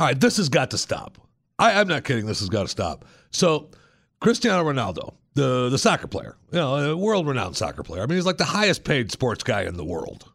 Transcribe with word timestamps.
All 0.00 0.06
right, 0.06 0.18
this 0.18 0.36
has 0.36 0.48
got 0.48 0.70
to 0.70 0.78
stop. 0.78 1.18
I, 1.58 1.80
I'm 1.80 1.88
not 1.88 2.04
kidding. 2.04 2.26
This 2.26 2.40
has 2.40 2.48
got 2.48 2.62
to 2.62 2.68
stop. 2.68 3.04
So, 3.30 3.70
Cristiano 4.20 4.64
Ronaldo, 4.64 5.14
the 5.34 5.68
the 5.68 5.78
soccer 5.78 6.06
player, 6.06 6.36
you 6.52 6.58
know, 6.58 6.96
world 6.96 7.26
renowned 7.26 7.56
soccer 7.56 7.82
player. 7.82 8.02
I 8.02 8.06
mean, 8.06 8.16
he's 8.16 8.26
like 8.26 8.38
the 8.38 8.44
highest 8.44 8.84
paid 8.84 9.10
sports 9.10 9.42
guy 9.42 9.62
in 9.62 9.76
the 9.76 9.84
world. 9.84 10.30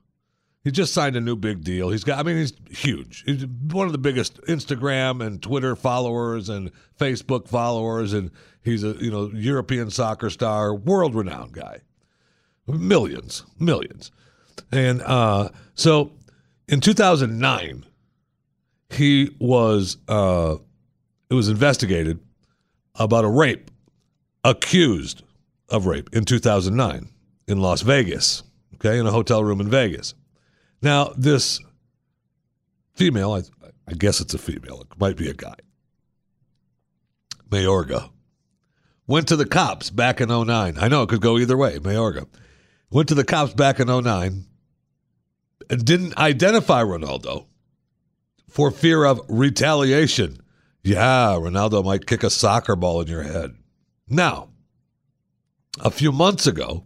He 0.64 0.72
just 0.72 0.94
signed 0.94 1.18
a 1.18 1.22
new 1.22 1.36
big 1.36 1.64
deal. 1.64 1.90
He's 1.90 2.06
got, 2.06 2.20
I 2.20 2.24
mean, 2.24 2.38
he's 2.38 2.54
huge. 2.70 3.24
He's 3.26 3.46
one 3.46 3.86
of 3.86 3.92
the 3.92 3.98
biggest 3.98 4.40
Instagram 4.44 5.26
and 5.26 5.42
Twitter 5.42 5.76
followers 5.76 6.48
and 6.48 6.72
Facebook 6.98 7.50
followers, 7.50 8.14
and 8.14 8.32
he's 8.64 8.84
a 8.84 8.92
you 9.00 9.12
know 9.12 9.30
European 9.34 9.90
soccer 9.90 10.30
star, 10.30 10.74
world 10.74 11.16
renowned 11.16 11.54
guy, 11.54 11.80
millions, 12.68 13.44
millions, 13.60 14.12
and 14.72 15.02
uh, 15.02 15.50
so 15.74 16.12
in 16.68 16.80
2009 16.80 17.86
he 18.96 19.36
was 19.40 19.98
uh, 20.08 20.56
it 21.30 21.34
was 21.34 21.50
investigated 21.50 22.20
about 22.96 23.26
a 23.26 23.30
rape, 23.30 23.72
accused 24.44 25.24
of 25.70 25.88
rape 25.88 26.10
in 26.14 26.26
2009 26.26 27.10
in 27.48 27.60
Las 27.60 27.82
Vegas, 27.82 28.44
okay, 28.76 29.00
in 29.00 29.08
a 29.08 29.12
hotel 29.12 29.44
room 29.44 29.60
in 29.60 29.70
Vegas. 29.70 30.14
Now, 30.82 31.14
this 31.18 31.60
female, 32.94 33.34
I, 33.34 33.42
I 33.88 33.94
guess 33.94 34.22
it's 34.22 34.34
a 34.34 34.38
female, 34.38 34.82
it 34.82 35.00
might 35.00 35.18
be 35.18 35.30
a 35.30 35.34
guy, 35.34 35.56
Mayorga, 37.50 38.10
went 39.08 39.28
to 39.30 39.36
the 39.36 39.46
cops 39.46 39.90
back 39.90 40.22
in 40.22 40.30
09. 40.30 40.78
I 40.78 40.88
know 40.88 41.04
it 41.04 41.10
could 41.10 41.22
go 41.22 41.38
either 41.38 41.58
way, 41.58 41.80
Mayorga. 41.80 42.28
Went 42.92 43.10
to 43.10 43.16
the 43.16 43.24
cops 43.24 43.54
back 43.54 43.80
in 43.80 43.88
09 43.88 44.46
and 45.70 45.86
didn't 45.86 46.18
identify 46.18 46.84
Ronaldo 46.84 47.48
for 48.54 48.70
fear 48.70 49.04
of 49.04 49.20
retaliation. 49.28 50.38
Yeah, 50.84 51.34
Ronaldo 51.40 51.84
might 51.84 52.06
kick 52.06 52.24
a 52.24 52.30
soccer 52.30 52.76
ball 52.76 53.02
in 53.02 53.08
your 53.08 53.24
head. 53.24 53.56
Now, 54.08 54.50
a 55.80 55.90
few 55.90 56.12
months 56.12 56.46
ago, 56.46 56.86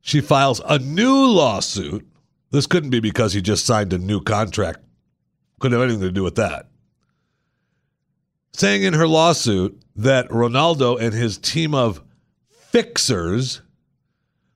she 0.00 0.22
files 0.22 0.62
a 0.64 0.78
new 0.78 1.26
lawsuit. 1.26 2.08
This 2.50 2.66
couldn't 2.66 2.88
be 2.88 3.00
because 3.00 3.34
he 3.34 3.42
just 3.42 3.66
signed 3.66 3.92
a 3.92 3.98
new 3.98 4.22
contract. 4.22 4.78
Couldn't 5.60 5.78
have 5.78 5.86
anything 5.86 6.08
to 6.08 6.12
do 6.12 6.22
with 6.22 6.36
that. 6.36 6.70
Saying 8.54 8.84
in 8.84 8.94
her 8.94 9.06
lawsuit 9.06 9.78
that 9.96 10.30
Ronaldo 10.30 10.98
and 10.98 11.12
his 11.12 11.36
team 11.36 11.74
of 11.74 12.02
fixers 12.48 13.60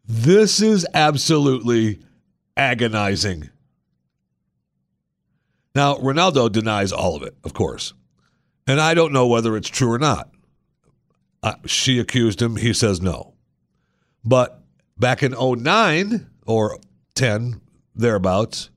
This 0.06 0.62
is 0.62 0.86
absolutely 0.94 1.98
agonizing. 2.56 3.50
Now, 5.74 5.96
Ronaldo 5.96 6.52
denies 6.52 6.92
all 6.92 7.16
of 7.16 7.24
it, 7.24 7.36
of 7.44 7.52
course. 7.52 7.92
And 8.66 8.80
I 8.80 8.94
don't 8.94 9.12
know 9.12 9.26
whether 9.26 9.54
it's 9.56 9.68
true 9.68 9.90
or 9.90 9.98
not. 9.98 10.30
Uh, 11.42 11.54
she 11.66 11.98
accused 11.98 12.40
him. 12.40 12.54
He 12.56 12.72
says 12.72 13.00
no. 13.00 13.34
But 14.24 14.62
back 14.98 15.24
in 15.24 15.32
09 15.32 16.28
or 16.46 16.78
10, 17.14 17.60
thereabouts, 17.94 18.70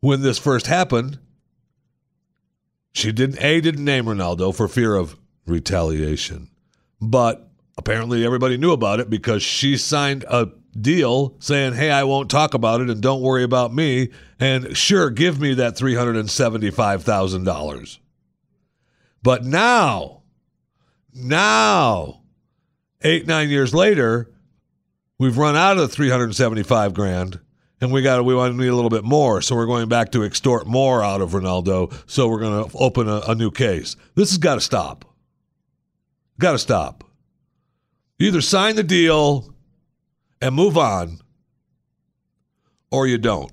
when 0.00 0.22
this 0.22 0.38
first 0.38 0.66
happened, 0.66 1.18
she 2.92 3.12
didn't 3.12 3.42
a 3.42 3.60
didn't 3.60 3.84
name 3.84 4.06
Ronaldo 4.06 4.54
for 4.54 4.68
fear 4.68 4.94
of 4.94 5.16
retaliation, 5.46 6.50
but 7.00 7.50
apparently 7.76 8.24
everybody 8.24 8.56
knew 8.56 8.72
about 8.72 9.00
it 9.00 9.10
because 9.10 9.42
she 9.42 9.76
signed 9.76 10.24
a 10.28 10.48
deal 10.78 11.36
saying, 11.38 11.74
"Hey, 11.74 11.90
I 11.90 12.04
won't 12.04 12.30
talk 12.30 12.54
about 12.54 12.80
it 12.80 12.90
and 12.90 13.00
don't 13.00 13.22
worry 13.22 13.42
about 13.42 13.74
me, 13.74 14.10
and 14.38 14.76
sure, 14.76 15.10
give 15.10 15.40
me 15.40 15.54
that 15.54 15.76
three 15.76 15.94
hundred 15.94 16.16
and 16.16 16.30
seventy-five 16.30 17.02
thousand 17.02 17.44
dollars." 17.44 17.98
But 19.22 19.44
now, 19.44 20.22
now, 21.12 22.22
eight 23.02 23.26
nine 23.26 23.48
years 23.48 23.74
later, 23.74 24.30
we've 25.18 25.38
run 25.38 25.56
out 25.56 25.76
of 25.76 25.82
the 25.82 25.88
three 25.88 26.10
hundred 26.10 26.34
seventy-five 26.34 26.94
grand 26.94 27.40
and 27.80 27.92
we 27.92 28.02
got 28.02 28.24
we 28.24 28.34
want 28.34 28.54
to 28.54 28.60
need 28.60 28.68
a 28.68 28.74
little 28.74 28.90
bit 28.90 29.04
more, 29.04 29.40
so 29.40 29.54
we're 29.54 29.66
going 29.66 29.88
back 29.88 30.12
to 30.12 30.24
extort 30.24 30.66
more 30.66 31.02
out 31.02 31.20
of 31.20 31.30
Ronaldo. 31.30 31.92
So 32.06 32.28
we're 32.28 32.40
going 32.40 32.68
to 32.68 32.76
open 32.78 33.08
a, 33.08 33.20
a 33.28 33.34
new 33.34 33.50
case. 33.50 33.96
This 34.14 34.30
has 34.30 34.38
got 34.38 34.56
to 34.56 34.60
stop. 34.60 35.04
Got 36.38 36.52
to 36.52 36.58
stop. 36.58 37.04
Either 38.18 38.40
sign 38.40 38.76
the 38.76 38.82
deal 38.82 39.54
and 40.40 40.54
move 40.54 40.76
on, 40.76 41.20
or 42.90 43.06
you 43.06 43.18
don't. 43.18 43.52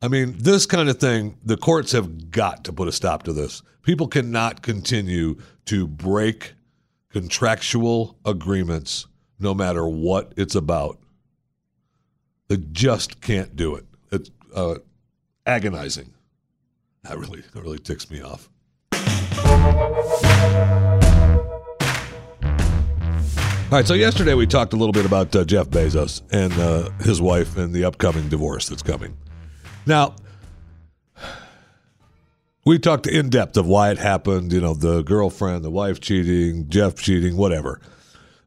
I 0.00 0.06
mean, 0.06 0.36
this 0.38 0.64
kind 0.64 0.88
of 0.88 1.00
thing, 1.00 1.38
the 1.44 1.56
courts 1.56 1.90
have 1.92 2.30
got 2.30 2.64
to 2.64 2.72
put 2.72 2.86
a 2.86 2.92
stop 2.92 3.24
to 3.24 3.32
this. 3.32 3.62
People 3.82 4.06
cannot 4.06 4.62
continue 4.62 5.36
to 5.64 5.88
break 5.88 6.54
contractual 7.10 8.16
agreements 8.24 9.06
no 9.40 9.54
matter 9.54 9.88
what 9.88 10.32
it's 10.36 10.54
about. 10.54 10.98
They 12.48 12.56
just 12.56 13.20
can't 13.20 13.54
do 13.56 13.74
it. 13.74 13.84
It's 14.10 14.30
uh, 14.54 14.76
agonizing. 15.44 16.14
That 17.02 17.18
really, 17.18 17.42
that 17.52 17.62
really 17.62 17.78
ticks 17.78 18.10
me 18.10 18.22
off. 18.22 18.48
All 23.70 23.76
right, 23.76 23.86
so 23.86 23.92
yesterday 23.92 24.32
we 24.32 24.46
talked 24.46 24.72
a 24.72 24.76
little 24.76 24.94
bit 24.94 25.04
about 25.04 25.36
uh, 25.36 25.44
Jeff 25.44 25.68
Bezos 25.68 26.22
and 26.32 26.54
uh, 26.54 26.88
his 27.04 27.20
wife 27.20 27.58
and 27.58 27.74
the 27.74 27.84
upcoming 27.84 28.30
divorce 28.30 28.66
that's 28.66 28.82
coming. 28.82 29.14
Now, 29.84 30.16
we 32.64 32.78
talked 32.78 33.06
in 33.06 33.28
depth 33.28 33.58
of 33.58 33.66
why 33.66 33.90
it 33.90 33.98
happened, 33.98 34.54
you 34.54 34.60
know, 34.62 34.72
the 34.72 35.02
girlfriend, 35.02 35.64
the 35.64 35.70
wife 35.70 36.00
cheating, 36.00 36.70
Jeff 36.70 36.94
cheating, 36.94 37.36
whatever. 37.36 37.82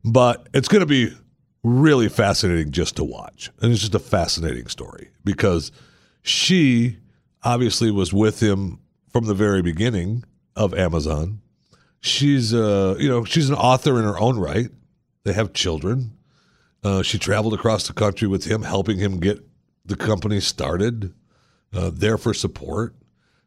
But 0.04 0.48
it's 0.56 0.68
going 0.68 0.80
to 0.80 0.88
be 0.88 1.14
really 1.64 2.10
fascinating 2.10 2.72
just 2.72 2.96
to 2.96 3.04
watch. 3.04 3.52
And 3.62 3.72
it's 3.72 3.82
just 3.82 3.96
a 3.96 4.00
fascinating 4.00 4.68
story 4.68 5.10
because 5.24 5.72
she 6.22 6.98
obviously 7.44 7.92
was 7.92 8.14
with 8.14 8.42
him 8.42 8.80
from 9.12 9.26
the 9.26 9.34
very 9.34 9.62
beginning 9.62 10.24
of 10.56 10.74
Amazon. 10.74 11.42
She's 12.00 12.54
uh, 12.54 12.96
you 13.00 13.10
know, 13.10 13.24
she's 13.24 13.50
an 13.50 13.56
author 13.56 13.98
in 14.00 14.06
her 14.06 14.20
own 14.20 14.40
right. 14.40 14.70
They 15.24 15.34
have 15.34 15.54
children. 15.54 16.18
Uh, 16.84 17.04
she 17.04 17.20
traveled 17.20 17.54
across 17.54 17.88
the 17.88 17.94
country 17.94 18.28
with 18.28 18.46
him, 18.46 18.64
helping 18.64 18.98
him 18.98 19.20
get 19.20 19.40
the 19.86 19.96
company 19.96 20.40
started, 20.40 21.14
uh, 21.74 21.92
there 21.94 22.18
for 22.18 22.34
support. 22.34 22.96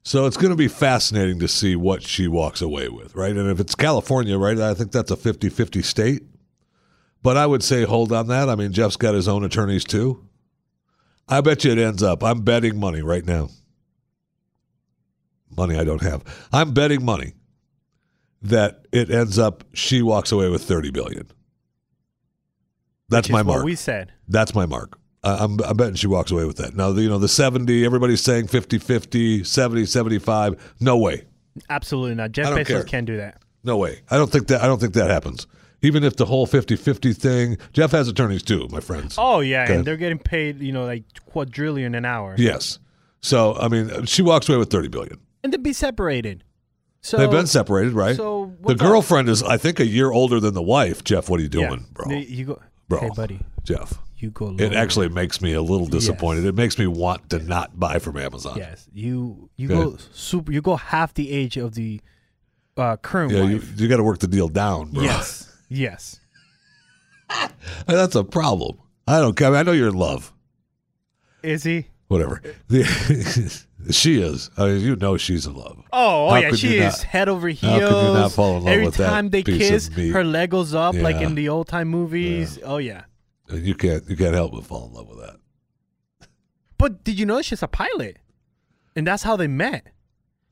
So 0.04 0.26
it's 0.26 0.36
going 0.36 0.50
to 0.50 0.56
be 0.56 0.68
fascinating 0.68 1.40
to 1.40 1.48
see 1.48 1.74
what 1.74 2.02
she 2.02 2.28
walks 2.28 2.60
away 2.60 2.88
with, 2.88 3.16
right? 3.16 3.34
And 3.34 3.50
if 3.50 3.58
it's 3.58 3.74
California, 3.74 4.38
right, 4.38 4.58
I 4.58 4.74
think 4.74 4.92
that's 4.92 5.10
a 5.10 5.16
50 5.16 5.48
50 5.48 5.82
state. 5.82 6.22
But 7.24 7.38
I 7.38 7.46
would 7.46 7.62
say 7.64 7.84
hold 7.84 8.12
on 8.12 8.28
that. 8.28 8.50
I 8.50 8.54
mean, 8.54 8.72
Jeff's 8.72 8.96
got 8.96 9.14
his 9.14 9.26
own 9.26 9.44
attorneys 9.44 9.82
too. 9.82 10.28
I 11.26 11.40
bet 11.40 11.64
you 11.64 11.72
it 11.72 11.78
ends 11.78 12.02
up. 12.02 12.22
I'm 12.22 12.42
betting 12.42 12.78
money 12.78 13.00
right 13.00 13.24
now. 13.24 13.48
Money 15.56 15.78
I 15.78 15.84
don't 15.84 16.02
have. 16.02 16.22
I'm 16.52 16.74
betting 16.74 17.02
money 17.02 17.32
that 18.42 18.84
it 18.92 19.10
ends 19.10 19.38
up 19.38 19.64
she 19.72 20.02
walks 20.02 20.32
away 20.32 20.50
with 20.50 20.64
30 20.64 20.90
billion. 20.90 21.26
That's 23.08 23.30
my 23.30 23.42
mark. 23.42 23.64
we 23.64 23.74
said. 23.74 24.12
That's 24.28 24.54
my 24.54 24.66
mark. 24.66 24.98
I'm, 25.22 25.58
I'm 25.62 25.78
betting 25.78 25.94
she 25.94 26.06
walks 26.06 26.30
away 26.30 26.44
with 26.44 26.58
that. 26.58 26.76
Now, 26.76 26.90
you 26.90 27.08
know, 27.08 27.18
the 27.18 27.28
70, 27.28 27.86
everybody's 27.86 28.20
saying 28.20 28.48
50 28.48 28.78
50, 28.78 29.44
70 29.44 29.86
75. 29.86 30.74
No 30.78 30.98
way. 30.98 31.24
Absolutely 31.70 32.16
not. 32.16 32.32
Jeff 32.32 32.48
Bezos 32.48 32.66
care. 32.66 32.82
can't 32.84 33.06
do 33.06 33.16
that. 33.16 33.40
No 33.62 33.78
way. 33.78 34.02
I 34.10 34.18
don't 34.18 34.30
think 34.30 34.48
that 34.48 34.62
I 34.62 34.66
don't 34.66 34.78
think 34.78 34.92
that 34.92 35.08
happens. 35.08 35.46
Even 35.84 36.02
if 36.02 36.16
the 36.16 36.24
whole 36.26 36.46
50-50 36.46 37.16
thing, 37.16 37.58
Jeff 37.72 37.92
has 37.92 38.08
attorneys 38.08 38.42
too, 38.42 38.66
my 38.70 38.80
friends. 38.80 39.16
Oh 39.18 39.40
yeah, 39.40 39.64
Okay. 39.64 39.76
and 39.76 39.84
they're 39.84 39.96
getting 39.96 40.18
paid, 40.18 40.60
you 40.60 40.72
know, 40.72 40.84
like 40.84 41.04
quadrillion 41.26 41.94
an 41.94 42.04
hour. 42.04 42.34
Yes. 42.38 42.78
So, 43.20 43.54
I 43.56 43.68
mean, 43.68 44.04
she 44.06 44.22
walks 44.22 44.48
away 44.48 44.58
with 44.58 44.70
30 44.70 44.88
billion. 44.88 45.18
And 45.42 45.52
to 45.52 45.58
be 45.58 45.72
separated. 45.72 46.42
So 47.00 47.18
They've 47.18 47.30
been 47.30 47.46
separated, 47.46 47.92
right? 47.92 48.16
so 48.16 48.54
the 48.66 48.74
girlfriend 48.74 49.28
is 49.28 49.42
I 49.42 49.58
think 49.58 49.78
a 49.78 49.86
year 49.86 50.10
older 50.10 50.40
than 50.40 50.54
the 50.54 50.62
wife. 50.62 51.04
Jeff, 51.04 51.28
what 51.28 51.38
are 51.38 51.42
you 51.42 51.50
yeah. 51.52 51.68
doing, 51.68 51.86
bro? 51.92 52.08
The- 52.08 52.18
You 52.24 52.44
go, 52.46 52.62
Bro. 52.88 53.00
Hey, 53.00 53.10
buddy, 53.16 53.40
Jeff. 53.62 53.98
you 54.18 54.30
go. 54.30 54.54
It 54.58 54.74
actually 54.74 55.08
makes 55.08 55.40
me 55.40 55.52
a 55.54 55.62
little 55.62 55.86
disappointed. 55.86 56.44
It 56.46 56.54
makes 56.54 56.78
me 56.78 56.86
want 56.86 57.28
to 57.30 57.38
not 57.38 57.78
buy 57.78 57.98
from 57.98 58.16
Amazon. 58.18 58.56
Yes, 58.58 58.88
you 58.92 59.48
you 59.56 59.70
Okay. 59.72 59.82
go 59.92 59.96
super. 60.12 60.52
You 60.52 60.60
go 60.62 60.76
half 60.76 61.12
the 61.14 61.30
age 61.32 61.56
of 61.56 61.74
the 61.74 62.00
uh, 62.76 62.96
current 62.98 63.32
Yeah, 63.32 63.44
you, 63.44 63.62
you 63.76 63.88
got 63.88 63.96
to 63.98 64.02
work 64.02 64.18
the 64.18 64.26
deal 64.26 64.48
down, 64.48 64.90
bro. 64.92 65.02
yes, 65.02 65.50
yes. 65.68 66.20
That's 67.86 68.14
a 68.14 68.24
problem. 68.24 68.78
I 69.06 69.20
don't 69.20 69.36
care. 69.36 69.54
I 69.54 69.62
know 69.62 69.72
you're 69.72 69.88
in 69.88 69.94
love. 69.94 70.32
Is 71.42 71.64
he? 71.64 71.86
whatever. 72.08 72.42
She 73.90 74.18
is. 74.22 74.50
I 74.56 74.68
mean, 74.68 74.80
you 74.80 74.96
know 74.96 75.18
she's 75.18 75.44
in 75.46 75.54
love. 75.54 75.76
Oh, 75.92 76.30
oh 76.30 76.36
yeah, 76.36 76.52
she 76.52 76.78
is 76.78 76.96
not- 76.96 77.02
head 77.02 77.28
over 77.28 77.48
heels. 77.48 77.82
how 77.82 77.88
could 77.88 78.06
you 78.06 78.14
not 78.14 78.32
fall 78.32 78.56
in 78.56 78.64
love 78.64 78.72
Every 78.72 78.86
with 78.86 78.96
that 78.96 79.10
time 79.10 79.28
they 79.28 79.42
kiss, 79.42 79.88
her 79.88 80.24
leg 80.24 80.50
goes 80.50 80.72
up 80.74 80.94
like 80.94 81.16
in 81.16 81.34
the 81.34 81.50
old 81.50 81.68
time 81.68 81.88
movies. 81.88 82.58
Oh 82.64 82.78
yeah. 82.78 83.02
You 83.52 83.74
can't 83.74 84.08
you 84.08 84.16
can't 84.16 84.32
help 84.32 84.52
but 84.52 84.64
fall 84.64 84.86
in 84.86 84.94
love 84.94 85.06
with 85.06 85.18
that. 85.18 85.36
But 86.78 87.04
did 87.04 87.18
you 87.18 87.26
know 87.26 87.42
she's 87.42 87.62
a 87.62 87.68
pilot? 87.68 88.16
And 88.96 89.06
that's 89.06 89.22
how 89.22 89.36
they 89.36 89.48
met. 89.48 89.88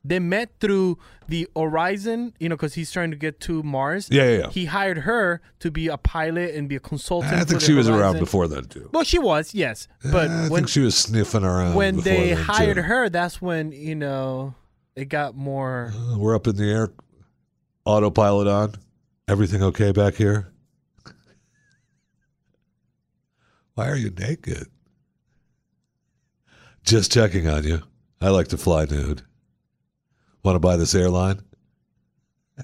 They 0.04 0.19
met 0.19 0.50
through 0.58 0.99
the 1.28 1.49
Horizon, 1.56 2.34
you 2.40 2.49
know, 2.49 2.56
because 2.56 2.75
he's 2.75 2.90
trying 2.90 3.12
to 3.12 3.16
get 3.16 3.38
to 3.40 3.62
Mars. 3.62 4.08
Yeah, 4.10 4.25
yeah, 4.25 4.38
yeah. 4.38 4.50
He 4.50 4.64
hired 4.64 4.99
her 4.99 5.40
to 5.60 5.70
be 5.70 5.87
a 5.87 5.96
pilot 5.96 6.54
and 6.56 6.69
be 6.69 6.75
a 6.76 6.81
consultant. 6.81 7.34
I 7.34 7.44
think 7.44 7.60
she 7.60 7.72
was 7.72 7.88
around 7.88 8.19
before 8.19 8.49
then 8.49 8.64
too. 8.64 8.90
Well, 8.93 9.04
she 9.04 9.19
was, 9.20 9.54
yes. 9.54 9.87
But 10.10 10.28
I 10.28 10.49
when 10.49 10.62
think 10.62 10.69
she 10.69 10.81
was 10.81 10.96
sniffing 10.96 11.44
around 11.44 11.75
when 11.75 11.96
before 11.96 12.12
they 12.12 12.34
then, 12.34 12.44
hired 12.44 12.76
too. 12.76 12.82
her, 12.82 13.08
that's 13.08 13.40
when 13.40 13.70
you 13.70 13.94
know 13.94 14.54
it 14.96 15.04
got 15.06 15.37
more. 15.37 15.93
Uh, 15.96 16.19
We're 16.19 16.34
up 16.34 16.46
in 16.49 16.56
the 16.56 16.69
air, 16.69 16.93
autopilot 17.84 18.49
on. 18.49 18.75
Everything 19.28 19.62
okay 19.62 19.93
back 19.93 20.14
here? 20.14 20.52
Why 23.75 23.88
are 23.88 23.96
you 23.96 24.10
naked? 24.10 24.66
Just 26.84 27.12
checking 27.12 27.49
on 27.49 27.62
you. 27.62 27.82
I 28.20 28.31
like 28.31 28.49
to 28.49 28.58
fly 28.58 28.84
nude. 28.84 29.22
Want 30.43 30.56
to 30.56 30.61
buy 30.61 30.77
this 30.77 30.94
airline? 30.94 31.41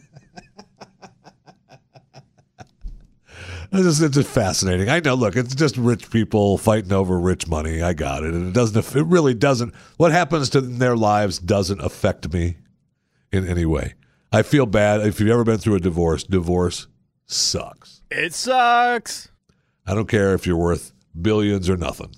It's 3.71 3.83
just, 3.83 4.01
it's 4.01 4.15
just 4.15 4.31
fascinating. 4.31 4.89
I 4.89 5.01
know. 5.01 5.15
Look, 5.15 5.37
it's 5.37 5.55
just 5.55 5.77
rich 5.77 6.11
people 6.11 6.57
fighting 6.57 6.91
over 6.91 7.21
rich 7.21 7.49
money. 7.49 7.83
I 7.83 7.93
got 7.93 8.25
it, 8.25 8.33
and 8.33 8.49
it 8.49 8.55
doesn't. 8.55 8.97
It 8.97 9.05
really 9.05 9.35
doesn't. 9.35 9.75
What 9.99 10.11
happens 10.11 10.49
to 10.51 10.63
their 10.63 10.97
lives 10.97 11.39
doesn't 11.39 11.83
affect 11.83 12.33
me 12.33 12.57
in 13.31 13.47
any 13.47 13.67
way. 13.67 13.93
I 14.33 14.41
feel 14.41 14.65
bad 14.65 15.03
if 15.03 15.21
you've 15.21 15.29
ever 15.29 15.45
been 15.45 15.59
through 15.59 15.75
a 15.75 15.81
divorce. 15.81 16.25
Divorce 16.25 16.87
sucks. 17.27 18.03
It 18.11 18.33
sucks. 18.33 19.29
I 19.87 19.95
don't 19.95 20.09
care 20.09 20.33
if 20.33 20.47
you're 20.47 20.57
worth 20.57 20.93
billions 21.21 21.69
or 21.69 21.77
nothing. 21.77 22.15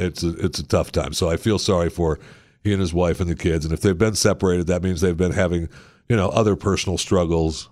It's 0.00 0.24
a, 0.24 0.30
it's 0.44 0.58
a 0.58 0.66
tough 0.66 0.90
time. 0.90 1.12
So 1.12 1.30
I 1.30 1.36
feel 1.36 1.60
sorry 1.60 1.90
for 1.90 2.18
he 2.62 2.72
and 2.72 2.80
his 2.80 2.94
wife 2.94 3.20
and 3.20 3.28
the 3.28 3.34
kids. 3.34 3.64
And 3.64 3.74
if 3.74 3.80
they've 3.80 3.96
been 3.96 4.14
separated, 4.14 4.66
that 4.68 4.82
means 4.82 5.00
they've 5.00 5.16
been 5.16 5.32
having 5.32 5.68
you 6.08 6.16
know 6.16 6.28
other 6.28 6.56
personal 6.56 6.98
struggles, 6.98 7.68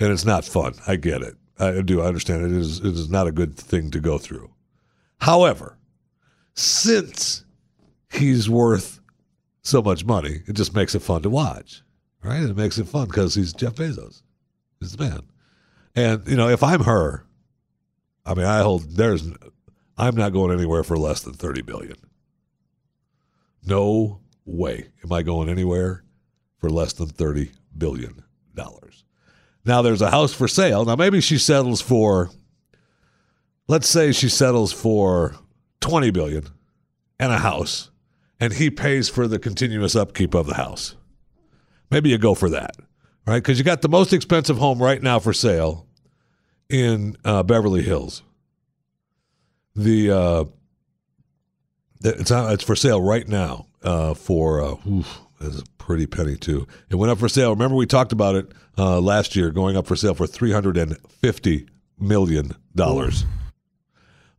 and 0.00 0.12
it's 0.12 0.24
not 0.24 0.44
fun. 0.44 0.74
I 0.86 0.96
get 0.96 1.22
it. 1.22 1.36
I 1.58 1.80
do. 1.80 2.02
I 2.02 2.06
understand 2.06 2.44
it 2.44 2.52
is 2.52 2.80
it 2.80 2.86
is 2.86 3.10
not 3.10 3.26
a 3.26 3.32
good 3.32 3.56
thing 3.56 3.90
to 3.92 4.00
go 4.00 4.18
through. 4.18 4.50
However, 5.20 5.78
since 6.54 7.44
he's 8.12 8.48
worth 8.50 9.00
so 9.62 9.82
much 9.82 10.04
money, 10.04 10.42
it 10.46 10.52
just 10.52 10.74
makes 10.74 10.94
it 10.94 11.00
fun 11.00 11.22
to 11.22 11.30
watch, 11.30 11.82
right? 12.22 12.42
It 12.42 12.56
makes 12.56 12.78
it 12.78 12.88
fun 12.88 13.06
because 13.06 13.34
he's 13.34 13.52
Jeff 13.52 13.76
Bezos, 13.76 14.22
he's 14.80 14.92
the 14.96 15.04
man. 15.04 15.22
And 15.94 16.26
you 16.28 16.36
know, 16.36 16.48
if 16.48 16.62
I'm 16.62 16.84
her, 16.84 17.24
I 18.24 18.34
mean, 18.34 18.46
I 18.46 18.60
hold 18.60 18.96
there's, 18.96 19.28
I'm 19.96 20.14
not 20.14 20.32
going 20.32 20.56
anywhere 20.56 20.84
for 20.84 20.98
less 20.98 21.22
than 21.22 21.32
thirty 21.34 21.62
billion. 21.62 21.96
No 23.64 24.20
way 24.46 24.88
am 25.04 25.12
I 25.12 25.22
going 25.22 25.48
anywhere 25.48 26.04
for 26.58 26.70
less 26.70 26.92
than 26.94 27.08
thirty 27.08 27.50
billion 27.76 28.22
dollars. 28.54 29.04
Now 29.64 29.82
there's 29.82 30.00
a 30.00 30.10
house 30.10 30.32
for 30.32 30.48
sale. 30.48 30.84
Now 30.84 30.96
maybe 30.96 31.20
she 31.20 31.36
settles 31.36 31.80
for, 31.82 32.30
let's 33.68 33.88
say 33.88 34.12
she 34.12 34.28
settles 34.28 34.72
for 34.72 35.34
twenty 35.80 36.10
billion 36.10 36.48
and 37.18 37.32
a 37.32 37.38
house, 37.38 37.90
and 38.40 38.52
he 38.52 38.70
pays 38.70 39.08
for 39.08 39.26
the 39.26 39.38
continuous 39.38 39.94
upkeep 39.96 40.34
of 40.34 40.46
the 40.46 40.54
house. 40.54 40.94
Maybe 41.90 42.10
you 42.10 42.18
go 42.18 42.34
for 42.34 42.48
that, 42.50 42.76
right? 43.26 43.42
Because 43.42 43.58
you 43.58 43.64
got 43.64 43.82
the 43.82 43.88
most 43.88 44.12
expensive 44.12 44.58
home 44.58 44.82
right 44.82 45.02
now 45.02 45.18
for 45.18 45.32
sale 45.32 45.86
in 46.68 47.16
uh, 47.24 47.42
Beverly 47.42 47.82
Hills. 47.82 48.22
The 49.74 50.10
uh, 50.10 50.44
the- 52.00 52.20
it's 52.20 52.30
on, 52.30 52.52
it's 52.52 52.64
for 52.64 52.76
sale 52.76 53.02
right 53.02 53.26
now 53.28 53.65
uh, 53.82 54.14
for 54.14 54.62
uh, 54.62 54.76
oof, 54.88 55.20
that's 55.40 55.60
a 55.60 55.64
pretty 55.78 56.06
penny 56.06 56.36
too. 56.36 56.66
It 56.90 56.96
went 56.96 57.10
up 57.10 57.18
for 57.18 57.28
sale. 57.28 57.50
Remember 57.50 57.76
we 57.76 57.86
talked 57.86 58.12
about 58.12 58.34
it 58.34 58.52
uh, 58.78 59.00
last 59.00 59.36
year, 59.36 59.50
going 59.50 59.76
up 59.76 59.86
for 59.86 59.96
sale 59.96 60.14
for 60.14 60.26
three 60.26 60.52
hundred 60.52 60.76
and 60.76 60.96
fifty 61.08 61.68
million 61.98 62.52
dollars. 62.74 63.24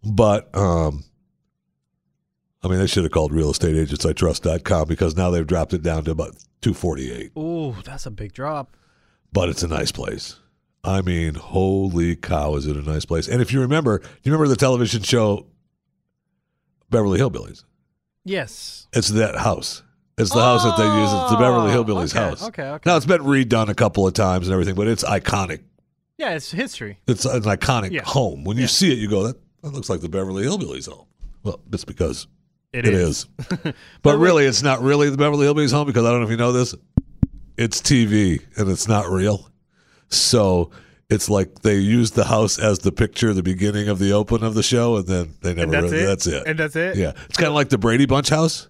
But 0.03 0.55
um, 0.55 1.03
I 2.63 2.67
mean, 2.67 2.79
they 2.79 2.87
should 2.87 3.03
have 3.03 3.11
called 3.11 3.31
real 3.31 3.51
estate 3.51 3.75
agents 3.75 4.05
I 4.05 4.13
trust.com 4.13 4.87
because 4.87 5.15
now 5.15 5.29
they've 5.29 5.45
dropped 5.47 5.73
it 5.73 5.83
down 5.83 6.03
to 6.05 6.11
about 6.11 6.35
248. 6.61 7.31
Ooh, 7.37 7.75
that's 7.85 8.05
a 8.05 8.11
big 8.11 8.33
drop. 8.33 8.75
But 9.31 9.49
it's 9.49 9.63
a 9.63 9.67
nice 9.67 9.91
place. 9.91 10.37
I 10.83 11.01
mean, 11.01 11.35
holy 11.35 12.15
cow, 12.15 12.55
is 12.55 12.65
it 12.65 12.77
a 12.77 12.81
nice 12.81 13.05
place? 13.05 13.27
And 13.27 13.41
if 13.41 13.51
you 13.51 13.61
remember, 13.61 13.99
do 13.99 14.05
you 14.23 14.31
remember 14.31 14.47
the 14.47 14.55
television 14.55 15.01
show 15.03 15.47
Beverly 16.89 17.19
Hillbillies? 17.19 17.63
Yes. 18.27 18.88
It's 18.94 19.09
that 19.09 19.35
house. 19.35 19.83
It's 20.18 20.33
the 20.33 20.41
house 20.41 20.63
that 20.63 20.77
they 20.77 20.83
use. 20.83 21.13
It's 21.13 21.31
the 21.31 21.38
Beverly 21.38 21.71
Oh, 21.71 21.83
Hillbillies 21.83 22.15
okay, 22.15 22.19
house. 22.29 22.44
okay, 22.47 22.63
okay. 22.69 22.89
Now 22.89 22.97
it's 22.97 23.06
been 23.06 23.21
redone 23.21 23.69
a 23.69 23.75
couple 23.75 24.07
of 24.07 24.13
times 24.13 24.47
and 24.47 24.53
everything, 24.53 24.74
but 24.75 24.88
it's 24.88 25.03
iconic. 25.03 25.62
Yeah, 26.18 26.33
it's 26.33 26.50
history. 26.51 26.97
It's 27.07 27.25
an 27.25 27.44
iconic 27.44 27.91
Yeah. 27.91 28.01
home. 28.03 28.44
When 28.44 28.57
you 28.57 28.62
Yeah. 28.63 28.68
see 28.68 28.91
it, 28.91 28.97
you 28.97 29.07
go, 29.07 29.24
that, 29.27 29.38
that 29.62 29.74
looks 29.74 29.89
like 29.89 30.01
the 30.01 30.09
Beverly 30.09 30.44
Hillbillies 30.44 30.89
home. 30.91 31.06
Well, 31.44 31.59
it's 31.71 31.85
because 31.85 32.25
It 32.74 32.88
it 32.88 32.94
is. 32.95 33.27
is. 33.38 33.74
but 34.01 34.18
really, 34.18 34.45
it's 34.45 34.63
not 34.63 34.81
really 34.81 35.09
the 35.12 35.18
Beverly 35.18 35.45
Hillbillies 35.45 35.71
home 35.71 35.85
because 35.85 36.03
I 36.06 36.09
don't 36.09 36.19
know 36.21 36.25
if 36.25 36.31
you 36.31 36.38
know 36.38 36.51
this. 36.51 36.73
It's 37.57 37.80
TV 37.81 38.41
and 38.57 38.69
it's 38.69 38.88
not 38.88 39.09
real. 39.09 39.50
So 40.09 40.71
it's 41.09 41.30
like 41.30 41.62
they 41.62 41.75
used 41.75 42.15
the 42.15 42.25
house 42.25 42.59
as 42.59 42.80
the 42.80 42.92
picture, 42.92 43.33
the 43.33 43.44
beginning 43.44 43.88
of 43.88 44.00
the 44.00 44.12
open 44.12 44.44
of 44.44 44.56
the 44.56 44.63
show, 44.63 44.98
and 44.98 45.07
then 45.07 45.36
they 45.42 45.54
never. 45.54 45.63
And 45.63 45.74
that's 45.74 45.92
really, 45.92 46.04
it. 46.04 46.06
That's 46.06 46.27
it. 46.27 46.44
And 46.48 46.59
that's 46.59 46.75
it. 46.75 46.98
yeah, 46.98 47.13
it's 47.25 47.38
kind 47.38 47.48
of 47.48 47.54
like 47.54 47.69
the 47.69 47.77
Brady 47.77 48.06
Bunch 48.06 48.30
house. 48.30 48.68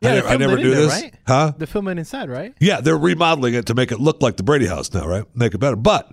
Yeah, 0.00 0.10
I 0.10 0.14
never, 0.14 0.28
I 0.28 0.36
never 0.36 0.56
knew 0.56 0.70
there, 0.74 0.80
this, 0.82 1.02
right? 1.02 1.14
huh? 1.26 1.52
The 1.56 1.66
filming 1.66 1.98
inside, 1.98 2.28
right? 2.28 2.54
Yeah, 2.60 2.80
they're 2.80 2.98
remodeling 2.98 3.54
it 3.54 3.66
to 3.66 3.74
make 3.74 3.90
it 3.92 3.98
look 3.98 4.20
like 4.20 4.36
the 4.36 4.42
Brady 4.42 4.66
house 4.66 4.92
now, 4.92 5.06
right? 5.06 5.24
Make 5.34 5.54
it 5.54 5.58
better. 5.58 5.76
But 5.76 6.12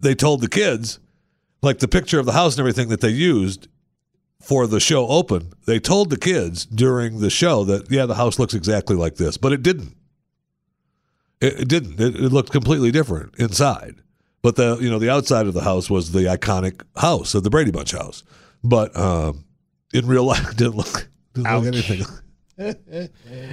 they 0.00 0.14
told 0.14 0.42
the 0.42 0.48
kids, 0.48 0.98
like 1.62 1.78
the 1.78 1.88
picture 1.88 2.18
of 2.18 2.26
the 2.26 2.32
house 2.32 2.54
and 2.54 2.60
everything 2.60 2.88
that 2.88 3.00
they 3.00 3.08
used 3.08 3.68
for 4.40 4.66
the 4.66 4.80
show 4.80 5.08
open, 5.08 5.52
they 5.66 5.80
told 5.80 6.10
the 6.10 6.18
kids 6.18 6.66
during 6.66 7.20
the 7.20 7.30
show 7.30 7.64
that, 7.64 7.90
yeah, 7.90 8.06
the 8.06 8.14
house 8.14 8.38
looks 8.38 8.54
exactly 8.54 8.96
like 8.96 9.16
this, 9.16 9.36
but 9.38 9.52
it 9.52 9.62
didn't. 9.62 9.96
It, 11.40 11.60
it 11.60 11.68
didn't. 11.68 11.98
It, 12.00 12.16
it 12.16 12.32
looked 12.32 12.52
completely 12.52 12.90
different 12.90 13.34
inside. 13.38 13.96
But 14.42 14.56
the 14.56 14.78
you 14.80 14.88
know 14.90 14.98
the 14.98 15.10
outside 15.10 15.46
of 15.46 15.54
the 15.54 15.62
house 15.62 15.90
was 15.90 16.12
the 16.12 16.20
iconic 16.24 16.82
house 16.96 17.34
of 17.34 17.42
the 17.42 17.50
Brady 17.50 17.70
Bunch 17.70 17.92
house. 17.92 18.22
But 18.62 18.96
um, 18.96 19.44
in 19.92 20.06
real 20.06 20.24
life, 20.24 20.48
it 20.50 20.56
didn't 20.56 20.76
look 20.76 21.08
didn't 21.34 21.54
look 21.54 21.66
anything. 21.66 22.04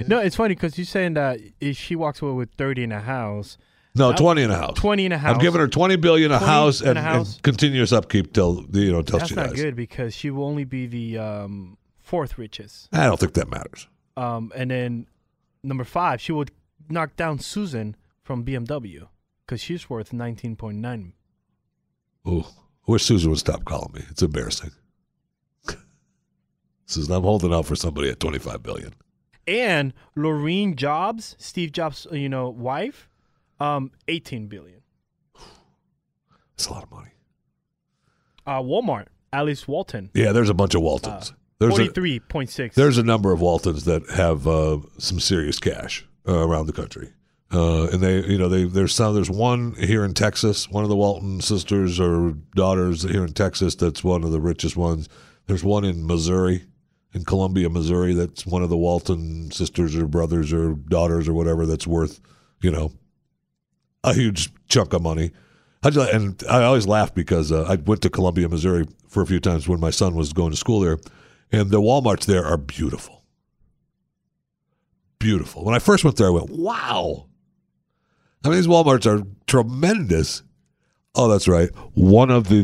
No, 0.08 0.18
it's 0.18 0.34
funny 0.34 0.54
because 0.54 0.76
you're 0.76 0.84
saying 0.84 1.14
that 1.14 1.38
if 1.60 1.76
she 1.76 1.94
walks 1.94 2.20
away 2.22 2.32
with 2.32 2.50
30 2.58 2.84
in 2.84 2.92
a 2.92 3.00
house, 3.00 3.56
No, 3.94 4.08
That- 4.08 4.18
twenty 4.18 4.42
in 4.42 4.50
a 4.50 4.56
house. 4.56 4.76
20 4.78 5.06
in 5.06 5.12
a 5.12 5.18
house. 5.18 5.34
I'm 5.34 5.40
giving 5.40 5.60
her 5.60 5.68
twenty 5.68 5.94
billion 5.96 6.32
a 6.32 6.38
20 6.38 6.44
house 6.52 6.80
in 6.80 6.88
and, 6.88 6.98
a 6.98 7.02
house. 7.02 7.34
and 7.34 7.42
continuous 7.42 7.92
upkeep 7.92 8.32
till 8.32 8.64
you 8.72 8.90
know 8.92 9.02
till 9.02 9.18
That's 9.18 9.30
she 9.30 9.36
not 9.36 9.50
dies. 9.50 9.62
good 9.62 9.76
because 9.76 10.12
she 10.14 10.30
will 10.30 10.44
only 10.44 10.64
be 10.64 10.86
the 10.86 11.18
um, 11.18 11.78
fourth 12.00 12.36
richest. 12.36 12.88
I 12.92 13.06
don't 13.06 13.18
think 13.18 13.34
that 13.34 13.48
matters. 13.48 13.86
Um, 14.16 14.50
and 14.56 14.70
then 14.70 15.06
number 15.62 15.84
five, 15.84 16.20
she 16.20 16.32
would 16.32 16.50
knock 16.88 17.14
down 17.16 17.38
Susan 17.38 17.96
from 18.22 18.44
BMW 18.44 19.06
because 19.46 19.60
she's 19.60 19.88
worth 19.88 20.10
19.9. 20.10 21.12
Ooh, 22.28 22.40
I 22.40 22.90
wish 22.90 23.04
Susan 23.04 23.30
would 23.30 23.38
stop 23.38 23.64
calling 23.64 23.92
me. 23.94 24.02
It's 24.10 24.22
embarrassing. 24.22 24.72
Susan, 26.86 27.14
I'm 27.14 27.22
holding 27.22 27.52
out 27.54 27.66
for 27.66 27.76
somebody 27.76 28.10
at 28.10 28.20
twenty 28.20 28.38
five 28.38 28.62
billion. 28.62 28.92
And 29.46 29.92
Laurene 30.16 30.74
Jobs, 30.74 31.36
Steve 31.38 31.70
Jobs, 31.70 32.06
you 32.10 32.28
know, 32.28 32.48
wife, 32.48 33.08
um, 33.60 33.92
18 34.08 34.48
billion. 34.48 34.80
That's 36.56 36.66
a 36.66 36.72
lot 36.72 36.82
of 36.82 36.90
money. 36.90 37.10
Uh, 38.44 38.60
Walmart, 38.60 39.06
Alice 39.32 39.68
Walton, 39.68 40.10
Yeah, 40.14 40.32
there's 40.32 40.48
a 40.50 40.54
bunch 40.54 40.74
of 40.74 40.82
Waltons. 40.82 41.32
there's 41.60 41.74
a, 41.78 41.84
there's 42.74 42.98
a 42.98 43.04
number 43.04 43.30
of 43.32 43.40
Waltons 43.40 43.84
that 43.84 44.08
have 44.10 44.48
uh, 44.48 44.78
some 44.98 45.20
serious 45.20 45.60
cash 45.60 46.04
uh, 46.28 46.44
around 46.44 46.66
the 46.66 46.72
country. 46.72 47.12
Uh, 47.52 47.86
and 47.88 48.02
they, 48.02 48.24
you 48.24 48.38
know, 48.38 48.48
they 48.48 48.64
there's 48.64 48.94
some. 48.94 49.14
There's 49.14 49.30
one 49.30 49.74
here 49.74 50.04
in 50.04 50.14
Texas. 50.14 50.68
One 50.68 50.82
of 50.82 50.90
the 50.90 50.96
Walton 50.96 51.40
sisters 51.40 52.00
or 52.00 52.32
daughters 52.54 53.02
here 53.02 53.24
in 53.24 53.34
Texas. 53.34 53.76
That's 53.76 54.02
one 54.02 54.24
of 54.24 54.32
the 54.32 54.40
richest 54.40 54.76
ones. 54.76 55.08
There's 55.46 55.62
one 55.62 55.84
in 55.84 56.04
Missouri, 56.06 56.64
in 57.12 57.24
Columbia, 57.24 57.70
Missouri. 57.70 58.14
That's 58.14 58.44
one 58.44 58.64
of 58.64 58.68
the 58.68 58.76
Walton 58.76 59.52
sisters 59.52 59.94
or 59.94 60.06
brothers 60.08 60.52
or 60.52 60.74
daughters 60.74 61.28
or 61.28 61.34
whatever. 61.34 61.66
That's 61.66 61.86
worth, 61.86 62.20
you 62.62 62.72
know, 62.72 62.92
a 64.02 64.12
huge 64.12 64.52
chunk 64.68 64.92
of 64.92 65.02
money. 65.02 65.30
You 65.84 65.90
like, 65.92 66.12
and 66.12 66.42
I 66.50 66.64
always 66.64 66.88
laugh 66.88 67.14
because 67.14 67.52
uh, 67.52 67.62
I 67.68 67.76
went 67.76 68.02
to 68.02 68.10
Columbia, 68.10 68.48
Missouri 68.48 68.88
for 69.06 69.22
a 69.22 69.26
few 69.26 69.38
times 69.38 69.68
when 69.68 69.78
my 69.78 69.90
son 69.90 70.16
was 70.16 70.32
going 70.32 70.50
to 70.50 70.56
school 70.56 70.80
there, 70.80 70.98
and 71.52 71.70
the 71.70 71.80
WalMarts 71.80 72.26
there 72.26 72.44
are 72.44 72.56
beautiful. 72.56 73.22
beautiful. 75.20 75.64
When 75.64 75.76
I 75.76 75.78
first 75.78 76.02
went 76.02 76.16
there, 76.16 76.26
I 76.26 76.30
went, 76.30 76.50
wow. 76.50 77.28
I 78.46 78.50
mean, 78.50 78.58
these 78.58 78.66
WalMarts 78.66 79.06
are 79.06 79.24
tremendous. 79.46 80.42
Oh, 81.14 81.28
that's 81.28 81.48
right. 81.48 81.70
One 81.94 82.30
of 82.30 82.48
the 82.48 82.62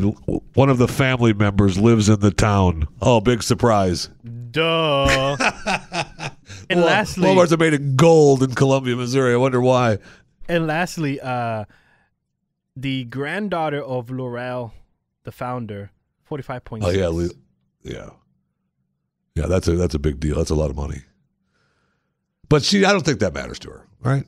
one 0.53 0.69
of 0.69 0.77
the 0.77 0.87
family 0.87 1.33
members 1.33 1.79
lives 1.79 2.07
in 2.07 2.19
the 2.19 2.31
town. 2.31 2.87
Oh, 3.01 3.19
big 3.19 3.41
surprise. 3.41 4.09
Duh. 4.51 5.35
and 6.69 6.79
Wal- 6.79 6.85
lastly, 6.85 7.23
Walmarts 7.27 7.51
are 7.51 7.57
made 7.57 7.73
of 7.73 7.97
gold 7.97 8.43
in 8.43 8.53
Columbia, 8.53 8.95
Missouri. 8.95 9.33
I 9.33 9.37
wonder 9.37 9.59
why. 9.59 9.97
and 10.47 10.67
lastly, 10.67 11.19
uh, 11.19 11.65
the 12.75 13.05
granddaughter 13.05 13.81
of 13.81 14.11
L'Oreal, 14.11 14.71
the 15.23 15.31
founder, 15.31 15.89
forty-five 16.23 16.63
point 16.63 16.83
Oh 16.83 16.91
yeah, 16.91 17.07
Le- 17.07 17.29
yeah, 17.81 18.09
yeah. 19.33 19.47
That's 19.47 19.67
a 19.67 19.75
that's 19.75 19.95
a 19.95 19.99
big 19.99 20.19
deal. 20.19 20.35
That's 20.37 20.51
a 20.51 20.55
lot 20.55 20.69
of 20.69 20.75
money. 20.75 21.01
But 22.49 22.63
she, 22.63 22.85
I 22.85 22.91
don't 22.91 23.03
think 23.03 23.19
that 23.21 23.33
matters 23.33 23.57
to 23.59 23.71
her, 23.71 23.87
right? 24.01 24.25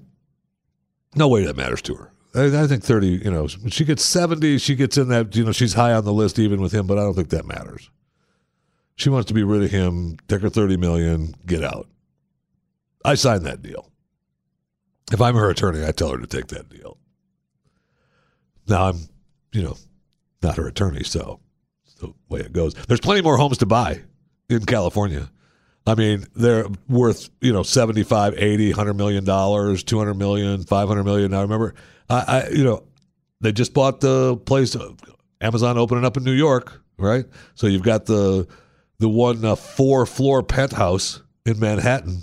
No 1.16 1.28
way 1.28 1.46
that 1.46 1.56
matters 1.56 1.82
to 1.84 1.96
her. 1.96 2.12
I, 2.34 2.64
I 2.64 2.68
think 2.68 2.84
thirty. 2.84 3.08
You 3.24 3.32
know, 3.32 3.48
when 3.48 3.72
she 3.72 3.86
gets 3.86 4.04
seventy, 4.04 4.58
she 4.58 4.76
gets 4.76 4.98
in 4.98 5.08
that. 5.10 5.36
You 5.36 5.46
know, 5.46 5.52
she's 5.52 5.74
high 5.74 5.94
on 5.94 6.06
the 6.06 6.14
list 6.14 6.38
even 6.40 6.62
with 6.62 6.72
him. 6.72 6.88
But 6.88 6.98
I 6.98 7.02
don't 7.02 7.14
think 7.14 7.30
that 7.30 7.46
matters. 7.46 7.90
She 8.98 9.10
wants 9.10 9.28
to 9.28 9.34
be 9.34 9.44
rid 9.44 9.64
of 9.64 9.72
him. 9.72 10.18
Take 10.28 10.42
her 10.42 10.50
thirty 10.50 10.78
million. 10.78 11.36
Get 11.46 11.64
out. 11.64 11.88
I 13.04 13.16
signed 13.16 13.46
that 13.46 13.62
deal. 13.62 13.92
If 15.12 15.22
I'm 15.22 15.36
her 15.36 15.50
attorney, 15.50 15.86
I 15.86 15.92
tell 15.92 16.10
her 16.12 16.18
to 16.18 16.28
take 16.28 16.48
that 16.48 16.70
deal. 16.70 16.98
Now 18.68 18.90
I'm, 18.90 19.08
you 19.52 19.62
know, 19.62 19.78
not 20.42 20.58
her 20.58 20.68
attorney, 20.68 21.04
so 21.04 21.40
it's 21.86 21.94
the 21.96 22.14
way 22.30 22.40
it 22.40 22.52
goes. 22.52 22.74
There's 22.74 23.00
plenty 23.00 23.22
more 23.22 23.38
homes 23.38 23.60
to 23.60 23.68
buy 23.68 24.02
in 24.50 24.66
California. 24.66 25.30
I 25.88 25.96
mean, 25.96 26.26
they're 26.36 26.66
worth, 26.90 27.30
you 27.42 27.54
know, 27.54 27.64
75, 27.64 28.34
80, 28.38 28.70
100 28.70 28.94
million 28.96 29.24
dollars, 29.24 29.84
200 29.84 30.16
million, 30.16 30.64
500 30.64 31.04
million. 31.04 31.34
I 31.34 31.42
remember 31.42 31.76
I, 32.10 32.24
I 32.28 32.50
you 32.50 32.64
know, 32.64 32.84
they 33.42 33.52
just 33.52 33.74
bought 33.74 34.02
the 34.02 34.38
place 34.38 34.76
Amazon 35.42 35.78
opening 35.78 36.06
up 36.06 36.18
in 36.18 36.24
New 36.24 36.32
York, 36.32 36.82
right? 36.98 37.26
So 37.54 37.68
you've 37.68 37.84
got 37.84 38.06
the 38.06 38.48
the 38.98 39.10
one 39.10 39.44
uh, 39.46 39.56
four 39.56 40.06
floor 40.06 40.42
penthouse 40.42 41.22
in 41.46 41.60
Manhattan 41.60 42.22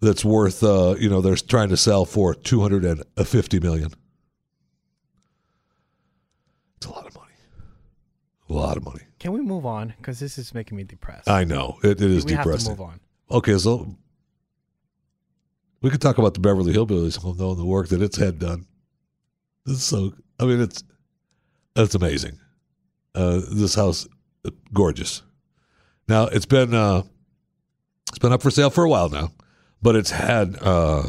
that's 0.00 0.24
worth 0.24 0.62
uh, 0.62 0.94
you 0.98 1.08
know, 1.08 1.20
they're 1.20 1.34
trying 1.34 1.70
to 1.70 1.76
sell 1.76 2.04
for 2.04 2.34
250 2.34 3.60
million. 3.60 3.90
It's 6.76 6.86
a 6.86 6.90
lot 6.90 7.06
of 7.08 7.14
money. 7.16 7.32
A 8.48 8.52
lot 8.52 8.76
of 8.76 8.84
money. 8.84 9.07
Can 9.18 9.32
we 9.32 9.40
move 9.40 9.66
on? 9.66 9.94
Because 9.96 10.20
this 10.20 10.38
is 10.38 10.54
making 10.54 10.76
me 10.76 10.84
depressed. 10.84 11.28
I 11.28 11.44
know. 11.44 11.78
It, 11.82 12.00
it 12.00 12.10
is 12.10 12.24
we 12.24 12.32
have 12.32 12.44
to 12.44 12.50
depressing. 12.50 12.70
move 12.72 12.80
on. 12.80 13.00
Okay, 13.30 13.58
so 13.58 13.94
we 15.80 15.90
could 15.90 16.00
talk 16.00 16.18
about 16.18 16.34
the 16.34 16.40
Beverly 16.40 16.72
Hillbillies 16.72 17.20
though 17.36 17.50
and 17.50 17.58
the 17.58 17.64
work 17.64 17.88
that 17.88 18.00
it's 18.02 18.16
had 18.16 18.38
done. 18.38 18.66
It's 19.66 19.82
so 19.84 20.12
I 20.38 20.44
mean 20.44 20.60
it's 20.60 20.82
it's 21.76 21.94
amazing. 21.94 22.38
Uh, 23.14 23.40
this 23.50 23.74
house 23.74 24.06
uh, 24.44 24.50
gorgeous. 24.72 25.22
Now 26.08 26.24
it's 26.26 26.46
been 26.46 26.72
uh, 26.72 27.02
it's 28.08 28.18
been 28.18 28.32
up 28.32 28.42
for 28.42 28.50
sale 28.50 28.70
for 28.70 28.84
a 28.84 28.88
while 28.88 29.08
now, 29.08 29.32
but 29.82 29.96
it's 29.96 30.10
had 30.10 30.56
uh, 30.62 31.02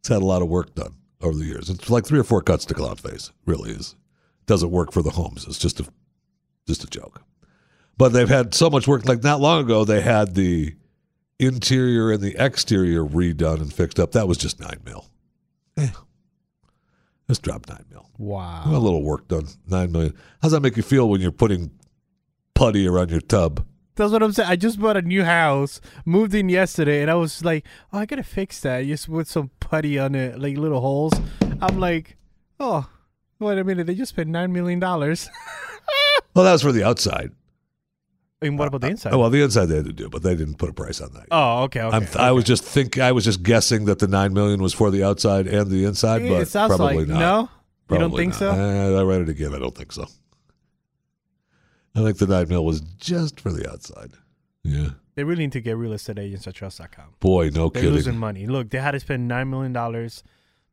it's 0.00 0.08
had 0.08 0.22
a 0.22 0.26
lot 0.26 0.42
of 0.42 0.48
work 0.48 0.74
done 0.74 0.94
over 1.20 1.36
the 1.36 1.44
years. 1.44 1.70
It's 1.70 1.90
like 1.90 2.04
three 2.04 2.18
or 2.20 2.24
four 2.24 2.42
cuts 2.42 2.64
to 2.66 2.74
clown 2.74 2.96
face. 2.96 3.32
Really 3.46 3.70
is 3.72 3.96
doesn't 4.46 4.70
work 4.70 4.92
for 4.92 5.02
the 5.02 5.10
homes. 5.10 5.46
It's 5.46 5.58
just 5.58 5.80
a 5.80 5.86
just 6.66 6.84
a 6.84 6.86
joke. 6.86 7.22
But 7.98 8.12
they've 8.12 8.28
had 8.28 8.54
so 8.54 8.68
much 8.68 8.86
work. 8.86 9.06
Like 9.06 9.22
not 9.22 9.40
long 9.40 9.64
ago, 9.64 9.84
they 9.84 10.00
had 10.00 10.34
the 10.34 10.74
interior 11.38 12.10
and 12.12 12.20
the 12.20 12.36
exterior 12.42 13.02
redone 13.04 13.60
and 13.60 13.72
fixed 13.72 13.98
up. 13.98 14.12
That 14.12 14.28
was 14.28 14.38
just 14.38 14.60
nine 14.60 14.80
mil. 14.84 15.06
Eh, 15.76 15.90
let's 17.28 17.38
drop 17.38 17.68
nine 17.68 17.84
mil. 17.90 18.08
Wow. 18.18 18.64
A 18.66 18.78
little 18.78 19.02
work 19.02 19.28
done. 19.28 19.46
Nine 19.66 19.92
million. 19.92 20.14
How's 20.42 20.52
that 20.52 20.60
make 20.60 20.76
you 20.76 20.82
feel 20.82 21.08
when 21.08 21.20
you're 21.20 21.32
putting 21.32 21.70
putty 22.54 22.86
around 22.86 23.10
your 23.10 23.20
tub? 23.20 23.64
That's 23.96 24.12
what 24.12 24.22
I'm 24.22 24.32
saying. 24.32 24.48
I 24.50 24.56
just 24.56 24.78
bought 24.78 24.98
a 24.98 25.02
new 25.02 25.24
house, 25.24 25.80
moved 26.04 26.34
in 26.34 26.50
yesterday, 26.50 27.00
and 27.00 27.10
I 27.10 27.14
was 27.14 27.42
like, 27.42 27.64
"Oh, 27.94 27.98
I 27.98 28.04
gotta 28.04 28.22
fix 28.22 28.60
that." 28.60 28.84
Just 28.84 29.08
with 29.08 29.26
some 29.26 29.50
putty 29.58 29.98
on 29.98 30.14
it, 30.14 30.38
like 30.38 30.58
little 30.58 30.82
holes. 30.82 31.14
I'm 31.62 31.80
like, 31.80 32.18
"Oh, 32.60 32.86
wait 33.38 33.58
a 33.58 33.64
minute! 33.64 33.86
They 33.86 33.94
just 33.94 34.10
spent 34.10 34.28
nine 34.28 34.52
million 34.52 34.78
dollars." 34.80 35.28
Well, 36.34 36.44
that 36.44 36.52
was 36.52 36.60
for 36.62 36.72
the 36.72 36.84
outside. 36.84 37.30
and 38.42 38.58
what 38.58 38.68
about 38.68 38.82
the 38.82 38.88
inside? 38.88 39.14
Oh, 39.14 39.18
well, 39.20 39.30
the 39.30 39.42
inside 39.42 39.66
they 39.66 39.76
had 39.76 39.86
to 39.86 39.92
do, 39.94 40.10
but 40.10 40.22
they 40.22 40.34
didn't 40.36 40.56
put 40.56 40.68
a 40.68 40.72
price 40.74 41.00
on 41.00 41.14
that. 41.14 41.28
oh, 41.30 41.62
okay, 41.62 41.80
okay. 41.80 41.96
I'm, 41.96 42.02
okay. 42.02 42.18
I 42.18 42.30
was 42.32 42.44
just 42.44 42.62
think 42.62 42.98
I 42.98 43.12
was 43.12 43.24
just 43.24 43.42
guessing 43.42 43.86
that 43.86 44.00
the 44.00 44.06
nine 44.06 44.34
million 44.34 44.60
was 44.62 44.74
for 44.74 44.90
the 44.90 45.02
outside 45.02 45.46
and 45.46 45.70
the 45.70 45.84
inside, 45.86 46.28
but 46.28 46.42
it 46.42 46.48
sounds 46.48 46.76
probably 46.76 46.98
like 47.06 47.08
not. 47.08 47.18
no. 47.18 47.48
You 47.90 47.98
don't 48.00 48.14
think 48.14 48.32
not. 48.32 48.38
so? 48.38 48.50
Eh, 48.50 48.98
I 48.98 49.02
read 49.02 49.22
it 49.22 49.30
again. 49.30 49.54
I 49.54 49.58
don't 49.58 49.74
think 49.74 49.92
so. 49.92 50.06
I 51.94 52.02
think 52.02 52.18
the 52.18 52.26
nine 52.26 52.48
mil 52.48 52.64
was 52.64 52.80
just 52.80 53.40
for 53.40 53.50
the 53.50 53.70
outside. 53.70 54.10
Yeah. 54.62 54.88
They 55.14 55.24
really 55.24 55.44
need 55.44 55.52
to 55.52 55.60
get 55.62 55.78
real 55.78 55.94
estate 55.94 56.18
agents 56.18 56.46
at 56.46 56.54
trust.com. 56.54 57.14
Boy, 57.20 57.48
no 57.48 57.70
They're 57.70 57.80
kidding. 57.80 57.94
losing 57.94 58.18
money. 58.18 58.46
Look, 58.46 58.68
they 58.68 58.78
had 58.78 58.90
to 58.90 59.00
spend 59.00 59.26
nine 59.26 59.48
million 59.48 59.72
dollars 59.72 60.22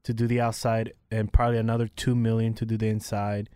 to 0.04 0.14
do 0.14 0.28
the 0.28 0.40
outside, 0.42 0.94
and 1.12 1.32
probably 1.32 1.58
another 1.58 1.88
two 1.88 2.16
million 2.16 2.54
to 2.56 2.66
do 2.66 2.78
the 2.78 2.88
inside. 2.88 3.50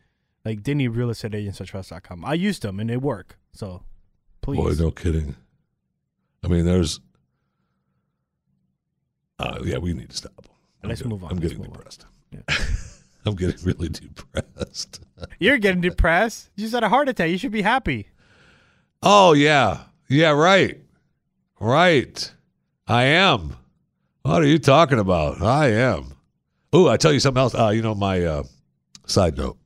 Like 0.45 0.63
they 0.63 0.73
need 0.73 0.89
real 0.89 1.09
estate 1.09 1.35
agents 1.35 1.59
at 1.59 1.67
trust.com. 1.67 2.23
I 2.23 2.33
used 2.33 2.61
them 2.61 2.79
and 2.79 2.89
they 2.89 2.97
work. 2.97 3.37
So, 3.53 3.83
please. 4.41 4.57
Boy, 4.57 4.83
no 4.83 4.91
kidding. 4.91 5.35
I 6.43 6.47
mean, 6.47 6.65
there's. 6.65 6.99
Uh, 9.39 9.59
yeah, 9.63 9.77
we 9.77 9.93
need 9.93 10.09
to 10.09 10.17
stop. 10.17 10.47
I'm 10.83 10.89
Let's 10.89 11.01
getting- 11.01 11.11
move 11.11 11.23
on. 11.23 11.31
I'm 11.31 11.37
Let's 11.37 11.53
getting 11.53 11.63
depressed. 11.71 12.05
Yeah. 12.31 12.39
I'm 13.25 13.35
getting 13.35 13.63
really 13.65 13.89
depressed. 13.89 15.01
You're 15.39 15.57
getting 15.57 15.81
depressed. 15.81 16.49
You 16.55 16.63
just 16.63 16.73
had 16.73 16.83
a 16.83 16.89
heart 16.89 17.09
attack. 17.09 17.29
You 17.29 17.37
should 17.37 17.51
be 17.51 17.61
happy. 17.61 18.07
Oh 19.03 19.33
yeah, 19.33 19.81
yeah, 20.07 20.31
right, 20.31 20.79
right. 21.59 22.31
I 22.87 23.03
am. 23.03 23.57
What 24.23 24.41
are 24.41 24.47
you 24.47 24.59
talking 24.59 24.97
about? 24.97 25.41
I 25.41 25.71
am. 25.71 26.13
Oh, 26.73 26.87
I 26.87 26.97
tell 26.97 27.13
you 27.13 27.19
something 27.19 27.41
else. 27.41 27.55
Uh, 27.55 27.69
you 27.69 27.81
know 27.81 27.95
my 27.95 28.23
uh, 28.23 28.43
side 29.05 29.37
note. 29.37 29.57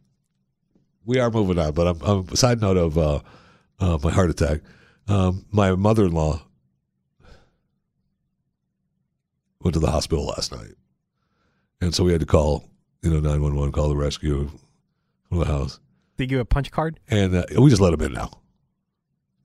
We 1.05 1.19
are 1.19 1.31
moving 1.31 1.57
on, 1.57 1.73
but 1.73 1.87
I'm, 1.87 2.01
I'm 2.01 2.35
side 2.35 2.61
note 2.61 2.77
of 2.77 2.97
uh, 2.97 3.19
uh, 3.79 3.97
my 4.03 4.11
heart 4.11 4.29
attack. 4.29 4.61
Um, 5.07 5.45
my 5.51 5.73
mother-in-law 5.75 6.41
went 9.61 9.73
to 9.73 9.79
the 9.79 9.89
hospital 9.91 10.25
last 10.27 10.51
night, 10.51 10.73
and 11.81 11.93
so 11.93 12.03
we 12.03 12.11
had 12.11 12.21
to 12.21 12.27
call, 12.27 12.69
you 13.01 13.09
know, 13.09 13.19
nine 13.19 13.41
one 13.41 13.55
one, 13.55 13.71
call 13.71 13.89
the 13.89 13.95
rescue 13.95 14.49
from 15.29 15.39
the 15.39 15.45
house. 15.45 15.79
They 16.17 16.25
give 16.27 16.35
you 16.37 16.39
a 16.41 16.45
punch 16.45 16.71
card. 16.71 16.99
And 17.09 17.35
uh, 17.35 17.45
we 17.57 17.69
just 17.69 17.81
let 17.81 17.91
them 17.97 18.01
in 18.05 18.13
now. 18.13 18.29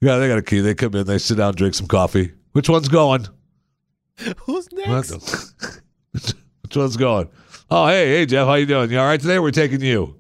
Yeah, 0.03 0.19
they 0.19 0.29
got 0.29 0.39
a 0.39 0.43
key. 0.43 0.61
They 0.61 0.75
come 0.75 0.95
in, 0.95 1.07
they 1.07 1.17
sit 1.19 1.39
down, 1.39 1.55
drink 1.55 1.75
some 1.75 1.87
coffee. 1.87 2.33
Which 2.53 2.69
one's 2.69 2.89
going? 2.89 3.27
Who's 4.45 4.69
What 4.71 4.89
next? 4.89 5.09
the- 5.11 6.35
Which 6.63 6.77
one's 6.77 6.97
going? 6.99 7.29
Oh, 7.69 7.89
hey, 7.89 8.09
hey, 8.09 8.27
Jeff, 8.27 8.47
how 8.47 8.55
you 8.55 8.67
doing? 8.67 8.91
You 8.91 9.01
all 9.01 9.07
right 9.07 9.21
today? 9.21 9.41
We're 9.41 9.51
taking 9.51 9.81
you. 9.81 10.15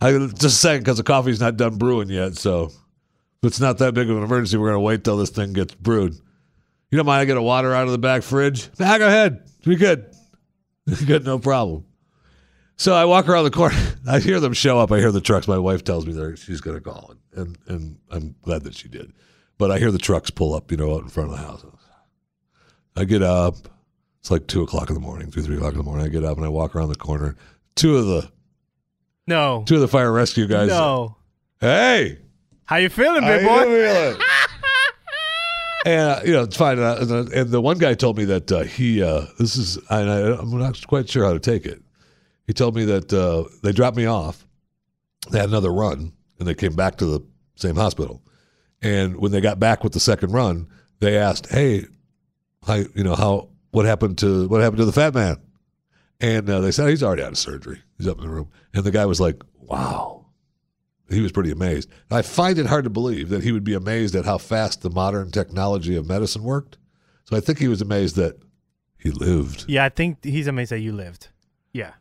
I 0.00 0.12
just 0.12 0.44
a 0.44 0.50
second 0.50 0.80
because 0.80 0.96
the 0.96 1.02
coffee's 1.02 1.40
not 1.40 1.56
done 1.56 1.76
brewing 1.76 2.08
yet. 2.08 2.36
So 2.36 2.64
if 2.64 3.48
it's 3.48 3.60
not 3.60 3.78
that 3.78 3.92
big 3.92 4.08
of 4.08 4.16
an 4.16 4.22
emergency, 4.22 4.56
we're 4.56 4.68
gonna 4.68 4.80
wait 4.80 5.04
till 5.04 5.18
this 5.18 5.30
thing 5.30 5.52
gets 5.52 5.74
brewed. 5.74 6.14
You 6.90 6.96
don't 6.96 7.06
mind 7.06 7.20
I 7.20 7.24
get 7.26 7.36
a 7.36 7.42
water 7.42 7.74
out 7.74 7.86
of 7.86 7.92
the 7.92 7.98
back 7.98 8.22
fridge? 8.22 8.70
Nah, 8.78 8.96
go 8.96 9.06
ahead. 9.06 9.42
We 9.66 9.76
good. 9.76 10.10
good, 11.06 11.24
no 11.24 11.38
problem. 11.38 11.84
So 12.76 12.94
I 12.94 13.04
walk 13.04 13.28
around 13.28 13.44
the 13.44 13.50
corner. 13.50 13.76
I 14.08 14.20
hear 14.20 14.40
them 14.40 14.52
show 14.52 14.78
up. 14.78 14.90
I 14.90 14.98
hear 14.98 15.12
the 15.12 15.20
trucks. 15.20 15.46
My 15.46 15.58
wife 15.58 15.84
tells 15.84 16.06
me 16.06 16.12
that 16.14 16.38
she's 16.38 16.60
going 16.60 16.76
to 16.76 16.82
call, 16.82 17.14
and 17.32 17.58
and 17.66 17.98
I'm 18.10 18.34
glad 18.42 18.64
that 18.64 18.74
she 18.74 18.88
did. 18.88 19.12
But 19.58 19.70
I 19.70 19.78
hear 19.78 19.90
the 19.90 19.98
trucks 19.98 20.30
pull 20.30 20.54
up, 20.54 20.70
you 20.70 20.76
know, 20.76 20.94
out 20.94 21.02
in 21.02 21.08
front 21.08 21.30
of 21.30 21.36
the 21.36 21.42
house. 21.42 21.64
I 22.96 23.04
get 23.04 23.22
up. 23.22 23.56
It's 24.24 24.30
like 24.30 24.46
two 24.46 24.62
o'clock 24.62 24.88
in 24.88 24.94
the 24.94 25.02
morning, 25.02 25.30
two 25.30 25.42
three 25.42 25.56
o'clock 25.56 25.72
in 25.72 25.76
the 25.76 25.84
morning. 25.84 26.06
I 26.06 26.08
get 26.08 26.24
up 26.24 26.38
and 26.38 26.46
I 26.46 26.48
walk 26.48 26.74
around 26.74 26.88
the 26.88 26.94
corner. 26.94 27.36
Two 27.74 27.98
of 27.98 28.06
the 28.06 28.30
No. 29.26 29.64
two 29.66 29.74
of 29.74 29.82
the 29.82 29.88
fire 29.88 30.10
rescue 30.10 30.46
guys. 30.46 30.68
No. 30.70 31.18
Hey, 31.60 32.20
How 32.64 32.76
you 32.76 32.88
feeling, 32.88 33.20
big 33.20 33.42
you 33.42 33.48
boy? 33.48 33.64
feeling? 33.64 34.20
And 35.86 36.10
uh, 36.12 36.20
you 36.24 36.32
know 36.32 36.44
it's 36.44 36.56
fine. 36.56 36.78
Uh, 36.78 36.96
and, 36.98 37.08
the, 37.10 37.30
and 37.40 37.50
the 37.50 37.60
one 37.60 37.76
guy 37.76 37.92
told 37.92 38.16
me 38.16 38.24
that 38.24 38.50
uh, 38.50 38.60
he 38.62 39.02
uh, 39.02 39.26
this 39.38 39.56
is 39.56 39.76
I, 39.90 40.00
I'm 40.00 40.58
not 40.58 40.86
quite 40.86 41.10
sure 41.10 41.26
how 41.26 41.34
to 41.34 41.38
take 41.38 41.66
it. 41.66 41.82
He 42.46 42.54
told 42.54 42.74
me 42.74 42.86
that 42.86 43.12
uh, 43.12 43.44
they 43.62 43.72
dropped 43.72 43.98
me 43.98 44.06
off. 44.06 44.46
They 45.30 45.38
had 45.38 45.50
another 45.50 45.70
run, 45.70 46.14
and 46.38 46.48
they 46.48 46.54
came 46.54 46.74
back 46.74 46.96
to 46.96 47.04
the 47.04 47.20
same 47.56 47.76
hospital. 47.76 48.22
And 48.80 49.16
when 49.16 49.30
they 49.30 49.42
got 49.42 49.58
back 49.60 49.84
with 49.84 49.92
the 49.92 50.00
second 50.00 50.32
run, 50.32 50.68
they 51.00 51.18
asked, 51.18 51.48
"Hey, 51.50 51.84
how 52.66 52.76
you 52.76 53.04
know 53.04 53.14
how 53.14 53.50
what 53.74 53.84
happened 53.86 54.18
to 54.18 54.48
what 54.48 54.60
happened 54.60 54.78
to 54.78 54.84
the 54.84 54.92
fat 54.92 55.14
man?" 55.14 55.36
And 56.20 56.48
uh, 56.48 56.60
they 56.60 56.70
said 56.70 56.88
he's 56.88 57.02
already 57.02 57.22
out 57.22 57.32
of 57.32 57.38
surgery. 57.38 57.82
He's 57.98 58.08
up 58.08 58.18
in 58.18 58.24
the 58.24 58.30
room. 58.30 58.48
And 58.72 58.84
the 58.84 58.90
guy 58.90 59.04
was 59.06 59.20
like, 59.20 59.42
"Wow." 59.58 60.26
He 61.10 61.20
was 61.20 61.32
pretty 61.32 61.50
amazed. 61.50 61.90
I 62.10 62.22
find 62.22 62.58
it 62.58 62.64
hard 62.66 62.84
to 62.84 62.90
believe 62.90 63.28
that 63.28 63.42
he 63.44 63.52
would 63.52 63.62
be 63.62 63.74
amazed 63.74 64.14
at 64.14 64.24
how 64.24 64.38
fast 64.38 64.80
the 64.80 64.88
modern 64.88 65.30
technology 65.30 65.96
of 65.96 66.08
medicine 66.08 66.42
worked. 66.42 66.78
So 67.24 67.36
I 67.36 67.40
think 67.40 67.58
he 67.58 67.68
was 67.68 67.82
amazed 67.82 68.16
that 68.16 68.38
he 68.96 69.10
lived. 69.10 69.66
Yeah, 69.68 69.84
I 69.84 69.90
think 69.90 70.24
he's 70.24 70.46
amazed 70.46 70.72
that 70.72 70.80
you 70.80 70.92
lived. 70.92 71.28
Yeah. 71.74 71.92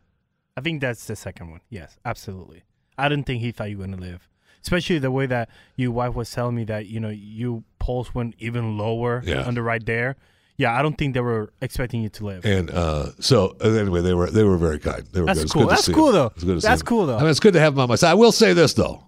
I 0.56 0.62
think 0.62 0.80
that's 0.80 1.06
the 1.06 1.18
second 1.18 1.52
one. 1.52 1.60
Yes, 1.70 1.98
absolutely. 2.06 2.64
I 2.98 3.10
didn't 3.10 3.26
think 3.26 3.42
he 3.42 3.52
thought 3.52 3.70
you 3.70 3.78
were 3.78 3.86
going 3.86 3.98
to 3.98 4.02
live. 4.04 4.30
Especially 4.62 5.00
the 5.00 5.12
way 5.12 5.26
that 5.26 5.50
your 5.76 5.92
wife 5.92 6.16
was 6.16 6.32
telling 6.32 6.56
me 6.56 6.64
that, 6.66 6.86
you 6.86 7.02
know, 7.02 7.10
you 7.10 7.66
pulse 7.80 8.16
went 8.16 8.36
even 8.40 8.78
lower 8.78 9.22
Yeah. 9.26 9.42
under 9.46 9.62
right 9.62 9.86
there. 9.86 10.16
Yeah, 10.56 10.78
I 10.78 10.82
don't 10.84 10.96
think 10.98 11.16
they 11.16 11.20
were 11.20 11.52
expecting 11.62 12.04
you 12.04 12.10
to 12.10 12.26
live. 12.26 12.46
And 12.46 12.70
uh, 12.70 13.12
so 13.20 13.56
uh, 13.64 13.70
anyway, 13.70 14.02
they 14.02 14.14
were 14.14 14.30
they 14.30 14.44
were 14.44 14.58
very 14.58 14.78
kind. 14.80 15.04
They 15.12 15.20
were 15.22 15.26
That's 15.26 15.42
good. 15.44 15.52
Cool. 15.52 15.62
good 15.64 15.72
That's 15.72 15.88
cool, 15.90 16.06
them. 16.08 16.14
though. 16.14 16.32
It's 16.36 16.44
good 16.44 16.56
to 16.56 16.62
see 16.62 16.68
That's 16.68 16.82
them. 16.82 16.88
cool, 16.88 17.06
though. 17.08 17.18
I 17.18 17.22
mean, 17.22 17.30
it's 17.30 17.40
good 17.40 17.54
to 17.54 17.60
have 17.60 17.74
them 17.74 17.82
on 17.82 17.90
my 17.90 17.96
side. 17.96 18.12
I 18.12 18.14
will 18.16 18.32
say 18.32 18.54
this 18.54 18.74
though. 18.74 19.04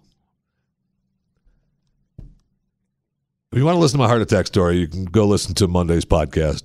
If 3.52 3.60
you 3.60 3.66
want 3.66 3.76
to 3.76 3.80
listen 3.80 3.98
to 4.00 4.04
my 4.04 4.08
heart 4.10 4.22
attack 4.22 4.48
story, 4.48 4.78
you 4.78 4.88
can 4.88 5.06
go 5.06 5.26
listen 5.28 5.54
to 5.56 5.68
Monday's 5.68 6.04
podcast. 6.06 6.64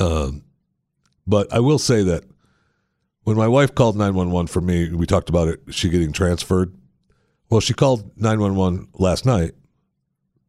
Um, 0.00 0.42
but 1.26 1.52
I 1.52 1.60
will 1.60 1.78
say 1.78 2.02
that 2.04 2.24
when 3.24 3.36
my 3.36 3.46
wife 3.48 3.74
called 3.74 3.96
911 3.96 4.48
for 4.48 4.60
me, 4.60 4.92
we 4.92 5.06
talked 5.06 5.28
about 5.28 5.48
it, 5.48 5.60
she 5.70 5.88
getting 5.88 6.12
transferred. 6.12 6.74
Well, 7.50 7.60
she 7.60 7.74
called 7.74 8.10
911 8.16 8.88
last 8.94 9.24
night, 9.24 9.52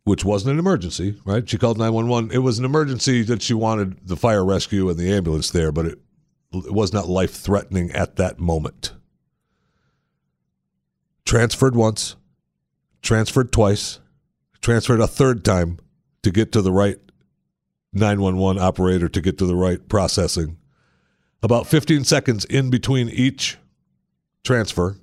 which 0.09 0.25
wasn't 0.25 0.51
an 0.51 0.57
emergency, 0.57 1.21
right? 1.23 1.47
She 1.47 1.59
called 1.59 1.77
911. 1.77 2.31
It 2.31 2.39
was 2.39 2.57
an 2.57 2.65
emergency 2.65 3.21
that 3.21 3.43
she 3.43 3.53
wanted 3.53 4.07
the 4.07 4.17
fire 4.17 4.43
rescue 4.43 4.89
and 4.89 4.97
the 4.97 5.13
ambulance 5.13 5.51
there, 5.51 5.71
but 5.71 5.85
it, 5.85 5.99
it 6.51 6.73
was 6.73 6.91
not 6.91 7.07
life 7.07 7.35
threatening 7.35 7.91
at 7.91 8.15
that 8.15 8.39
moment. 8.39 8.93
Transferred 11.25 11.75
once, 11.75 12.15
transferred 13.03 13.51
twice, 13.51 13.99
transferred 14.61 14.99
a 14.99 15.05
third 15.05 15.45
time 15.45 15.77
to 16.23 16.31
get 16.31 16.51
to 16.53 16.63
the 16.63 16.71
right 16.71 16.97
911 17.93 18.59
operator 18.59 19.09
to 19.09 19.21
get 19.21 19.37
to 19.37 19.45
the 19.45 19.55
right 19.55 19.87
processing. 19.89 20.57
About 21.43 21.67
15 21.67 22.03
seconds 22.03 22.45
in 22.45 22.71
between 22.71 23.09
each 23.09 23.59
transfer, 24.43 24.97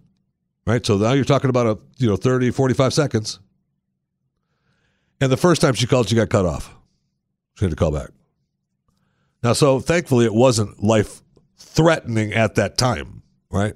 right? 0.66 0.84
So 0.84 0.96
now 0.96 1.12
you're 1.12 1.24
talking 1.24 1.50
about 1.50 1.66
a, 1.66 1.78
you 1.98 2.08
know, 2.08 2.16
30, 2.16 2.50
45 2.50 2.92
seconds. 2.92 3.38
And 5.20 5.32
the 5.32 5.36
first 5.36 5.60
time 5.60 5.74
she 5.74 5.86
called, 5.86 6.08
she 6.08 6.16
got 6.16 6.28
cut 6.28 6.46
off. 6.46 6.74
She 7.54 7.64
had 7.64 7.70
to 7.70 7.76
call 7.76 7.90
back. 7.90 8.10
Now, 9.42 9.52
so 9.52 9.80
thankfully, 9.80 10.24
it 10.24 10.34
wasn't 10.34 10.82
life 10.82 11.22
threatening 11.56 12.32
at 12.32 12.54
that 12.56 12.76
time, 12.76 13.22
right? 13.50 13.74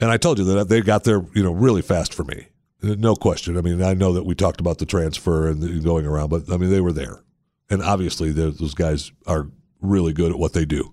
And 0.00 0.10
I 0.10 0.16
told 0.16 0.38
you 0.38 0.44
that 0.44 0.68
they 0.68 0.80
got 0.80 1.04
there, 1.04 1.24
you 1.34 1.42
know, 1.42 1.52
really 1.52 1.82
fast 1.82 2.12
for 2.12 2.24
me. 2.24 2.48
No 2.82 3.14
question. 3.14 3.56
I 3.56 3.60
mean, 3.60 3.82
I 3.82 3.94
know 3.94 4.12
that 4.14 4.24
we 4.24 4.34
talked 4.34 4.60
about 4.60 4.78
the 4.78 4.86
transfer 4.86 5.48
and 5.48 5.62
the 5.62 5.80
going 5.80 6.04
around, 6.04 6.30
but 6.30 6.50
I 6.50 6.56
mean, 6.56 6.70
they 6.70 6.80
were 6.80 6.92
there. 6.92 7.22
And 7.70 7.80
obviously, 7.80 8.32
those 8.32 8.74
guys 8.74 9.12
are 9.26 9.48
really 9.80 10.12
good 10.12 10.32
at 10.32 10.38
what 10.38 10.52
they 10.52 10.64
do. 10.64 10.92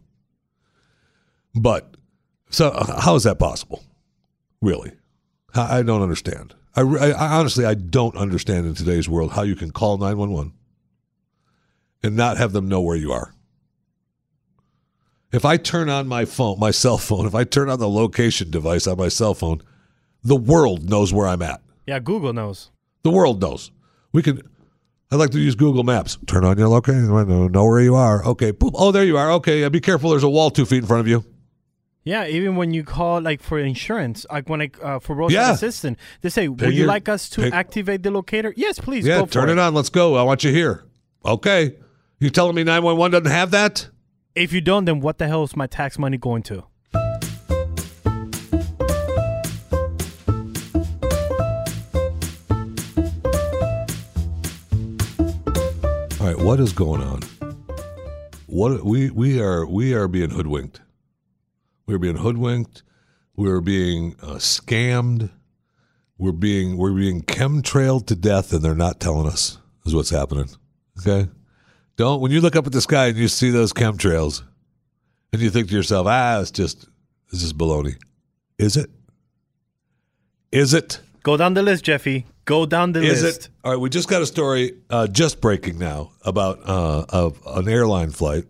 But 1.55 1.97
so, 2.51 2.71
how 2.99 3.15
is 3.15 3.23
that 3.23 3.39
possible? 3.39 3.83
Really? 4.61 4.91
I 5.55 5.81
don't 5.81 6.03
understand. 6.03 6.53
I, 6.79 7.12
I 7.12 7.38
honestly, 7.38 7.65
I 7.65 7.74
don't 7.74 8.15
understand 8.15 8.65
in 8.65 8.75
today's 8.75 9.09
world 9.09 9.33
how 9.33 9.41
you 9.43 9.55
can 9.55 9.71
call 9.71 9.98
911 9.98 10.53
and 12.03 12.15
not 12.15 12.38
have 12.38 12.53
them 12.53 12.67
know 12.69 12.81
where 12.81 12.95
you 12.95 13.12
are. 13.12 13.33
If 15.31 15.45
I 15.45 15.57
turn 15.57 15.89
on 15.89 16.07
my 16.07 16.25
phone, 16.25 16.59
my 16.59 16.71
cell 16.71 16.98
phone, 16.98 17.25
if 17.27 17.36
I 17.36 17.43
turn 17.43 17.69
on 17.69 17.79
the 17.79 17.89
location 17.89 18.50
device 18.50 18.88
on 18.88 18.98
my 18.98 19.09
cell 19.09 19.33
phone, 19.33 19.62
the 20.24 20.36
world 20.36 20.89
knows 20.89 21.13
where 21.13 21.27
I'm 21.27 21.41
at. 21.41 21.62
yeah, 21.86 22.00
Google 22.00 22.33
knows. 22.33 22.71
The 23.03 23.12
world 23.12 23.41
knows. 23.41 23.71
We 24.12 24.21
can. 24.24 24.41
I 25.12 25.15
like 25.15 25.29
to 25.31 25.39
use 25.39 25.55
Google 25.55 25.83
Maps. 25.83 26.17
Turn 26.27 26.43
on 26.43 26.57
your 26.57 26.67
location. 26.67 27.07
Know 27.07 27.48
know 27.48 27.65
where 27.65 27.81
you 27.81 27.95
are. 27.95 28.24
Okay. 28.25 28.51
Boop. 28.51 28.71
Oh, 28.74 28.91
there 28.91 29.05
you 29.05 29.17
are. 29.17 29.31
Okay. 29.33 29.67
Be 29.69 29.79
careful. 29.79 30.09
There's 30.09 30.24
a 30.24 30.29
wall 30.29 30.51
two 30.51 30.65
feet 30.65 30.79
in 30.79 30.86
front 30.86 31.01
of 31.01 31.07
you. 31.07 31.23
Yeah, 32.03 32.25
even 32.27 32.55
when 32.55 32.73
you 32.73 32.83
call 32.83 33.21
like 33.21 33.41
for 33.43 33.59
insurance, 33.59 34.25
like 34.31 34.49
when 34.49 34.62
I 34.62 34.71
uh, 34.81 34.99
for 34.99 35.15
roadside 35.15 35.33
Yeah. 35.35 35.51
assistant, 35.53 35.97
they 36.21 36.29
say, 36.29 36.47
"Would 36.47 36.73
you 36.73 36.85
like 36.85 37.09
us 37.09 37.29
to 37.31 37.41
ping- 37.41 37.53
activate 37.53 38.03
the 38.03 38.12
locator?" 38.12 38.53
Yes, 38.55 38.79
please. 38.79 39.05
Yeah. 39.05 39.19
go 39.19 39.25
for 39.25 39.31
Turn 39.33 39.49
it 39.49 39.59
on. 39.59 39.73
Let's 39.73 39.89
go. 39.89 40.15
I 40.15 40.23
want 40.23 40.43
you 40.43 40.51
here. 40.51 40.85
Okay. 41.25 41.75
You 42.19 42.29
telling 42.29 42.55
me 42.55 42.63
911 42.63 43.12
doesn't 43.12 43.31
have 43.31 43.51
that? 43.51 43.89
If 44.35 44.53
you 44.53 44.62
don't, 44.62 44.85
then 44.85 45.01
what 45.01 45.17
the 45.17 45.27
hell 45.27 45.43
is 45.43 45.55
my 45.55 45.67
tax 45.67 45.99
money 45.99 46.17
going 46.17 46.43
to? 46.43 46.63
All 56.19 56.25
right. 56.27 56.38
What 56.38 56.59
is 56.59 56.73
going 56.73 57.01
on? 57.01 57.21
What 58.47 58.83
we 58.83 59.09
we 59.09 59.39
are 59.41 59.65
we 59.65 59.93
are 59.93 60.07
being 60.07 60.31
hoodwinked. 60.31 60.81
We're 61.89 61.97
being 61.97 62.17
hoodwinked. 62.17 62.84
We're 63.36 63.62
being 63.62 64.15
uh, 64.21 64.36
scammed. 64.36 65.32
We're 66.19 66.32
being 66.34 66.78
we're 66.78 66.93
being 66.93 67.23
chemtrailed 67.23 68.06
to 68.08 68.15
death, 68.15 68.54
and 68.54 68.62
they're 68.62 68.75
not 68.75 68.99
telling 68.99 69.25
us 69.25 69.58
is 69.88 69.95
what's 69.95 70.12
happening. 70.12 70.49
Okay, 70.99 71.28
don't 71.95 72.21
when 72.21 72.32
you 72.32 72.41
look 72.41 72.56
up 72.56 72.67
at 72.67 72.73
the 72.73 72.82
sky 72.82 73.08
and 73.08 73.17
you 73.17 73.28
see 73.28 73.49
those 73.49 73.73
chemtrails, 73.73 74.43
and 75.34 75.41
you 75.41 75.49
think 75.49 75.69
to 75.69 75.73
yourself, 75.75 76.06
ah, 76.06 76.39
it's 76.41 76.52
just 76.52 76.88
it's 77.32 77.41
just 77.41 77.58
baloney. 77.58 77.95
Is 78.60 78.78
it? 78.78 78.91
Is 80.52 80.75
it? 80.75 81.02
Go 81.23 81.38
down 81.38 81.56
the 81.56 81.63
list, 81.63 81.86
Jeffy. 81.86 82.28
Go 82.45 82.67
down 82.67 82.91
the 82.91 83.02
Is 83.02 83.23
list. 83.23 83.45
it? 83.45 83.49
All 83.63 83.71
right, 83.71 83.80
we 83.80 83.89
just 83.89 84.08
got 84.08 84.21
a 84.21 84.28
story 84.28 84.73
uh, 84.91 85.08
just 85.08 85.41
breaking 85.41 85.80
now 85.80 86.12
about 86.23 86.60
uh, 86.69 87.06
of 87.10 87.41
an 87.47 87.67
airline 87.67 88.12
flight 88.12 88.45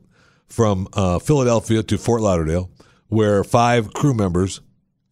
from 0.47 0.89
uh, 0.91 1.19
Philadelphia 1.19 1.84
to 1.84 1.97
Fort 1.97 2.21
Lauderdale, 2.21 2.69
where 3.10 3.43
five 3.43 3.93
crew 3.93 4.13
members 4.13 4.62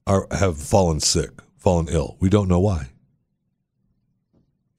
are 0.06 0.28
have 0.32 0.58
fallen 0.58 1.00
sick, 1.00 1.32
fallen 1.58 1.88
ill. 1.90 2.16
We 2.20 2.30
don't 2.30 2.48
know 2.48 2.60
why. 2.60 2.90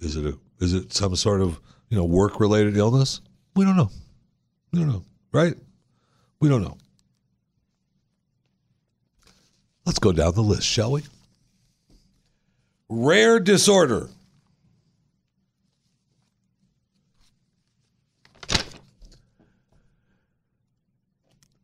Is 0.01 0.17
it 0.17 0.25
a 0.25 0.39
is 0.61 0.73
it 0.73 0.93
some 0.93 1.15
sort 1.17 1.41
of 1.41 1.61
you 1.91 1.97
know 1.97 2.05
work 2.05 2.41
related 2.41 2.77
illness? 2.77 3.21
We 3.55 3.65
don't 3.65 3.77
know. 3.77 3.91
We 4.73 4.79
don't 4.79 4.89
know. 4.89 5.05
Right? 5.33 5.55
We 6.41 6.49
don't 6.49 6.63
know. 6.63 6.79
Let's 9.85 9.99
go 9.99 10.13
down 10.13 10.35
the 10.35 10.43
list, 10.43 10.67
shall 10.67 10.93
we? 10.93 11.03
Rare 12.89 13.41
disorder. 13.41 14.09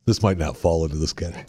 This 0.07 0.23
might 0.23 0.39
not 0.39 0.57
fall 0.57 0.85
into 0.85 0.97
this 0.97 1.13
category. 1.13 1.47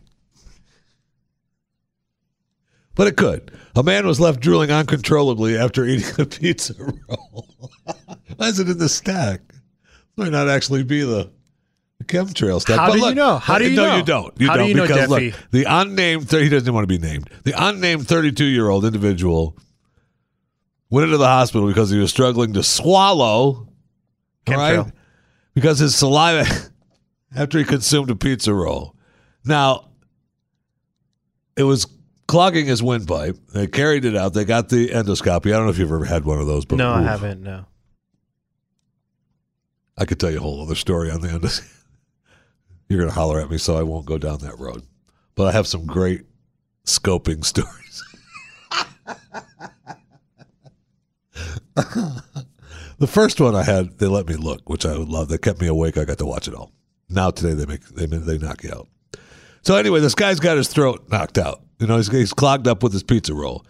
But 2.96 3.08
it 3.08 3.18
could. 3.18 3.52
A 3.76 3.84
man 3.84 4.08
was 4.08 4.22
left 4.22 4.40
drooling 4.40 4.72
uncontrollably 4.72 5.58
after 5.58 5.84
eating 5.86 6.14
a 6.18 6.26
pizza 6.26 6.74
roll. 6.80 7.70
Why 8.38 8.48
is 8.48 8.60
it 8.60 8.70
in 8.70 8.78
the 8.78 8.88
stack? 8.88 9.42
It 9.50 10.18
Might 10.18 10.32
not 10.32 10.48
actually 10.48 10.84
be 10.84 11.02
the, 11.02 11.30
the 11.98 12.06
chemtrail 12.06 12.62
stack. 12.62 12.80
How 12.80 12.88
But 12.88 13.00
do 13.00 13.06
you 13.08 13.16
know? 13.16 13.38
How 13.38 13.58
do 13.58 13.70
you 13.70 13.76
no, 13.76 13.86
know? 13.88 13.98
you 13.98 14.04
don't. 14.04 14.34
You 14.40 14.48
How 14.48 14.54
do 14.54 14.60
don't 14.60 14.70
you 14.70 14.76
know, 14.76 14.88
because 14.88 15.10
Jeffy? 15.10 15.32
look, 15.32 15.52
the 15.52 15.66
unnamed 15.68 16.32
he 16.32 16.48
doesn't 16.48 16.74
want 16.74 16.84
to 16.84 16.88
be 16.88 17.06
named. 17.06 17.30
The 17.44 17.54
unnamed 17.58 18.08
32 18.08 18.46
year 18.46 18.70
old 18.70 18.86
individual 18.86 19.58
went 20.90 21.04
into 21.06 21.18
the 21.18 21.28
hospital 21.28 21.68
because 21.68 21.90
he 21.90 21.98
was 22.00 22.12
struggling 22.12 22.54
to 22.54 22.64
swallow. 22.64 23.68
Chemtrail. 24.46 24.84
Right? 24.86 24.94
Because 25.54 25.80
his 25.80 25.96
saliva 25.96 26.50
after 27.36 27.58
he 27.58 27.64
consumed 27.64 28.10
a 28.10 28.16
pizza 28.16 28.54
roll. 28.54 28.96
Now, 29.44 29.90
it 31.58 31.64
was 31.64 31.88
clogging 32.28 32.66
his 32.66 32.82
windpipe. 32.82 33.38
They 33.54 33.68
carried 33.68 34.06
it 34.06 34.16
out. 34.16 34.34
They 34.34 34.46
got 34.46 34.70
the 34.70 34.90
endoscopy. 34.90 35.48
I 35.48 35.58
don't 35.58 35.66
know 35.66 35.70
if 35.70 35.78
you've 35.78 35.92
ever 35.92 36.06
had 36.06 36.26
one 36.26 36.40
of 36.40 36.48
those, 36.48 36.66
but 36.66 36.78
No, 36.78 36.92
I 36.92 37.04
haven't. 37.04 37.42
No. 37.44 37.66
I 39.98 40.06
could 40.06 40.20
tell 40.20 40.32
you 40.32 40.38
a 40.38 40.42
whole 40.42 40.62
other 40.62 40.76
story 40.76 41.12
on 41.12 41.22
the 41.22 41.28
endoscopy. 41.30 41.72
You're 42.90 43.00
going 43.00 43.10
to 43.10 43.16
holler 43.16 43.40
at 43.40 43.50
me, 43.50 43.58
so 43.58 43.78
I 43.78 43.84
won't 43.84 44.06
go 44.06 44.18
down 44.18 44.40
that 44.40 44.60
road. 44.60 44.84
But 45.36 45.48
I 45.48 45.52
have 45.54 45.68
some 45.68 45.86
great 45.86 46.22
scoping 46.86 47.44
stories. 47.54 48.04
the 51.76 53.08
first 53.08 53.42
one 53.42 53.56
I 53.56 53.64
had, 53.64 53.98
they 53.98 54.08
let 54.08 54.28
me 54.28 54.36
look, 54.36 54.70
which 54.70 54.86
I 54.86 54.98
would 54.98 55.10
love. 55.10 55.30
They 55.30 55.38
kept 55.38 55.62
me 55.62 55.68
awake. 55.68 55.98
I 55.98 56.06
got 56.06 56.18
to 56.20 56.26
watch 56.26 56.48
it 56.48 56.54
all. 56.54 56.72
Now 57.16 57.32
today 57.32 57.54
they 57.54 57.66
make 57.66 57.86
they 57.86 58.06
they 58.06 58.38
knock 58.38 58.64
you 58.64 58.72
out. 58.72 58.88
So 59.62 59.76
anyway, 59.76 60.00
this 60.00 60.14
guy's 60.14 60.40
got 60.40 60.58
his 60.58 60.68
throat 60.68 61.08
knocked 61.10 61.40
out. 61.40 61.62
You 61.80 61.88
know, 61.88 61.98
he's, 61.98 62.12
he's 62.12 62.34
clogged 62.34 62.68
up 62.68 62.84
with 62.84 62.94
his 62.94 63.04
pizza 63.04 63.34
roll. 63.34 63.66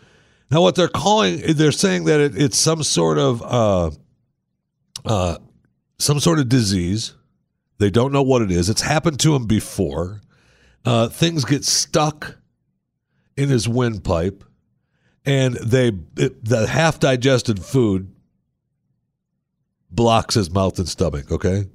Now, 0.51 0.61
what 0.61 0.75
they're 0.75 0.87
calling, 0.87 1.41
they're 1.55 1.71
saying 1.71 2.05
that 2.05 2.19
it, 2.19 2.37
it's 2.37 2.57
some 2.57 2.83
sort 2.83 3.17
of 3.17 3.41
uh, 3.41 3.91
uh, 5.05 5.37
some 5.97 6.19
sort 6.19 6.39
of 6.39 6.49
disease. 6.49 7.15
They 7.77 7.89
don't 7.89 8.11
know 8.11 8.21
what 8.21 8.41
it 8.41 8.51
is. 8.51 8.69
It's 8.69 8.81
happened 8.81 9.19
to 9.21 9.35
him 9.35 9.47
before. 9.47 10.21
Uh, 10.83 11.07
things 11.09 11.45
get 11.45 11.65
stuck 11.65 12.37
in 13.35 13.49
his 13.49 13.67
windpipe, 13.67 14.43
and 15.25 15.55
they 15.55 15.91
it, 16.15 16.45
the 16.45 16.67
half 16.67 16.99
digested 16.99 17.63
food 17.63 18.13
blocks 19.89 20.35
his 20.35 20.51
mouth 20.51 20.77
and 20.77 20.87
stomach. 20.87 21.31
Okay, 21.31 21.65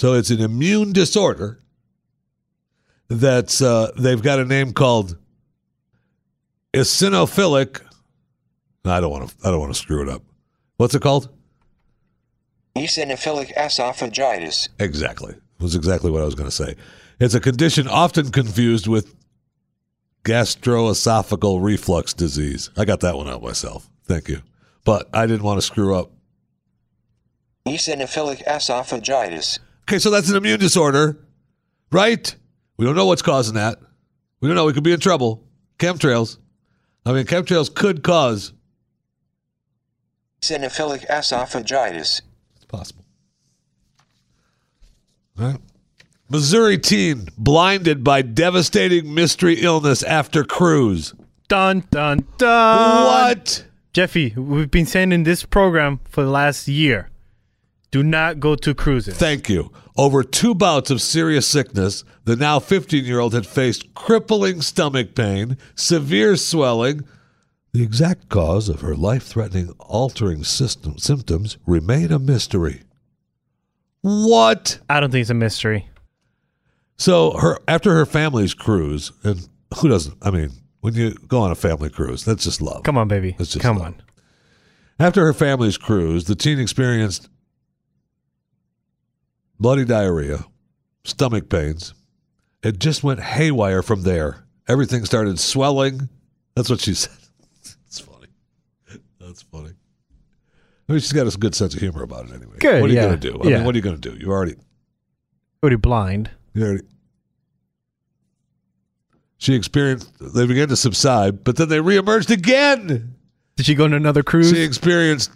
So 0.00 0.14
it's 0.14 0.30
an 0.30 0.40
immune 0.40 0.94
disorder 0.94 1.60
that's 3.10 3.60
uh, 3.60 3.90
they've 3.98 4.22
got 4.22 4.38
a 4.38 4.46
name 4.46 4.72
called 4.72 5.18
eosinophilic. 6.72 7.82
I 8.86 8.98
don't 8.98 9.10
want 9.10 9.28
to. 9.28 9.36
I 9.46 9.50
don't 9.50 9.60
want 9.60 9.74
to 9.74 9.78
screw 9.78 10.00
it 10.00 10.08
up. 10.08 10.22
What's 10.78 10.94
it 10.94 11.02
called? 11.02 11.28
Eosinophilic 12.74 13.52
esophagitis. 13.52 14.70
Exactly. 14.78 15.34
Was 15.58 15.74
exactly 15.74 16.10
what 16.10 16.22
I 16.22 16.24
was 16.24 16.34
going 16.34 16.48
to 16.48 16.56
say. 16.56 16.76
It's 17.18 17.34
a 17.34 17.40
condition 17.40 17.86
often 17.86 18.30
confused 18.30 18.86
with 18.86 19.14
gastroesophageal 20.24 21.62
reflux 21.62 22.14
disease. 22.14 22.70
I 22.74 22.86
got 22.86 23.00
that 23.00 23.18
one 23.18 23.28
out 23.28 23.42
myself. 23.42 23.90
Thank 24.04 24.28
you. 24.28 24.40
But 24.82 25.10
I 25.12 25.26
didn't 25.26 25.42
want 25.42 25.58
to 25.58 25.66
screw 25.66 25.94
up. 25.94 26.10
Eosinophilic 27.66 28.42
esophagitis. 28.46 29.58
Okay, 29.90 29.98
so 29.98 30.08
that's 30.08 30.30
an 30.30 30.36
immune 30.36 30.60
disorder, 30.60 31.18
right? 31.90 32.36
We 32.76 32.86
don't 32.86 32.94
know 32.94 33.06
what's 33.06 33.22
causing 33.22 33.56
that. 33.56 33.80
We 34.38 34.48
don't 34.48 34.54
know. 34.54 34.64
We 34.66 34.72
could 34.72 34.84
be 34.84 34.92
in 34.92 35.00
trouble. 35.00 35.42
Chemtrails. 35.80 36.38
I 37.04 37.12
mean, 37.12 37.24
chemtrails 37.24 37.74
could 37.74 38.04
cause. 38.04 38.52
Eosinophilic 40.42 41.08
esophagitis. 41.08 42.22
It's 42.54 42.64
possible. 42.68 43.04
All 45.36 45.46
right. 45.46 45.60
Missouri 46.28 46.78
teen 46.78 47.26
blinded 47.36 48.04
by 48.04 48.22
devastating 48.22 49.12
mystery 49.12 49.54
illness 49.54 50.04
after 50.04 50.44
cruise. 50.44 51.14
Dun 51.48 51.82
dun 51.90 52.24
dun. 52.38 53.06
what? 53.06 53.64
Jeffy, 53.92 54.34
we've 54.36 54.70
been 54.70 54.86
saying 54.86 55.10
in 55.10 55.24
this 55.24 55.44
program 55.44 55.98
for 56.04 56.22
the 56.22 56.30
last 56.30 56.68
year. 56.68 57.09
Do 57.90 58.02
not 58.02 58.38
go 58.38 58.54
to 58.54 58.74
cruises. 58.74 59.16
Thank 59.16 59.48
you. 59.48 59.72
Over 59.96 60.22
two 60.22 60.54
bouts 60.54 60.90
of 60.90 61.02
serious 61.02 61.46
sickness, 61.46 62.04
the 62.24 62.36
now 62.36 62.58
15 62.60 63.04
year 63.04 63.18
old 63.18 63.34
had 63.34 63.46
faced 63.46 63.94
crippling 63.94 64.62
stomach 64.62 65.14
pain, 65.14 65.58
severe 65.74 66.36
swelling. 66.36 67.04
The 67.72 67.82
exact 67.82 68.28
cause 68.28 68.68
of 68.68 68.80
her 68.80 68.94
life 68.94 69.24
threatening, 69.24 69.74
altering 69.78 70.44
system, 70.44 70.98
symptoms 70.98 71.56
remain 71.66 72.12
a 72.12 72.18
mystery. 72.18 72.82
What? 74.02 74.78
I 74.88 75.00
don't 75.00 75.10
think 75.10 75.22
it's 75.22 75.30
a 75.30 75.34
mystery. 75.34 75.88
So 76.96 77.32
her 77.32 77.58
after 77.66 77.94
her 77.94 78.06
family's 78.06 78.54
cruise, 78.54 79.12
and 79.24 79.48
who 79.78 79.88
doesn't? 79.88 80.16
I 80.22 80.30
mean, 80.30 80.50
when 80.80 80.94
you 80.94 81.14
go 81.28 81.40
on 81.40 81.50
a 81.50 81.54
family 81.54 81.90
cruise, 81.90 82.24
that's 82.24 82.44
just 82.44 82.60
love. 82.60 82.82
Come 82.82 82.98
on, 82.98 83.08
baby. 83.08 83.36
It's 83.38 83.50
just 83.52 83.60
Come 83.62 83.78
love. 83.78 83.86
on. 83.86 84.02
After 84.98 85.24
her 85.24 85.32
family's 85.32 85.78
cruise, 85.78 86.24
the 86.24 86.34
teen 86.34 86.58
experienced 86.58 87.28
bloody 89.60 89.84
diarrhea, 89.84 90.44
stomach 91.04 91.48
pains. 91.48 91.94
It 92.62 92.78
just 92.78 93.04
went 93.04 93.20
haywire 93.20 93.82
from 93.82 94.02
there. 94.02 94.44
Everything 94.68 95.04
started 95.04 95.38
swelling. 95.38 96.08
That's 96.56 96.68
what 96.70 96.80
she 96.80 96.94
said. 96.94 97.12
That's 97.84 98.00
funny. 98.00 98.26
That's 99.20 99.42
funny. 99.42 99.70
I 100.88 100.92
mean, 100.92 101.00
she's 101.00 101.12
got 101.12 101.32
a 101.32 101.38
good 101.38 101.54
sense 101.54 101.74
of 101.74 101.80
humor 101.80 102.02
about 102.02 102.26
it 102.28 102.32
anyway. 102.34 102.56
Good, 102.58 102.80
What 102.80 102.90
are 102.90 102.92
you 102.92 103.00
going 103.00 103.18
to 103.20 103.30
do? 103.30 103.40
I 103.42 103.48
yeah. 103.48 103.56
mean, 103.58 103.66
what 103.66 103.74
are 103.74 103.78
you 103.78 103.82
going 103.82 104.00
to 104.00 104.10
do? 104.10 104.16
You 104.18 104.30
already, 104.32 104.56
Already 105.62 105.76
blind. 105.76 106.30
you 106.54 106.64
already. 106.64 106.84
She 109.38 109.54
experienced, 109.54 110.10
they 110.20 110.46
began 110.46 110.68
to 110.68 110.76
subside, 110.76 111.44
but 111.44 111.56
then 111.56 111.68
they 111.70 111.78
reemerged 111.78 112.30
again. 112.30 113.14
Did 113.56 113.66
she 113.66 113.74
go 113.74 113.84
on 113.84 113.94
another 113.94 114.22
cruise? 114.22 114.50
She 114.50 114.62
experienced 114.62 115.30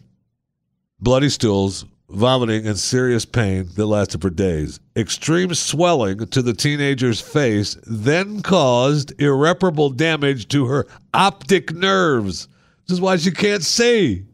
bloody 1.01 1.31
stools, 1.31 1.87
vomiting, 2.09 2.67
and 2.67 2.79
serious 2.79 3.25
pain 3.25 3.69
that 3.75 3.87
lasted 3.87 4.21
for 4.21 4.31
days. 4.31 4.81
Extreme 4.97 5.55
swelling 5.55 6.27
to 6.29 6.43
the 6.43 6.53
teenager's 6.53 7.21
face 7.21 7.77
then 7.87 8.43
caused 8.43 9.21
irreparable 9.21 9.91
damage 9.91 10.49
to 10.49 10.67
her 10.67 10.87
optic 11.13 11.73
nerves. 11.73 12.49
This 12.87 12.95
is 12.95 13.01
why 13.01 13.17
she 13.17 13.31
can't 13.31 13.65
see. 13.65 14.25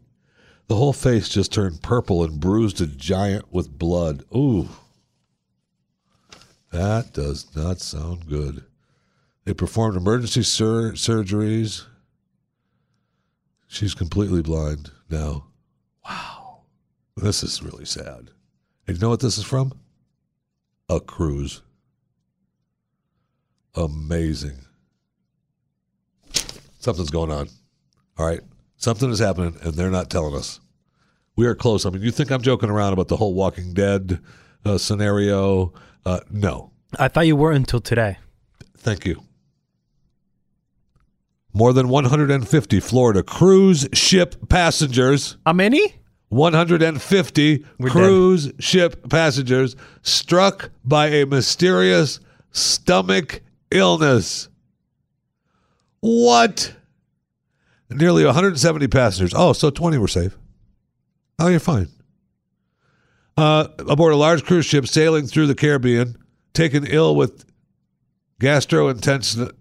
The 0.67 0.75
whole 0.75 0.93
face 0.93 1.27
just 1.29 1.51
turned 1.51 1.81
purple 1.81 2.23
and 2.23 2.39
bruised 2.39 2.79
and 2.81 2.97
giant 2.97 3.51
with 3.51 3.77
blood. 3.77 4.23
Ooh. 4.35 4.69
That 6.71 7.13
does 7.13 7.53
not 7.55 7.81
sound 7.81 8.27
good. 8.27 8.63
They 9.43 9.53
performed 9.53 9.97
emergency 9.97 10.43
sur- 10.43 10.93
surgeries. 10.93 11.85
She's 13.67 13.93
completely 13.93 14.41
blind 14.41 14.91
now. 15.09 15.45
Wow. 16.05 16.40
This 17.21 17.43
is 17.43 17.61
really 17.61 17.85
sad. 17.85 18.31
And 18.87 18.97
you 18.97 19.01
know 19.01 19.09
what 19.09 19.19
this 19.19 19.37
is 19.37 19.43
from? 19.43 19.73
A 20.89 20.99
cruise. 20.99 21.61
Amazing. 23.75 24.65
Something's 26.79 27.11
going 27.11 27.31
on. 27.31 27.47
All 28.17 28.25
right. 28.25 28.41
Something 28.77 29.11
is 29.11 29.19
happening, 29.19 29.55
and 29.61 29.75
they're 29.75 29.91
not 29.91 30.09
telling 30.09 30.35
us. 30.35 30.59
We 31.35 31.45
are 31.45 31.53
close. 31.53 31.85
I 31.85 31.91
mean, 31.91 32.01
you 32.01 32.09
think 32.09 32.31
I'm 32.31 32.41
joking 32.41 32.69
around 32.71 32.93
about 32.93 33.07
the 33.07 33.17
whole 33.17 33.35
Walking 33.35 33.73
Dead 33.73 34.19
uh, 34.65 34.79
scenario? 34.79 35.73
Uh, 36.03 36.21
no. 36.31 36.71
I 36.97 37.07
thought 37.07 37.27
you 37.27 37.35
were 37.35 37.51
until 37.51 37.79
today. 37.79 38.17
Thank 38.77 39.05
you. 39.05 39.21
More 41.53 41.71
than 41.71 41.87
150 41.87 42.79
Florida 42.79 43.21
cruise 43.21 43.87
ship 43.93 44.49
passengers, 44.49 45.37
How 45.45 45.53
many? 45.53 46.00
150 46.31 47.65
We're 47.77 47.89
cruise 47.89 48.53
ship 48.57 49.09
passengers 49.09 49.75
struck 50.01 50.69
by 50.85 51.07
a 51.07 51.25
mysterious 51.25 52.21
stomach 52.51 53.41
illness. 53.69 54.47
What? 55.99 56.73
Nearly 57.89 58.23
170 58.23 58.87
passengers. 58.87 59.33
Oh, 59.35 59.51
so 59.51 59.69
20 59.69 59.97
were 59.97 60.07
safe. 60.07 60.37
Oh, 61.37 61.47
you're 61.49 61.59
fine. 61.59 61.89
Uh, 63.35 63.67
aboard 63.79 64.13
a 64.13 64.17
large 64.17 64.45
cruise 64.45 64.65
ship 64.65 64.87
sailing 64.87 65.27
through 65.27 65.47
the 65.47 65.55
Caribbean, 65.55 66.15
taken 66.53 66.87
ill 66.87 67.13
with 67.13 67.43
gastrointestinal 68.39 69.51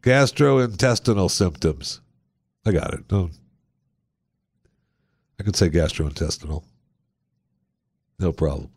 gastrointestinal 0.00 1.30
symptoms. 1.30 2.00
I 2.64 2.72
got 2.72 2.94
it. 2.94 3.00
No, 3.10 3.28
I 5.38 5.42
could 5.42 5.56
say 5.56 5.68
gastrointestinal. 5.68 6.64
No 8.18 8.32
problem. 8.32 8.70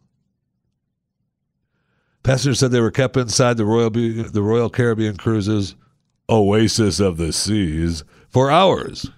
Passengers 2.24 2.60
said 2.60 2.72
they 2.72 2.82
were 2.82 2.92
kept 2.92 3.18
inside 3.18 3.58
the 3.58 3.66
Royal 3.66 3.90
the 3.90 4.42
Royal 4.42 4.70
Caribbean 4.70 5.16
Cruises 5.16 5.76
Oasis 6.30 7.00
of 7.00 7.18
the 7.18 7.32
Seas 7.32 8.04
for 8.28 8.52
hours 8.52 9.10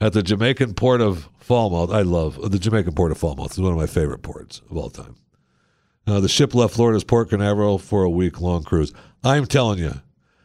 at 0.00 0.12
the 0.12 0.22
Jamaican 0.22 0.74
port 0.74 1.00
of 1.00 1.28
Falmouth. 1.38 1.90
I 1.90 2.02
love 2.02 2.50
the 2.50 2.58
Jamaican 2.58 2.94
port 2.94 3.12
of 3.12 3.18
Falmouth. 3.18 3.52
It's 3.52 3.58
one 3.58 3.72
of 3.72 3.78
my 3.78 3.86
favorite 3.86 4.22
ports 4.22 4.62
of 4.70 4.76
all 4.76 4.90
time. 4.90 5.16
Uh, 6.06 6.20
the 6.20 6.28
ship 6.28 6.54
left 6.54 6.74
Florida's 6.74 7.04
Port 7.04 7.30
Canaveral 7.30 7.78
for 7.78 8.04
a 8.04 8.10
week 8.10 8.40
long 8.40 8.62
cruise. 8.62 8.92
I'm 9.24 9.46
telling 9.46 9.78
you. 9.78 9.94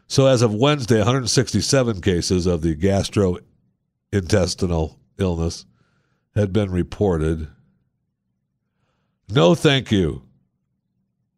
So, 0.07 0.27
as 0.27 0.41
of 0.41 0.53
Wednesday, 0.53 0.97
167 0.97 2.01
cases 2.01 2.45
of 2.45 2.61
the 2.61 2.75
gastrointestinal 2.75 4.95
illness 5.17 5.65
had 6.35 6.53
been 6.53 6.71
reported. 6.71 7.47
No, 9.29 9.55
thank 9.55 9.91
you. 9.91 10.23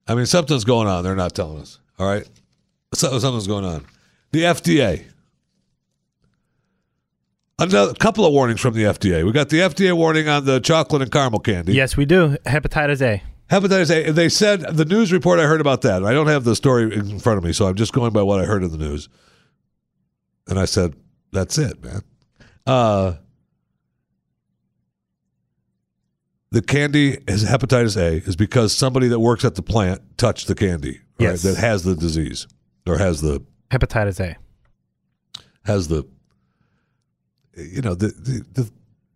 I 0.08 0.15
mean, 0.15 0.25
something's 0.25 0.63
going 0.63 0.88
on. 0.88 1.03
They're 1.03 1.15
not 1.15 1.36
telling 1.36 1.62
us. 1.62 1.79
All 1.99 2.08
right. 2.08 2.27
So, 2.93 3.17
something's 3.19 3.47
going 3.47 3.65
on. 3.65 3.86
The 4.32 4.43
FDA. 4.43 5.06
Another 7.60 7.93
couple 7.93 8.25
of 8.25 8.34
warnings 8.34 8.60
from 8.60 8.73
the 8.73 8.84
FDA. 8.84 9.23
We 9.25 9.32
got 9.32 9.49
the 9.49 9.60
FDA 9.60 9.93
warning 9.93 10.27
on 10.27 10.45
the 10.45 10.60
chocolate 10.60 11.01
and 11.01 11.12
caramel 11.12 11.39
candy. 11.39 11.73
Yes, 11.73 11.95
we 11.95 12.06
do. 12.06 12.36
Hepatitis 12.45 13.01
A. 13.01 13.21
Hepatitis 13.49 13.91
A. 13.91 14.12
They 14.12 14.27
said 14.27 14.62
the 14.75 14.86
news 14.86 15.13
report 15.13 15.39
I 15.39 15.43
heard 15.43 15.62
about 15.62 15.82
that. 15.84 16.03
I 16.03 16.13
don't 16.13 16.27
have 16.27 16.43
the 16.43 16.56
story 16.56 16.93
in 16.93 17.19
front 17.19 17.38
of 17.38 17.43
me, 17.43 17.53
so 17.53 17.67
I'm 17.67 17.75
just 17.75 17.93
going 17.93 18.12
by 18.12 18.23
what 18.23 18.39
I 18.39 18.45
heard 18.45 18.63
in 18.63 18.71
the 18.71 18.77
news. 18.77 19.08
And 20.47 20.60
I 20.60 20.65
said, 20.65 20.95
"That's 21.32 21.58
it, 21.58 21.82
man." 21.84 22.01
Uh, 22.65 23.13
the 26.54 26.62
candy 26.62 27.18
is 27.28 27.44
hepatitis 27.44 27.98
A 27.98 28.24
is 28.28 28.36
because 28.36 28.74
somebody 28.74 29.08
that 29.08 29.20
works 29.20 29.44
at 29.44 29.56
the 29.56 29.63
plant 29.63 30.02
touched 30.18 30.48
the 30.48 30.54
candy 30.56 31.00
right, 31.20 31.32
Yes. 31.32 31.42
that 31.42 31.58
has 31.58 31.84
the 31.84 31.96
disease 31.96 32.46
or 32.88 32.98
has 33.00 33.22
the 33.22 33.42
Hepatitis 33.72 34.20
A. 34.20 34.38
has 35.66 35.88
the 35.88 36.06
you 37.58 37.82
know 37.82 37.96
the, 37.96 38.08
the, 38.08 38.46
the 38.62 38.72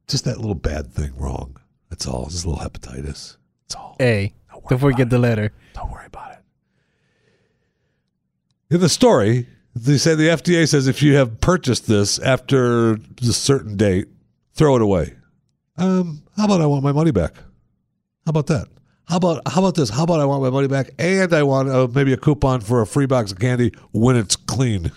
just 0.08 0.26
that 0.26 0.38
little 0.38 0.56
bad 0.56 0.92
thing 0.94 1.12
wrong. 1.18 1.58
That's 1.90 2.08
all. 2.08 2.26
Just 2.28 2.46
a 2.46 2.50
little 2.50 2.64
hepatitis. 2.64 3.38
That's 3.64 3.76
all. 3.76 3.96
A. 4.02 4.34
Don't 4.70 4.80
forget 4.80 5.10
the 5.10 5.18
letter. 5.20 5.52
Don't 5.74 5.92
worry 5.92 6.06
about 6.08 6.32
it. 6.32 6.40
In 8.70 8.80
the 8.82 8.90
story, 8.90 9.48
they 9.76 9.98
say 9.98 10.16
the 10.16 10.28
FDA 10.30 10.68
says 10.68 10.88
if 10.88 11.02
you 11.04 11.16
have 11.16 11.40
purchased 11.40 11.88
this 11.88 12.20
after 12.20 12.94
a 12.94 13.00
certain 13.26 13.78
date, 13.78 14.08
throw 14.54 14.76
it 14.76 14.82
away. 14.82 15.14
Um, 15.78 16.24
how 16.36 16.46
about 16.46 16.62
I 16.62 16.66
want 16.66 16.84
my 16.84 16.92
money 16.92 17.12
back? 17.12 17.36
How 18.26 18.30
about 18.32 18.48
that? 18.48 18.68
How 19.06 19.18
about 19.18 19.42
how 19.48 19.62
about 19.62 19.76
this? 19.76 19.90
How 19.90 20.04
about 20.04 20.20
I 20.20 20.26
want 20.26 20.44
my 20.44 20.50
money 20.50 20.68
back 20.68 20.90
and 21.00 21.34
I 21.34 21.44
want 21.44 21.70
uh, 21.70 21.88
maybe 21.94 22.12
a 22.14 22.18
coupon 22.18 22.62
for 22.62 22.82
a 22.82 22.88
free 22.88 23.06
box 23.06 23.32
of 23.32 23.40
candy 23.40 23.72
when 23.92 24.18
it's 24.18 24.36
clean. 24.36 24.92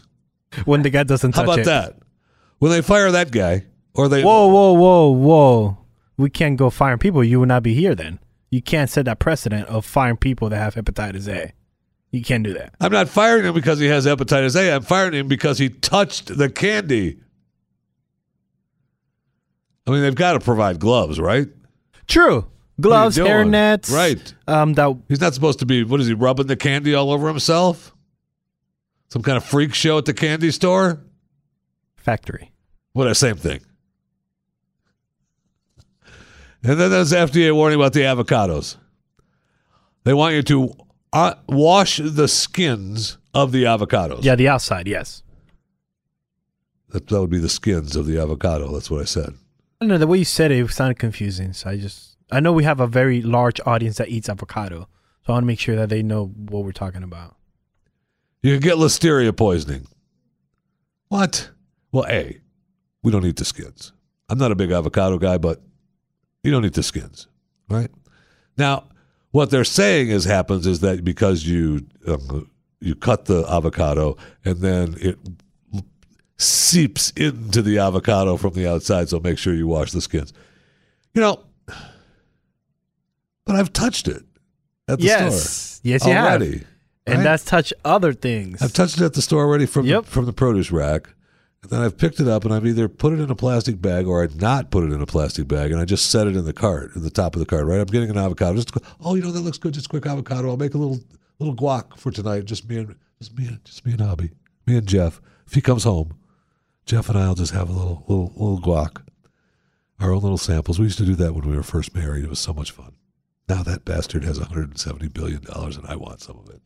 When 0.64 0.82
the 0.82 0.90
guy 0.90 1.04
doesn't 1.04 1.36
How 1.36 1.42
touch 1.42 1.48
about 1.48 1.58
it. 1.60 1.64
that? 1.66 1.98
When 2.58 2.72
they 2.72 2.82
fire 2.82 3.10
that 3.12 3.30
guy 3.30 3.66
or 3.94 4.08
they 4.08 4.24
Whoa, 4.24 4.48
whoa, 4.48 4.72
whoa, 4.72 5.10
whoa. 5.10 5.78
We 6.16 6.28
can't 6.28 6.56
go 6.56 6.70
firing 6.70 6.98
people. 6.98 7.22
You 7.22 7.38
will 7.38 7.46
not 7.46 7.62
be 7.62 7.72
here 7.74 7.94
then. 7.94 8.18
You 8.50 8.60
can't 8.60 8.90
set 8.90 9.04
that 9.04 9.20
precedent 9.20 9.68
of 9.68 9.86
firing 9.86 10.16
people 10.16 10.48
that 10.48 10.58
have 10.58 10.74
hepatitis 10.74 11.28
A. 11.28 11.52
You 12.10 12.22
can't 12.22 12.42
do 12.42 12.52
that. 12.54 12.74
I'm 12.80 12.90
not 12.90 13.08
firing 13.08 13.44
him 13.44 13.54
because 13.54 13.78
he 13.78 13.86
has 13.86 14.06
hepatitis 14.06 14.56
A. 14.56 14.72
I'm 14.74 14.82
firing 14.82 15.14
him 15.14 15.28
because 15.28 15.58
he 15.58 15.68
touched 15.68 16.36
the 16.36 16.50
candy. 16.50 17.20
I 19.90 19.94
mean, 19.94 20.02
they've 20.02 20.14
got 20.14 20.34
to 20.34 20.40
provide 20.40 20.78
gloves, 20.78 21.18
right? 21.18 21.48
True. 22.06 22.46
Gloves, 22.80 23.16
doing? 23.16 23.26
hair 23.26 23.44
nets. 23.44 23.90
Right. 23.90 24.34
Um, 24.46 24.74
that 24.74 24.96
He's 25.08 25.20
not 25.20 25.34
supposed 25.34 25.58
to 25.58 25.66
be. 25.66 25.82
What 25.84 26.00
is 26.00 26.06
he 26.06 26.14
rubbing 26.14 26.46
the 26.46 26.56
candy 26.56 26.94
all 26.94 27.10
over 27.10 27.28
himself? 27.28 27.94
Some 29.08 29.22
kind 29.22 29.36
of 29.36 29.44
freak 29.44 29.74
show 29.74 29.98
at 29.98 30.04
the 30.04 30.14
candy 30.14 30.50
store? 30.50 31.00
factory. 31.96 32.50
What 32.92 33.08
a 33.08 33.14
same 33.14 33.36
thing. 33.36 33.60
And 36.62 36.78
then 36.78 36.90
there's 36.90 37.12
FDA 37.12 37.54
warning 37.54 37.78
about 37.78 37.92
the 37.92 38.00
avocados. 38.00 38.76
They 40.04 40.14
want 40.14 40.34
you 40.34 40.42
to 40.42 40.72
uh, 41.12 41.34
wash 41.48 42.00
the 42.02 42.28
skins 42.28 43.18
of 43.34 43.52
the 43.52 43.64
avocados. 43.64 44.24
Yeah, 44.24 44.34
the 44.34 44.48
outside, 44.48 44.88
yes. 44.88 45.22
That, 46.88 47.06
that 47.08 47.20
would 47.20 47.30
be 47.30 47.38
the 47.38 47.48
skins 47.48 47.96
of 47.96 48.06
the 48.06 48.18
avocado. 48.18 48.72
That's 48.72 48.90
what 48.90 49.00
I 49.00 49.04
said. 49.04 49.34
I 49.80 49.86
don't 49.86 49.88
know, 49.88 49.98
the 49.98 50.06
way 50.06 50.18
you 50.18 50.24
said 50.24 50.52
it, 50.52 50.62
it 50.62 50.70
sounded 50.70 50.98
confusing. 50.98 51.54
So 51.54 51.70
I 51.70 51.78
just, 51.78 52.16
I 52.30 52.40
know 52.40 52.52
we 52.52 52.64
have 52.64 52.80
a 52.80 52.86
very 52.86 53.22
large 53.22 53.60
audience 53.64 53.96
that 53.96 54.10
eats 54.10 54.28
avocado. 54.28 54.88
So 55.24 55.32
I 55.32 55.32
want 55.32 55.44
to 55.44 55.46
make 55.46 55.58
sure 55.58 55.76
that 55.76 55.88
they 55.88 56.02
know 56.02 56.26
what 56.26 56.64
we're 56.64 56.72
talking 56.72 57.02
about. 57.02 57.36
You 58.42 58.52
can 58.52 58.60
get 58.60 58.76
listeria 58.76 59.34
poisoning. 59.34 59.86
What? 61.08 61.50
Well, 61.92 62.06
A, 62.08 62.40
we 63.02 63.10
don't 63.10 63.24
eat 63.24 63.36
the 63.36 63.44
skins. 63.44 63.92
I'm 64.28 64.38
not 64.38 64.52
a 64.52 64.54
big 64.54 64.70
avocado 64.70 65.18
guy, 65.18 65.38
but 65.38 65.62
you 66.42 66.50
don't 66.50 66.64
eat 66.64 66.74
the 66.74 66.82
skins, 66.82 67.26
right? 67.68 67.90
Now, 68.56 68.84
what 69.30 69.50
they're 69.50 69.64
saying 69.64 70.10
is 70.10 70.24
happens 70.24 70.66
is 70.66 70.80
that 70.80 71.04
because 71.04 71.46
you 71.46 71.86
um, 72.06 72.50
you 72.80 72.94
cut 72.94 73.26
the 73.26 73.44
avocado 73.48 74.16
and 74.44 74.58
then 74.58 74.96
it 75.00 75.18
seeps 76.40 77.10
into 77.12 77.62
the 77.62 77.78
avocado 77.78 78.36
from 78.36 78.54
the 78.54 78.66
outside, 78.68 79.08
so 79.08 79.20
make 79.20 79.38
sure 79.38 79.54
you 79.54 79.66
wash 79.66 79.92
the 79.92 80.00
skins. 80.00 80.32
You 81.14 81.20
know, 81.20 81.44
but 83.44 83.56
I've 83.56 83.72
touched 83.72 84.08
it 84.08 84.22
at 84.88 84.98
the 85.00 85.08
store 85.08 85.20
yes. 85.20 85.80
Yes, 85.82 86.06
you 86.06 86.12
have. 86.12 86.26
already. 86.40 86.64
And 87.06 87.16
right? 87.16 87.24
that's 87.24 87.44
touch 87.44 87.72
other 87.84 88.12
things. 88.12 88.62
I've 88.62 88.72
touched 88.72 89.00
it 89.00 89.04
at 89.04 89.14
the 89.14 89.22
store 89.22 89.42
already 89.44 89.66
from 89.66 89.86
Yep. 89.86 90.04
the, 90.04 90.10
from 90.10 90.26
the 90.26 90.32
produce 90.32 90.70
rack. 90.70 91.08
And 91.62 91.70
then 91.70 91.82
I've 91.82 91.98
picked 91.98 92.20
it 92.20 92.28
up 92.28 92.44
and 92.44 92.54
I've 92.54 92.66
either 92.66 92.88
put 92.88 93.12
it 93.12 93.20
in 93.20 93.30
a 93.30 93.34
plastic 93.34 93.82
bag 93.82 94.06
or 94.06 94.22
I've 94.22 94.40
not 94.40 94.70
put 94.70 94.84
it 94.84 94.92
in 94.92 95.02
a 95.02 95.06
plastic 95.06 95.46
bag 95.48 95.72
and 95.72 95.80
I 95.80 95.84
just 95.84 96.10
set 96.10 96.26
it 96.26 96.36
in 96.36 96.44
the 96.44 96.52
cart, 96.52 96.94
in 96.94 97.02
the 97.02 97.10
top 97.10 97.34
of 97.34 97.40
the 97.40 97.46
cart, 97.46 97.66
right? 97.66 97.80
I'm 97.80 97.86
getting 97.86 98.08
an 98.08 98.16
avocado. 98.16 98.54
Just 98.54 98.72
go, 98.72 98.80
oh, 99.00 99.14
you 99.14 99.22
know 99.22 99.30
that 99.32 99.40
looks 99.40 99.58
good. 99.58 99.74
Just 99.74 99.88
quick 99.88 100.06
avocado. 100.06 100.48
I'll 100.48 100.56
make 100.56 100.74
a 100.74 100.78
little 100.78 101.00
little 101.38 101.54
guac 101.54 101.98
for 101.98 102.10
tonight. 102.10 102.44
Just 102.46 102.68
me 102.68 102.78
and 102.78 102.96
just 103.18 103.36
me 103.36 103.46
and 103.48 103.62
just 103.64 103.84
me 103.84 103.92
and 103.92 104.00
Hobby, 104.00 104.30
me 104.66 104.76
and 104.76 104.86
Jeff. 104.86 105.20
If 105.46 105.54
he 105.54 105.60
comes 105.60 105.84
home, 105.84 106.14
Jeff 106.90 107.08
and 107.08 107.16
I'll 107.16 107.36
just 107.36 107.52
have 107.52 107.68
a 107.68 107.72
little 107.72 108.04
little 108.08 108.32
little 108.34 108.60
guac, 108.60 109.00
our 110.00 110.12
own 110.12 110.22
little 110.22 110.36
samples. 110.36 110.80
We 110.80 110.86
used 110.86 110.98
to 110.98 111.04
do 111.04 111.14
that 111.14 111.36
when 111.36 111.48
we 111.48 111.54
were 111.54 111.62
first 111.62 111.94
married. 111.94 112.24
It 112.24 112.28
was 112.28 112.40
so 112.40 112.52
much 112.52 112.72
fun. 112.72 112.94
Now 113.48 113.62
that 113.62 113.84
bastard 113.84 114.24
has 114.24 114.40
170 114.40 115.06
billion 115.06 115.40
dollars 115.40 115.76
and 115.76 115.86
I 115.86 115.94
want 115.94 116.20
some 116.20 116.36
of 116.36 116.50
it. 116.52 116.60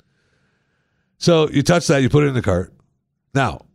So 1.19 1.51
you 1.51 1.63
touch 1.63 1.89
that, 1.89 2.01
you 2.01 2.09
put 2.09 2.25
it 2.25 2.29
in 2.29 2.35
the 2.35 2.41
cart. 2.41 2.73
Now, 3.35 3.67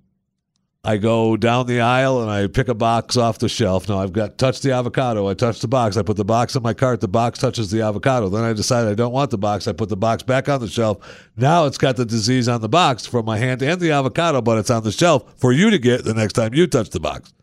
I 0.84 0.96
go 0.96 1.36
down 1.36 1.68
the 1.68 1.82
aisle 1.82 2.22
and 2.22 2.32
I 2.32 2.48
pick 2.48 2.70
a 2.70 2.74
box 2.74 3.18
off 3.18 3.40
the 3.40 3.50
shelf. 3.50 3.90
Now 3.90 4.00
I've 4.00 4.14
got 4.14 4.38
touched 4.38 4.64
the 4.64 4.72
avocado. 4.72 5.28
I 5.28 5.34
touch 5.34 5.60
the 5.60 5.68
box. 5.68 5.98
I 5.98 6.04
put 6.04 6.16
the 6.16 6.24
box 6.24 6.56
in 6.56 6.64
my 6.64 6.74
cart. 6.74 7.02
The 7.02 7.10
box 7.10 7.40
touches 7.40 7.70
the 7.70 7.82
avocado. 7.82 8.30
Then 8.30 8.46
I 8.46 8.54
decide 8.54 8.88
I 8.88 8.94
don't 8.94 9.12
want 9.12 9.30
the 9.30 9.38
box. 9.38 9.68
I 9.68 9.74
put 9.74 9.90
the 9.90 9.98
box 9.98 10.24
back 10.24 10.48
on 10.48 10.62
the 10.62 10.70
shelf. 10.70 11.30
Now 11.36 11.66
it's 11.66 11.78
got 11.78 11.98
the 11.98 12.06
disease 12.06 12.48
on 12.48 12.62
the 12.62 12.70
box 12.70 13.06
from 13.06 13.26
my 13.26 13.38
hand 13.38 13.62
and 13.62 13.80
the 13.82 13.92
avocado, 13.92 14.42
but 14.42 14.58
it's 14.58 14.70
on 14.70 14.84
the 14.84 14.94
shelf 14.94 15.38
for 15.38 15.52
you 15.52 15.70
to 15.70 15.80
get 15.80 16.06
the 16.06 16.14
next 16.14 16.34
time 16.34 16.54
you 16.54 16.66
touch 16.66 16.92
the 16.92 17.02
box. 17.02 17.34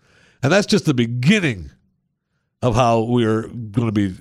And 0.42 0.50
that's 0.50 0.66
just 0.66 0.86
the 0.86 0.94
beginning 0.94 1.70
of 2.62 2.74
how 2.74 3.02
we're 3.02 3.42
going 3.48 3.86
to 3.86 3.92
be 3.92 4.14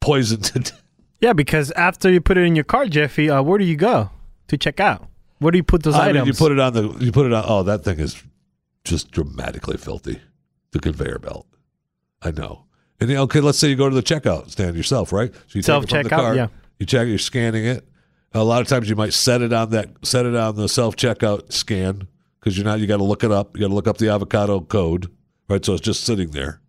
poisoned 0.00 0.72
yeah, 1.20 1.32
because 1.32 1.70
after 1.72 2.10
you 2.10 2.20
put 2.20 2.36
it 2.36 2.42
in 2.42 2.54
your 2.54 2.64
car, 2.64 2.86
Jeffy, 2.86 3.30
uh, 3.30 3.42
where 3.42 3.58
do 3.58 3.64
you 3.64 3.76
go 3.76 4.10
to 4.48 4.58
check 4.58 4.80
out? 4.80 5.08
Where 5.38 5.52
do 5.52 5.58
you 5.58 5.64
put 5.64 5.82
those 5.82 5.94
I 5.94 6.08
items? 6.08 6.18
mean, 6.18 6.26
you 6.26 6.32
put 6.32 6.52
it 6.52 6.58
on 6.58 6.72
the. 6.72 7.04
You 7.04 7.12
put 7.12 7.26
it 7.26 7.32
on. 7.32 7.44
Oh, 7.46 7.62
that 7.64 7.84
thing 7.84 7.98
is 7.98 8.22
just 8.84 9.10
dramatically 9.10 9.76
filthy. 9.76 10.20
The 10.72 10.80
conveyor 10.80 11.18
belt. 11.18 11.46
I 12.22 12.30
know. 12.30 12.64
And 13.00 13.10
okay, 13.10 13.40
let's 13.40 13.58
say 13.58 13.68
you 13.68 13.76
go 13.76 13.88
to 13.88 13.94
the 13.94 14.02
checkout 14.02 14.50
stand 14.50 14.76
yourself, 14.76 15.12
right? 15.12 15.32
So 15.34 15.40
you 15.58 15.62
take 15.62 15.82
it 15.82 15.88
from 15.90 16.02
the 16.02 16.08
Self-checkout, 16.08 16.10
cart, 16.10 16.36
yeah. 16.36 16.48
You 16.78 16.86
check. 16.86 17.08
You're 17.08 17.18
scanning 17.18 17.64
it. 17.64 17.86
A 18.32 18.42
lot 18.44 18.60
of 18.60 18.68
times 18.68 18.88
you 18.88 18.96
might 18.96 19.12
set 19.12 19.42
it 19.42 19.52
on 19.52 19.70
that. 19.70 19.90
Set 20.02 20.26
it 20.26 20.34
on 20.34 20.56
the 20.56 20.68
self 20.68 20.96
checkout 20.96 21.52
scan 21.52 22.08
because 22.40 22.56
you're 22.56 22.64
not. 22.64 22.80
You 22.80 22.86
got 22.86 22.98
to 22.98 23.04
look 23.04 23.24
it 23.24 23.30
up. 23.30 23.56
You 23.56 23.62
got 23.62 23.68
to 23.68 23.74
look 23.74 23.86
up 23.88 23.98
the 23.98 24.08
avocado 24.08 24.60
code, 24.60 25.10
right? 25.48 25.64
So 25.64 25.74
it's 25.74 25.82
just 25.82 26.04
sitting 26.04 26.30
there. 26.30 26.60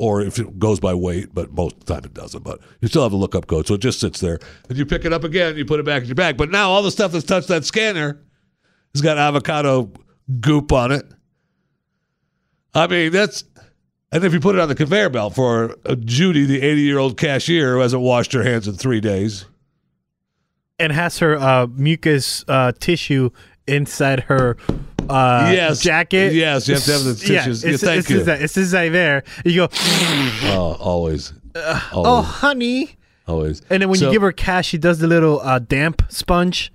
Or 0.00 0.22
if 0.22 0.38
it 0.38 0.58
goes 0.58 0.80
by 0.80 0.94
weight, 0.94 1.28
but 1.34 1.52
most 1.52 1.74
of 1.74 1.84
the 1.84 1.94
time 1.94 2.04
it 2.06 2.14
doesn't. 2.14 2.42
But 2.42 2.60
you 2.80 2.88
still 2.88 3.02
have 3.02 3.12
a 3.12 3.16
lookup 3.16 3.46
code, 3.46 3.66
so 3.66 3.74
it 3.74 3.82
just 3.82 4.00
sits 4.00 4.18
there. 4.18 4.38
And 4.70 4.78
you 4.78 4.86
pick 4.86 5.04
it 5.04 5.12
up 5.12 5.24
again, 5.24 5.58
you 5.58 5.66
put 5.66 5.78
it 5.78 5.84
back 5.84 6.00
in 6.00 6.08
your 6.08 6.14
bag. 6.14 6.38
But 6.38 6.50
now 6.50 6.70
all 6.70 6.82
the 6.82 6.90
stuff 6.90 7.12
that's 7.12 7.26
touched 7.26 7.48
that 7.48 7.66
scanner 7.66 8.18
has 8.94 9.02
got 9.02 9.18
avocado 9.18 9.92
goop 10.40 10.72
on 10.72 10.90
it. 10.90 11.04
I 12.74 12.86
mean, 12.86 13.12
that's. 13.12 13.44
And 14.10 14.24
if 14.24 14.32
you 14.32 14.40
put 14.40 14.56
it 14.56 14.60
on 14.60 14.68
the 14.68 14.74
conveyor 14.74 15.10
belt 15.10 15.34
for 15.34 15.76
uh, 15.84 15.96
Judy, 15.96 16.46
the 16.46 16.62
80 16.62 16.80
year 16.80 16.98
old 16.98 17.18
cashier 17.18 17.74
who 17.74 17.80
hasn't 17.80 18.02
washed 18.02 18.32
her 18.32 18.42
hands 18.42 18.66
in 18.66 18.74
three 18.76 19.00
days, 19.00 19.44
and 20.78 20.92
has 20.92 21.18
her 21.18 21.36
uh, 21.36 21.66
mucus 21.66 22.42
uh, 22.48 22.72
tissue 22.80 23.30
inside 23.70 24.20
her 24.20 24.56
uh, 25.08 25.50
Yes. 25.54 25.82
jacket. 25.82 26.32
Yes, 26.32 26.68
you 26.68 26.74
have 26.74 26.84
to 26.84 26.92
have 26.92 27.04
the 27.04 27.14
tissues. 27.14 27.64
Yeah, 27.64 27.70
it's, 27.72 27.82
thank 27.82 27.98
it's 28.00 28.10
you. 28.10 28.20
It's 28.26 28.72
like 28.72 28.92
there. 28.92 29.24
You 29.44 29.56
go, 29.56 29.68
oh, 29.72 30.76
always, 30.80 31.32
oh, 31.54 31.90
always, 31.92 32.26
honey. 32.26 32.96
always. 33.26 33.62
And 33.70 33.82
then 33.82 33.88
when 33.88 33.98
So- 33.98 34.06
you 34.06 34.12
give 34.12 34.22
her 34.22 34.32
cash, 34.32 34.68
she 34.68 34.78
does 34.78 34.98
the 34.98 35.06
little 35.06 35.40
uh, 35.40 35.58
damp 35.58 36.02
sponge. 36.08 36.72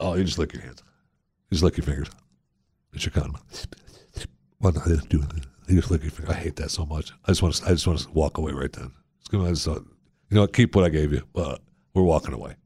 Oh, 0.00 0.14
you 0.14 0.24
just 0.24 0.38
lick 0.38 0.52
your 0.52 0.62
hands. 0.62 0.82
You 1.50 1.56
just 1.56 1.62
lick 1.64 1.76
your 1.76 1.84
fingers. 1.84 2.08
It's 2.92 3.04
your 3.04 3.12
condom. 3.12 3.38
Well, 4.60 4.72
no, 4.72 4.80
I 4.84 4.88
didn't 4.88 5.08
do 5.08 5.20
it. 5.22 5.28
You 5.68 5.76
just 5.76 5.90
lick 5.90 6.02
your 6.02 6.10
finger. 6.10 6.30
I 6.32 6.34
hate 6.34 6.56
that 6.56 6.70
so 6.70 6.84
much. 6.84 7.12
I 7.24 7.30
just 7.30 7.42
want 7.42 7.54
to. 7.56 7.64
I 7.66 7.68
just 7.70 7.86
want 7.86 8.00
to 8.00 8.10
walk 8.10 8.38
away 8.38 8.52
right 8.52 8.72
then. 8.72 8.90
It's 9.20 9.28
gonna. 9.28 9.46
I 9.46 9.50
just, 9.50 9.66
you 9.66 9.84
know, 10.30 10.46
keep 10.46 10.74
what 10.74 10.84
I 10.84 10.88
gave 10.88 11.12
you. 11.12 11.22
But 11.32 11.60
we're 11.94 12.02
walking 12.02 12.34
away. 12.34 12.56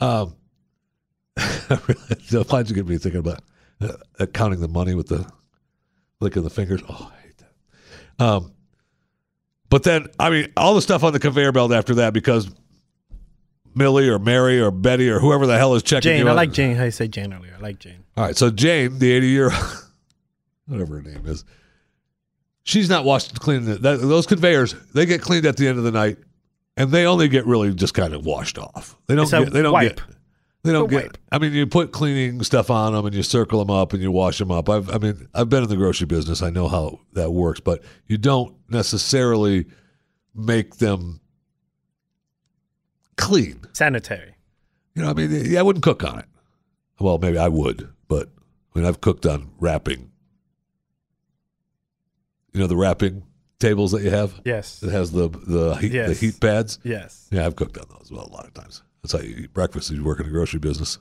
Um, 0.00 0.34
why'd 1.40 2.68
you 2.68 2.74
get 2.74 2.86
me 2.86 2.98
thinking 2.98 3.20
about 3.20 3.40
uh, 3.80 3.92
uh, 4.18 4.26
counting 4.26 4.60
the 4.60 4.68
money 4.68 4.94
with 4.94 5.08
the 5.08 5.30
licking 6.20 6.42
the 6.42 6.50
fingers? 6.50 6.82
Oh, 6.88 7.12
I 7.12 7.26
hate 7.26 7.38
that. 7.38 8.24
Um, 8.24 8.52
but 9.68 9.82
then 9.84 10.06
I 10.18 10.30
mean, 10.30 10.52
all 10.56 10.74
the 10.74 10.82
stuff 10.82 11.04
on 11.04 11.12
the 11.12 11.20
conveyor 11.20 11.52
belt 11.52 11.72
after 11.72 11.96
that 11.96 12.12
because 12.12 12.50
Millie 13.74 14.08
or 14.08 14.18
Mary 14.18 14.60
or 14.60 14.70
Betty 14.70 15.08
or 15.08 15.20
whoever 15.20 15.46
the 15.46 15.56
hell 15.56 15.74
is 15.74 15.82
checking 15.82 16.18
Jane, 16.18 16.28
I 16.28 16.32
like 16.32 16.52
Jane. 16.52 16.76
How 16.76 16.84
you 16.84 16.90
say 16.90 17.08
Jane 17.08 17.32
earlier? 17.32 17.54
I 17.56 17.60
like 17.60 17.78
Jane. 17.78 18.04
all 18.16 18.24
right, 18.24 18.36
so 18.36 18.50
Jane, 18.50 18.98
the 18.98 19.10
eighty-year-old, 19.10 19.54
whatever 20.66 20.96
her 20.96 21.02
name 21.02 21.26
is, 21.26 21.44
she's 22.64 22.88
not 22.88 23.04
washed 23.04 23.38
cleaning 23.40 23.68
it. 23.68 23.82
That, 23.82 24.00
those 24.00 24.26
conveyors, 24.26 24.74
they 24.92 25.06
get 25.06 25.22
cleaned 25.22 25.46
at 25.46 25.56
the 25.56 25.68
end 25.68 25.78
of 25.78 25.84
the 25.84 25.92
night, 25.92 26.18
and 26.76 26.90
they 26.90 27.06
only 27.06 27.28
get 27.28 27.46
really 27.46 27.72
just 27.72 27.94
kind 27.94 28.12
of 28.12 28.24
washed 28.24 28.58
off. 28.58 28.96
They 29.06 29.14
don't 29.14 29.30
get. 29.30 29.52
They 29.52 29.62
don't 29.62 29.72
wipe. 29.72 29.96
get. 29.96 30.16
They 30.62 30.72
don't 30.72 30.90
get. 30.90 31.04
wipe. 31.04 31.18
I 31.32 31.38
mean, 31.38 31.52
you 31.54 31.66
put 31.66 31.90
cleaning 31.92 32.42
stuff 32.42 32.70
on 32.70 32.92
them, 32.92 33.06
and 33.06 33.14
you 33.14 33.22
circle 33.22 33.64
them 33.64 33.70
up, 33.74 33.92
and 33.92 34.02
you 34.02 34.10
wash 34.12 34.38
them 34.38 34.50
up. 34.50 34.68
I've, 34.68 34.90
I 34.90 34.98
mean, 34.98 35.28
I've 35.34 35.48
been 35.48 35.62
in 35.62 35.68
the 35.70 35.76
grocery 35.76 36.06
business. 36.06 36.42
I 36.42 36.50
know 36.50 36.68
how 36.68 37.00
that 37.14 37.30
works, 37.30 37.60
but 37.60 37.82
you 38.06 38.18
don't 38.18 38.54
necessarily 38.68 39.66
make 40.34 40.76
them 40.76 41.20
clean. 43.16 43.60
Sanitary. 43.72 44.34
You 44.94 45.02
know, 45.02 45.10
I 45.10 45.14
mean, 45.14 45.30
yeah, 45.46 45.60
I 45.60 45.62
wouldn't 45.62 45.82
cook 45.84 46.04
on 46.04 46.18
it. 46.18 46.26
Well, 46.98 47.16
maybe 47.18 47.38
I 47.38 47.48
would, 47.48 47.88
but 48.08 48.28
I 48.74 48.78
mean, 48.78 48.86
I've 48.86 49.00
cooked 49.00 49.24
on 49.24 49.52
wrapping. 49.58 50.10
You 52.52 52.60
know, 52.60 52.66
the 52.66 52.76
wrapping 52.76 53.22
tables 53.60 53.92
that 53.92 54.02
you 54.02 54.10
have. 54.10 54.40
Yes. 54.44 54.82
It 54.82 54.90
has 54.90 55.12
the 55.12 55.28
the 55.28 55.74
heat, 55.76 55.92
the 55.92 56.12
heat 56.14 56.40
pads. 56.40 56.78
Yes. 56.82 57.28
Yeah, 57.30 57.46
I've 57.46 57.56
cooked 57.56 57.78
on 57.78 57.86
those 57.88 58.10
well 58.10 58.26
a 58.26 58.32
lot 58.32 58.46
of 58.46 58.52
times. 58.52 58.82
That's 59.02 59.12
how 59.12 59.20
you 59.20 59.36
eat 59.36 59.54
breakfast. 59.54 59.90
if 59.90 59.96
You 59.96 60.04
work 60.04 60.20
in 60.20 60.26
the 60.26 60.32
grocery 60.32 60.60
business. 60.60 60.98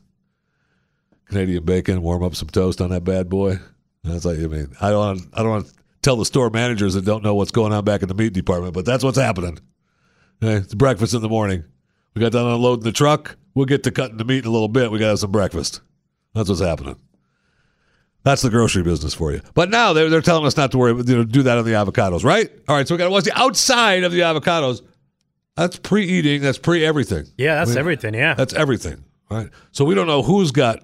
Canadian 1.28 1.64
bacon, 1.64 2.02
warm 2.02 2.24
up 2.24 2.36
some 2.36 2.50
toast 2.50 2.82
on 2.82 2.90
that 2.90 3.04
bad 3.04 3.30
boy. 3.30 3.60
That's 4.04 4.26
like 4.26 4.40
I 4.40 4.48
mean, 4.48 4.74
I 4.82 4.90
don't 4.90 5.00
want 5.00 5.22
I 5.34 5.44
don't 5.44 5.52
want 5.52 5.68
to 5.68 5.74
tell 6.02 6.16
the 6.16 6.26
store 6.26 6.50
managers 6.50 6.94
that 6.96 7.06
don't 7.06 7.24
know 7.24 7.36
what's 7.36 7.52
going 7.52 7.74
on 7.74 7.84
back 7.84 8.02
in 8.02 8.08
the 8.08 8.14
meat 8.16 8.34
department, 8.34 8.74
but 8.74 8.86
that's 8.86 9.04
what's 9.04 9.18
happening. 9.18 9.60
Okay, 10.42 10.56
it's 10.64 10.74
breakfast 10.74 11.14
in 11.14 11.22
the 11.22 11.30
morning. 11.30 11.64
We 12.16 12.22
got 12.22 12.32
done 12.32 12.48
unloading 12.48 12.84
the 12.84 12.92
truck. 12.92 13.38
We'll 13.54 13.66
get 13.66 13.84
to 13.84 13.92
cutting 13.92 14.18
the 14.18 14.24
meat 14.24 14.40
in 14.40 14.46
a 14.46 14.52
little 14.52 14.68
bit. 14.70 14.90
We 14.90 15.00
got 15.00 15.06
to 15.06 15.10
have 15.12 15.20
some 15.20 15.32
breakfast. 15.32 15.82
That's 16.34 16.50
what's 16.50 16.62
happening. 16.62 16.96
That's 18.24 18.42
the 18.42 18.50
grocery 18.50 18.84
business 18.84 19.14
for 19.14 19.32
you. 19.32 19.42
But 19.54 19.70
now 19.70 19.94
they're, 19.94 20.10
they're 20.10 20.22
telling 20.22 20.46
us 20.46 20.58
not 20.58 20.72
to 20.72 20.78
worry, 20.78 20.94
you 20.94 21.18
know, 21.18 21.24
do 21.24 21.44
that 21.44 21.58
on 21.58 21.66
the 21.66 21.72
avocados, 21.72 22.24
right? 22.24 22.50
All 22.68 22.76
right, 22.76 22.88
so 22.88 22.94
we 22.96 22.98
got 22.98 23.06
to 23.06 23.12
watch 23.12 23.24
the 23.24 23.38
outside 23.38 24.04
of 24.04 24.12
the 24.12 24.20
avocados. 24.22 24.82
That's 25.60 25.78
pre-eating. 25.78 26.42
That's 26.42 26.58
pre-everything. 26.58 27.26
Yeah, 27.38 27.56
that's 27.56 27.72
I 27.72 27.74
mean, 27.74 27.80
everything. 27.80 28.14
Yeah. 28.14 28.34
That's 28.34 28.54
everything, 28.54 29.04
right? 29.30 29.50
So 29.72 29.84
we 29.84 29.94
don't 29.94 30.08
know 30.08 30.22
who's 30.24 30.52
got 30.52 30.80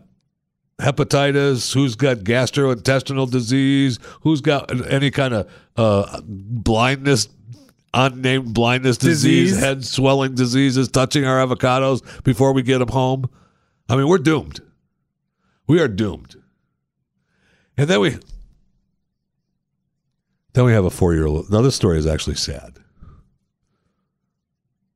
hepatitis, 0.80 1.74
who's 1.74 1.96
got 1.96 2.18
gastrointestinal 2.18 3.32
disease, 3.32 4.00
who's 4.22 4.42
got 4.42 4.70
any 4.92 5.12
kind 5.12 5.34
of 5.34 5.50
uh, 5.78 6.20
blindness, 6.26 7.30
unnamed 7.94 8.54
blindness 8.54 8.98
disease, 8.98 9.52
Disease. 9.52 9.64
head 9.64 9.86
swelling 9.86 10.36
diseases 10.36 10.90
touching 10.90 11.26
our 11.26 11.38
avocados 11.46 12.02
before 12.26 12.52
we 12.52 12.62
get 12.62 12.80
them 12.80 12.90
home. 12.90 13.30
I 13.88 13.96
mean, 13.96 14.10
we're 14.10 14.18
doomed. 14.18 14.60
We 15.68 15.80
are 15.80 15.88
doomed. 15.88 16.36
And 17.78 17.88
then 17.88 18.02
we 18.02 18.18
then 20.54 20.66
we 20.66 20.74
have 20.74 20.84
a 20.86 20.90
four-year-old. 20.90 21.50
Now 21.50 21.62
this 21.62 21.76
story 21.76 21.98
is 21.98 22.06
actually 22.08 22.36
sad. 22.36 22.80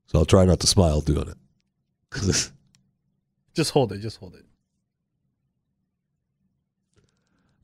So 0.09 0.19
I'll 0.19 0.25
try 0.25 0.45
not 0.45 0.59
to 0.61 0.67
smile 0.67 1.01
doing 1.01 1.29
it. 1.29 1.37
Just 3.53 3.71
hold 3.71 3.91
it. 3.91 3.99
Just 3.99 4.17
hold 4.17 4.35
it. 4.35 4.45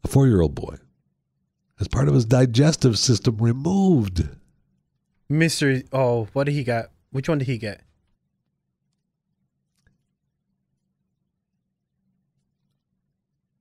a 0.06 0.08
four-year-old 0.08 0.56
boy 0.56 0.78
has 1.78 1.88
part 1.88 2.08
of 2.08 2.14
his 2.14 2.26
digestive 2.26 2.98
system 2.98 3.38
removed. 3.38 4.30
Mister. 5.28 5.82
Oh, 5.92 6.28
what 6.34 6.46
did 6.46 6.54
he 6.54 6.64
got? 6.64 6.92
Which 7.12 7.28
one 7.28 7.40
did 7.40 7.48
he 7.48 7.58
get? 7.58 7.82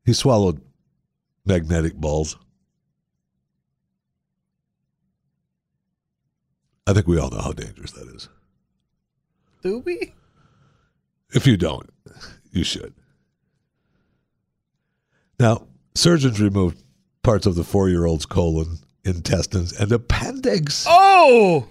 He 0.05 0.12
swallowed 0.12 0.61
magnetic 1.47 1.94
balls. 1.94 2.37
I 6.87 6.92
think 6.92 7.07
we 7.07 7.18
all 7.18 7.31
know 7.31 7.40
how 7.40 7.53
dangerous 7.53 7.92
that 7.92 8.07
is. 8.14 8.29
Do 9.64 9.79
we? 9.79 10.12
If 11.33 11.46
you 11.46 11.57
don't, 11.57 11.88
you 12.53 12.64
should. 12.64 12.92
Now, 15.40 15.66
surgeons 15.94 16.38
removed 16.38 16.83
parts 17.22 17.46
of 17.46 17.55
the 17.55 17.64
four 17.64 17.88
year 17.88 18.05
old's 18.05 18.27
colon, 18.27 18.81
intestines, 19.05 19.72
and 19.72 19.90
appendix. 19.90 20.85
Oh. 20.87 21.66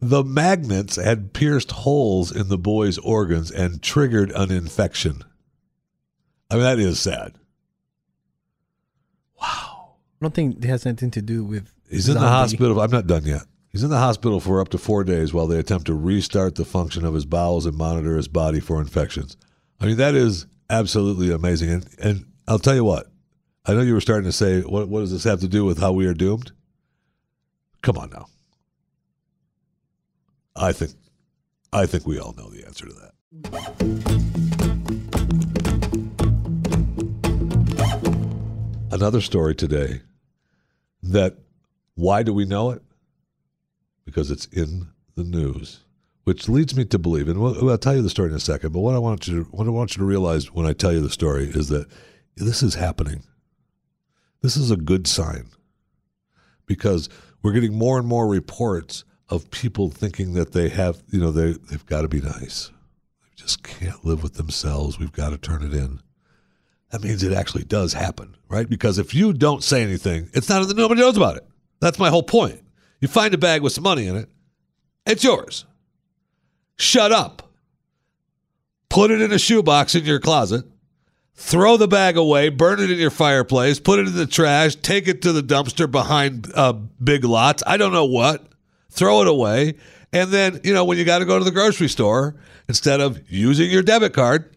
The 0.00 0.24
magnets 0.24 0.96
had 0.96 1.34
pierced 1.34 1.72
holes 1.72 2.34
in 2.34 2.48
the 2.48 2.58
boy's 2.58 2.96
organs 2.98 3.50
and 3.50 3.82
triggered 3.82 4.32
an 4.32 4.50
infection. 4.50 5.24
I 6.50 6.54
mean, 6.54 6.62
that 6.62 6.78
is 6.78 6.98
sad. 6.98 7.34
Wow. 9.40 9.96
I 10.20 10.24
don't 10.24 10.34
think 10.34 10.64
it 10.64 10.68
has 10.68 10.86
anything 10.86 11.10
to 11.10 11.22
do 11.22 11.44
with. 11.44 11.70
He's 11.90 12.08
in 12.08 12.14
the 12.14 12.20
zombie. 12.20 12.32
hospital. 12.32 12.80
I'm 12.80 12.90
not 12.90 13.06
done 13.06 13.26
yet. 13.26 13.42
He's 13.70 13.82
in 13.82 13.90
the 13.90 13.98
hospital 13.98 14.40
for 14.40 14.60
up 14.60 14.70
to 14.70 14.78
four 14.78 15.04
days 15.04 15.34
while 15.34 15.46
they 15.46 15.58
attempt 15.58 15.86
to 15.86 15.94
restart 15.94 16.54
the 16.54 16.64
function 16.64 17.04
of 17.04 17.14
his 17.14 17.26
bowels 17.26 17.66
and 17.66 17.76
monitor 17.76 18.16
his 18.16 18.28
body 18.28 18.60
for 18.60 18.80
infections. 18.80 19.36
I 19.78 19.86
mean, 19.86 19.98
that 19.98 20.14
is 20.14 20.46
absolutely 20.70 21.30
amazing. 21.30 21.70
And, 21.70 21.86
and 22.02 22.24
I'll 22.46 22.58
tell 22.58 22.74
you 22.74 22.84
what, 22.84 23.10
I 23.66 23.74
know 23.74 23.82
you 23.82 23.92
were 23.92 24.00
starting 24.00 24.24
to 24.24 24.32
say, 24.32 24.62
what, 24.62 24.88
what 24.88 25.00
does 25.00 25.12
this 25.12 25.24
have 25.24 25.40
to 25.40 25.48
do 25.48 25.64
with 25.64 25.78
how 25.78 25.92
we 25.92 26.06
are 26.06 26.14
doomed? 26.14 26.52
Come 27.82 27.98
on 27.98 28.08
now. 28.10 28.26
I 30.56 30.72
think, 30.72 30.92
I 31.72 31.84
think 31.84 32.06
we 32.06 32.18
all 32.18 32.32
know 32.32 32.48
the 32.48 32.64
answer 32.64 32.86
to 32.86 32.94
that. 32.94 33.12
Another 38.90 39.20
story 39.20 39.54
today 39.54 40.00
that 41.02 41.36
why 41.94 42.22
do 42.22 42.32
we 42.32 42.46
know 42.46 42.70
it? 42.70 42.82
Because 44.08 44.30
it's 44.30 44.46
in 44.46 44.88
the 45.16 45.24
news, 45.24 45.84
which 46.24 46.48
leads 46.48 46.74
me 46.74 46.84
to 46.86 46.98
believe, 46.98 47.28
and 47.28 47.40
we'll, 47.40 47.70
I'll 47.70 47.78
tell 47.78 47.94
you 47.94 48.02
the 48.02 48.10
story 48.10 48.30
in 48.30 48.34
a 48.34 48.40
second. 48.40 48.72
But 48.72 48.80
what 48.80 48.94
I 48.94 48.98
want 48.98 49.28
you 49.28 49.44
to, 49.44 49.50
what 49.50 49.66
I 49.66 49.70
want 49.70 49.94
you 49.94 50.00
to 50.00 50.06
realize 50.06 50.52
when 50.52 50.66
I 50.66 50.72
tell 50.72 50.92
you 50.92 51.00
the 51.00 51.10
story 51.10 51.48
is 51.48 51.68
that 51.68 51.86
this 52.36 52.62
is 52.62 52.74
happening. 52.74 53.24
This 54.40 54.56
is 54.56 54.70
a 54.70 54.76
good 54.76 55.06
sign 55.06 55.50
because 56.64 57.08
we're 57.42 57.52
getting 57.52 57.74
more 57.74 57.98
and 57.98 58.06
more 58.06 58.26
reports 58.26 59.04
of 59.28 59.50
people 59.50 59.90
thinking 59.90 60.32
that 60.34 60.52
they 60.52 60.70
have, 60.70 61.02
you 61.10 61.20
know, 61.20 61.30
they 61.30 61.52
they've 61.52 61.86
got 61.86 62.02
to 62.02 62.08
be 62.08 62.20
nice. 62.20 62.70
They 63.22 63.34
just 63.36 63.62
can't 63.62 64.04
live 64.04 64.22
with 64.22 64.34
themselves. 64.34 64.98
We've 64.98 65.12
got 65.12 65.30
to 65.30 65.38
turn 65.38 65.62
it 65.62 65.74
in 65.74 66.00
that 66.90 67.02
means 67.02 67.22
it 67.22 67.32
actually 67.32 67.64
does 67.64 67.92
happen, 67.92 68.36
right? 68.48 68.68
Because 68.68 68.98
if 68.98 69.14
you 69.14 69.32
don't 69.32 69.62
say 69.62 69.82
anything, 69.82 70.30
it's 70.32 70.48
not 70.48 70.66
that 70.66 70.76
nobody 70.76 71.00
knows 71.00 71.16
about 71.16 71.36
it. 71.36 71.46
That's 71.80 71.98
my 71.98 72.08
whole 72.08 72.22
point. 72.22 72.60
You 73.00 73.08
find 73.08 73.32
a 73.34 73.38
bag 73.38 73.62
with 73.62 73.72
some 73.72 73.84
money 73.84 74.06
in 74.06 74.16
it, 74.16 74.28
it's 75.06 75.24
yours. 75.24 75.64
Shut 76.76 77.12
up. 77.12 77.50
Put 78.88 79.10
it 79.10 79.20
in 79.20 79.32
a 79.32 79.38
shoebox 79.38 79.94
in 79.94 80.04
your 80.04 80.20
closet. 80.20 80.64
Throw 81.34 81.76
the 81.76 81.86
bag 81.86 82.16
away, 82.16 82.48
burn 82.48 82.80
it 82.80 82.90
in 82.90 82.98
your 82.98 83.10
fireplace, 83.10 83.78
put 83.78 84.00
it 84.00 84.08
in 84.08 84.14
the 84.16 84.26
trash, 84.26 84.74
take 84.74 85.06
it 85.06 85.22
to 85.22 85.32
the 85.32 85.42
dumpster 85.42 85.88
behind 85.88 86.50
uh, 86.54 86.72
big 86.72 87.24
lots. 87.24 87.62
I 87.66 87.76
don't 87.76 87.92
know 87.92 88.06
what. 88.06 88.46
Throw 88.90 89.22
it 89.22 89.28
away. 89.28 89.74
And 90.12 90.32
then, 90.32 90.60
you 90.64 90.74
know, 90.74 90.84
when 90.84 90.98
you 90.98 91.04
got 91.04 91.18
to 91.18 91.24
go 91.24 91.38
to 91.38 91.44
the 91.44 91.52
grocery 91.52 91.88
store, 91.88 92.34
instead 92.68 93.00
of 93.00 93.20
using 93.30 93.70
your 93.70 93.82
debit 93.82 94.14
card, 94.14 94.56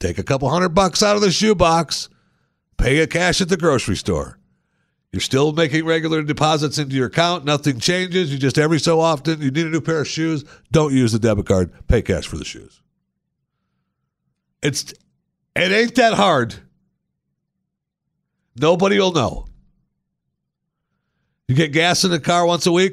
take 0.00 0.18
a 0.18 0.24
couple 0.24 0.48
hundred 0.48 0.70
bucks 0.70 1.02
out 1.02 1.14
of 1.14 1.22
the 1.22 1.30
shoebox, 1.30 2.08
pay 2.78 2.98
a 2.98 3.06
cash 3.06 3.40
at 3.40 3.48
the 3.48 3.56
grocery 3.56 3.96
store. 3.96 4.38
You're 5.16 5.22
still 5.22 5.54
making 5.54 5.86
regular 5.86 6.22
deposits 6.22 6.76
into 6.76 6.94
your 6.94 7.06
account. 7.06 7.46
Nothing 7.46 7.80
changes. 7.80 8.30
You 8.30 8.36
just 8.36 8.58
every 8.58 8.78
so 8.78 9.00
often 9.00 9.40
you 9.40 9.50
need 9.50 9.64
a 9.64 9.70
new 9.70 9.80
pair 9.80 10.02
of 10.02 10.06
shoes. 10.06 10.44
Don't 10.72 10.92
use 10.92 11.12
the 11.12 11.18
debit 11.18 11.46
card. 11.46 11.72
Pay 11.88 12.02
cash 12.02 12.26
for 12.26 12.36
the 12.36 12.44
shoes. 12.44 12.82
It's 14.62 14.92
it 15.54 15.72
ain't 15.72 15.94
that 15.94 16.12
hard. 16.12 16.56
Nobody 18.60 18.98
will 18.98 19.12
know. 19.12 19.46
You 21.48 21.54
get 21.54 21.72
gas 21.72 22.04
in 22.04 22.10
the 22.10 22.20
car 22.20 22.44
once 22.44 22.66
a 22.66 22.72
week. 22.72 22.92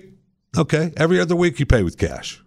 Okay, 0.58 0.94
every 0.96 1.20
other 1.20 1.36
week 1.36 1.60
you 1.60 1.66
pay 1.66 1.84
with 1.84 1.98
cash. 1.98 2.42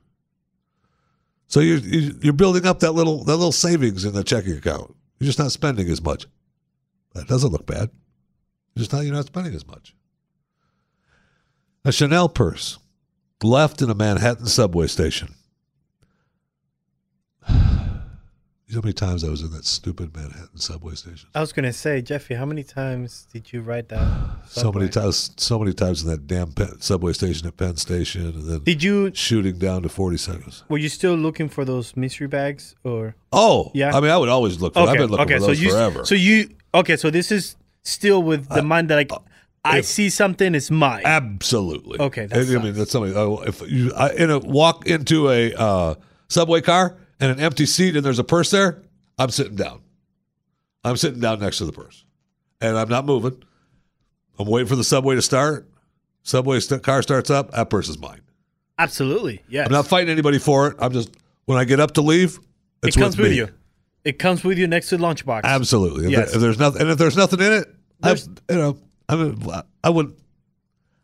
So 1.49 1.61
you're 1.61 1.81
you're 1.81 2.33
building 2.33 2.65
up 2.65 2.81
that 2.81 2.93
little 2.93 3.25
that 3.25 3.37
little 3.37 3.53
savings 3.53 4.07
in 4.07 4.15
the 4.15 4.25
checking 4.25 4.57
account. 4.57 4.97
You're 5.19 5.27
just 5.27 5.39
not 5.39 5.53
spending 5.53 5.91
as 5.91 6.01
much. 6.01 6.25
That 7.13 7.29
doesn't 7.29 7.53
look 7.53 7.67
bad. 7.67 7.91
Just 8.77 8.93
not 8.93 9.01
you're 9.05 9.15
not 9.15 9.27
spending 9.27 9.55
as 9.55 9.67
much. 9.67 9.95
A 11.85 11.93
Chanel 11.93 12.29
purse 12.29 12.79
left 13.43 13.81
in 13.81 13.89
a 13.91 13.95
Manhattan 13.95 14.47
subway 14.47 14.87
station. 14.87 15.35
You 18.69 18.75
know 18.75 18.81
how 18.81 18.87
many 18.87 18.95
times 18.95 19.23
I 19.23 19.29
was 19.29 19.43
in 19.43 19.53
that 19.53 19.65
stupid 19.65 20.13
Manhattan 20.17 20.59
subway 20.59 20.97
station? 20.97 21.29
I 21.37 21.41
was 21.41 21.53
gonna 21.53 21.73
say, 21.73 22.03
Jeffy, 22.03 22.35
how 22.35 22.45
many 22.45 22.65
times 22.65 23.29
did 23.33 23.53
you 23.53 23.61
ride 23.61 23.89
that? 23.91 24.05
So 24.49 24.73
many 24.73 24.89
times, 24.89 25.31
so 25.37 25.61
many 25.61 25.73
times 25.73 26.03
in 26.03 26.11
that 26.11 26.27
damn 26.27 26.51
Penn, 26.51 26.81
subway 26.81 27.13
station 27.13 27.47
at 27.47 27.57
Penn 27.57 27.77
Station, 27.77 28.27
and 28.27 28.43
then 28.43 28.65
Did 28.65 28.83
you? 28.83 29.13
shooting 29.15 29.59
down 29.59 29.83
to 29.83 29.89
forty 29.89 30.17
seconds. 30.17 30.65
Were 30.69 30.79
you 30.79 30.89
still 30.89 31.15
looking 31.15 31.49
for 31.49 31.65
those 31.65 31.97
mystery 31.97 32.27
bags, 32.27 32.75
or 32.83 33.15
Oh, 33.33 33.71
Yeah. 33.73 33.97
I 33.97 34.01
mean, 34.01 34.11
I 34.11 34.17
would 34.19 34.29
always 34.29 34.61
look 34.61 34.75
for. 34.75 34.81
I've 34.81 34.97
been 34.99 35.11
looking 35.11 35.29
for 35.37 35.41
so 35.41 35.47
those 35.47 35.63
you, 35.63 35.71
forever. 35.71 36.05
So 36.05 36.17
you 36.17 36.49
okay? 36.75 36.97
So 36.97 37.11
this 37.11 37.31
is 37.31 37.55
still 37.87 38.23
with 38.23 38.49
the 38.49 38.63
mind 38.63 38.89
that 38.91 38.97
like 38.97 39.11
I 39.65 39.79
if- 39.79 39.85
see 39.87 40.11
something, 40.11 40.55
it's 40.55 40.71
mine. 40.71 41.03
Absolutely. 41.05 41.99
Okay, 42.01 42.27
that 42.27 42.39
I 42.39 42.63
mean, 42.63 42.75
that's 42.75 42.91
something. 42.91 43.17
Oh, 43.17 43.41
if 43.41 43.63
you 43.71 43.93
I, 43.95 44.11
in 44.13 44.31
a 44.31 44.39
walk 44.39 44.87
into 44.87 45.29
a 45.31 45.53
uh, 45.55 45.95
subway 46.29 46.61
car 46.61 46.97
and 47.21 47.31
an 47.33 47.41
empty 47.41 47.67
seat 47.67 47.97
and 47.97 48.05
there's 48.05 48.19
a 48.19 48.25
purse 48.25 48.51
there, 48.51 48.83
I'm 49.19 49.31
sitting 49.31 49.57
down. 49.57 49.81
I'm 50.85 50.97
sitting 50.97 51.19
down 51.21 51.41
next 51.41 51.59
to 51.59 51.65
the 51.65 51.73
purse, 51.73 52.05
and 52.61 52.79
I'm 52.79 52.89
not 52.89 53.05
moving. 53.07 53.43
I'm 54.39 54.47
waiting 54.47 54.69
for 54.69 54.77
the 54.77 54.85
subway 54.85 55.15
to 55.17 55.23
start. 55.23 55.69
Subway 56.23 56.61
st- 56.61 56.83
car 56.83 57.03
starts 57.03 57.31
up. 57.31 57.53
That 57.53 57.71
purse 57.71 57.89
is 57.89 57.99
mine. 57.99 58.21
Absolutely, 58.79 59.43
Yeah. 59.49 59.65
I'm 59.65 59.73
not 59.73 59.87
fighting 59.87 60.11
anybody 60.11 60.39
for 60.39 60.69
it. 60.69 60.77
I'm 60.79 60.93
just 60.93 61.11
when 61.47 61.57
I 61.59 61.65
get 61.65 61.81
up 61.81 61.93
to 61.95 62.03
leave, 62.03 62.37
it 62.83 62.89
it's 62.89 62.97
comes 62.97 63.17
with 63.17 63.31
me. 63.31 63.37
you. 63.39 63.49
It 64.07 64.19
comes 64.21 64.45
with 64.45 64.57
you 64.57 64.67
next 64.69 64.89
to 64.91 64.97
the 64.97 65.05
lunchbox. 65.05 65.43
Absolutely. 65.43 66.05
If, 66.07 66.11
Yes. 66.13 66.27
there- 66.29 66.35
if 66.37 66.41
there's 66.41 66.59
nothing, 66.59 66.81
and 66.83 66.91
if 66.91 66.99
there's 66.99 67.17
nothing 67.17 67.41
in 67.41 67.53
it, 67.53 67.69
I, 68.03 68.09
There's- 68.09 68.29
you 68.49 68.57
know, 68.57 68.79
I 69.09 69.17
mean, 69.17 69.45
I 69.83 69.91
would. 69.91 70.15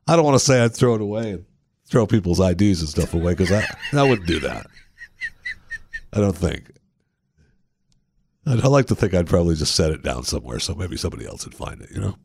I 0.07 0.15
don't 0.17 0.25
want 0.25 0.35
to 0.37 0.45
say 0.45 0.63
I'd 0.63 0.75
throw 0.75 0.95
it 0.95 1.01
away 1.01 1.33
and 1.33 1.45
throw 1.87 2.07
people's 2.07 2.39
IDs 2.41 2.81
and 2.81 2.89
stuff 2.89 3.13
away 3.15 3.35
because 3.35 3.51
I, 3.53 3.65
I 3.99 4.03
wouldn't 4.03 4.27
do 4.29 4.41
that. 4.41 4.67
I 6.13 6.19
don't 6.21 6.37
think. 6.37 6.71
I'd, 8.47 8.61
I 8.61 8.69
like 8.69 8.87
to 8.87 8.95
think 8.95 9.15
I'd 9.15 9.27
probably 9.29 9.55
just 9.55 9.75
set 9.75 9.91
it 9.91 10.03
down 10.03 10.25
somewhere 10.25 10.59
so 10.59 10.75
maybe 10.75 10.97
somebody 10.97 11.27
else 11.27 11.45
would 11.45 11.55
find 11.55 11.81
it. 11.81 11.91
You 11.93 12.01
know, 12.01 12.17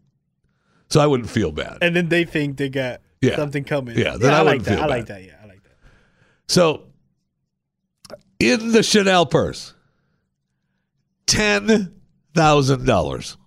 so 0.90 1.00
I 1.00 1.08
wouldn't 1.08 1.30
feel 1.30 1.52
bad. 1.52 1.78
And 1.82 1.96
then 1.96 2.10
they 2.10 2.24
think 2.26 2.58
they 2.58 2.70
got 2.70 3.02
Yeah. 3.22 3.36
something 3.36 3.64
coming. 3.64 3.98
Yeah, 3.98 4.18
then 4.18 4.34
I 4.34 4.40
I 4.40 4.42
like 4.42 4.64
that. 4.64 4.80
I 4.80 4.86
like 4.88 5.06
that. 5.08 5.24
Yeah, 5.24 5.36
I 5.44 5.48
like 5.48 5.64
that. 5.64 5.72
So, 6.48 6.84
in 8.40 8.72
the 8.72 8.84
Chanel 8.84 9.26
purse, 9.26 9.74
ten 11.28 11.94
thousand 12.34 12.86
dollars. 12.86 13.38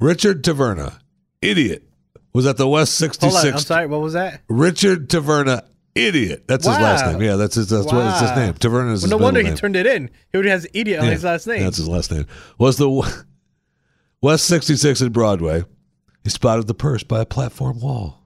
Richard 0.00 0.42
Taverna, 0.42 0.98
idiot, 1.40 1.84
was 2.32 2.46
at 2.46 2.56
the 2.56 2.66
West 2.68 2.98
Hold 3.00 3.12
sixty 3.12 3.26
on. 3.28 3.54
I'm 3.54 3.58
sorry. 3.60 3.86
What 3.86 4.00
was 4.00 4.14
that? 4.14 4.42
Richard 4.48 5.08
Taverna, 5.08 5.62
idiot. 5.94 6.44
That's 6.48 6.66
his 6.66 6.74
last 6.76 7.06
name. 7.12 7.22
Yeah, 7.22 7.36
that's 7.36 7.54
his. 7.54 7.68
That's 7.68 7.86
what 7.86 8.06
it's 8.06 8.20
his 8.20 8.36
name. 8.36 8.54
Taverna 8.54 8.92
is 8.92 9.02
his 9.02 9.10
Well, 9.10 9.18
no 9.20 9.24
wonder 9.24 9.42
name. 9.42 9.52
he 9.52 9.58
turned 9.58 9.76
it 9.76 9.86
in. 9.86 10.08
He 10.32 10.36
already 10.36 10.50
has 10.50 10.66
idiot 10.74 11.00
on 11.00 11.06
his 11.08 11.24
last 11.24 11.46
name. 11.46 11.62
That's 11.62 11.76
his 11.76 11.88
last 11.88 12.10
name. 12.10 12.26
Was 12.58 12.76
the 12.76 12.90
West 14.20 14.46
66 14.46 15.02
at 15.02 15.12
Broadway. 15.12 15.64
He 16.24 16.30
spotted 16.30 16.66
the 16.66 16.74
purse 16.74 17.02
by 17.02 17.20
a 17.20 17.26
platform 17.26 17.80
wall. 17.80 18.23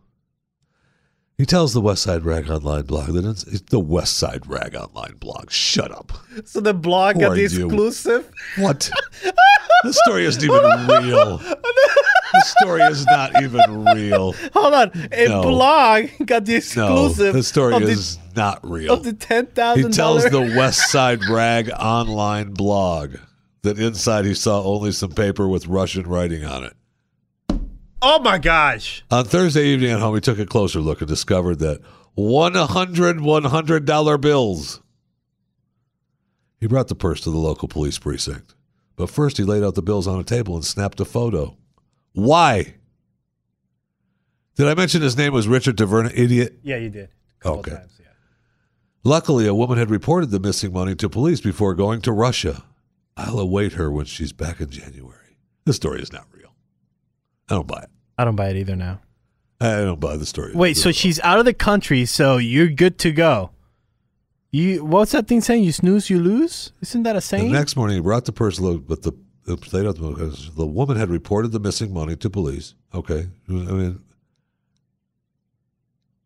He 1.38 1.46
tells 1.46 1.72
the 1.72 1.80
West 1.80 2.02
Side 2.02 2.24
Rag 2.24 2.50
Online 2.50 2.82
blog 2.82 3.12
that 3.12 3.24
it's, 3.24 3.44
it's 3.44 3.60
the 3.70 3.78
West 3.78 4.16
Side 4.18 4.44
Rag 4.48 4.74
Online 4.74 5.14
blog. 5.20 5.52
Shut 5.52 5.92
up. 5.92 6.10
so 6.44 6.58
the 6.60 6.74
blog 6.74 7.20
got 7.20 7.36
the 7.36 7.42
you? 7.42 7.44
exclusive. 7.44 8.28
What? 8.56 8.90
the 9.84 9.92
story 9.92 10.24
isn't 10.24 10.42
even 10.42 10.60
real. 10.88 11.38
The 11.38 12.44
story 12.58 12.82
is 12.82 13.06
not 13.06 13.40
even 13.40 13.84
real. 13.84 14.32
Hold 14.52 14.74
on. 14.74 15.08
A 15.12 15.28
No. 15.28 15.42
blog 15.42 16.06
got 16.26 16.44
the 16.44 16.56
exclusive. 16.56 17.26
No, 17.26 17.32
the 17.32 17.42
story 17.44 17.76
is 17.84 18.18
not 18.34 18.58
real. 18.68 18.92
of 18.92 19.04
the 19.04 19.12
ten 19.12 19.46
thousand. 19.46 19.84
He 19.84 19.90
tells 19.92 20.24
the 20.24 20.40
West 20.40 20.90
Side 20.90 21.24
Rag 21.28 21.70
online 21.70 22.52
blog 22.52 23.14
that 23.62 23.78
inside 23.78 24.24
he 24.24 24.34
saw 24.34 24.60
only 24.64 24.90
some 24.90 25.12
paper 25.12 25.46
with 25.46 25.68
Russian 25.68 26.08
writing 26.08 26.44
on 26.44 26.64
it. 26.64 26.72
Oh 28.00 28.20
my 28.20 28.38
gosh. 28.38 29.04
On 29.10 29.24
Thursday 29.24 29.66
evening 29.66 29.90
at 29.90 30.00
home, 30.00 30.14
he 30.14 30.20
took 30.20 30.38
a 30.38 30.46
closer 30.46 30.80
look 30.80 31.00
and 31.00 31.08
discovered 31.08 31.56
that 31.60 31.80
100 32.14 33.18
$100 33.18 34.20
bills. 34.20 34.80
He 36.60 36.66
brought 36.66 36.88
the 36.88 36.94
purse 36.94 37.20
to 37.22 37.30
the 37.30 37.38
local 37.38 37.68
police 37.68 37.98
precinct. 37.98 38.54
But 38.96 39.10
first, 39.10 39.36
he 39.36 39.44
laid 39.44 39.62
out 39.62 39.74
the 39.76 39.82
bills 39.82 40.08
on 40.08 40.18
a 40.18 40.24
table 40.24 40.56
and 40.56 40.64
snapped 40.64 41.00
a 41.00 41.04
photo. 41.04 41.56
Why? 42.12 42.74
Did 44.56 44.66
I 44.66 44.74
mention 44.74 45.02
his 45.02 45.16
name 45.16 45.32
was 45.32 45.46
Richard 45.46 45.76
Taverna? 45.76 46.10
Idiot. 46.12 46.58
Yeah, 46.64 46.76
you 46.78 46.90
did. 46.90 47.10
Okay. 47.44 47.70
Times, 47.70 47.92
yeah. 48.00 48.06
Luckily, 49.04 49.46
a 49.46 49.54
woman 49.54 49.78
had 49.78 49.90
reported 49.90 50.30
the 50.30 50.40
missing 50.40 50.72
money 50.72 50.96
to 50.96 51.08
police 51.08 51.40
before 51.40 51.74
going 51.74 52.00
to 52.02 52.12
Russia. 52.12 52.64
I'll 53.16 53.38
await 53.38 53.74
her 53.74 53.90
when 53.90 54.06
she's 54.06 54.32
back 54.32 54.60
in 54.60 54.70
January. 54.70 55.38
This 55.64 55.76
story 55.76 56.02
is 56.02 56.12
not 56.12 56.26
real. 56.32 56.37
I 57.50 57.54
don't 57.54 57.66
buy 57.66 57.80
it. 57.82 57.90
I 58.18 58.24
don't 58.24 58.36
buy 58.36 58.48
it 58.48 58.56
either 58.56 58.76
now. 58.76 59.00
I 59.60 59.76
don't 59.78 60.00
buy 60.00 60.16
the 60.16 60.26
story. 60.26 60.52
Wait, 60.54 60.76
so 60.76 60.92
she's 60.92 61.18
out 61.20 61.38
of 61.38 61.44
the 61.44 61.54
country, 61.54 62.04
so 62.04 62.36
you're 62.36 62.68
good 62.68 62.98
to 63.00 63.10
go. 63.10 63.50
You 64.50 64.84
what's 64.84 65.12
that 65.12 65.26
thing 65.26 65.40
saying? 65.40 65.64
You 65.64 65.72
snooze, 65.72 66.08
you 66.08 66.20
lose. 66.20 66.72
Isn't 66.80 67.02
that 67.02 67.16
a 67.16 67.20
saying? 67.20 67.52
The 67.52 67.58
next 67.58 67.76
morning, 67.76 67.96
he 67.96 68.00
brought 68.00 68.24
the 68.24 68.32
purse, 68.32 68.60
load, 68.60 68.86
but 68.86 69.02
the 69.02 69.12
the, 69.44 69.56
they 69.56 69.82
don't- 69.82 70.56
the 70.56 70.66
woman 70.66 70.96
had 70.96 71.10
reported 71.10 71.52
the 71.52 71.60
missing 71.60 71.92
money 71.92 72.16
to 72.16 72.30
police. 72.30 72.74
Okay, 72.94 73.28
I 73.48 73.52
mean, 73.52 74.00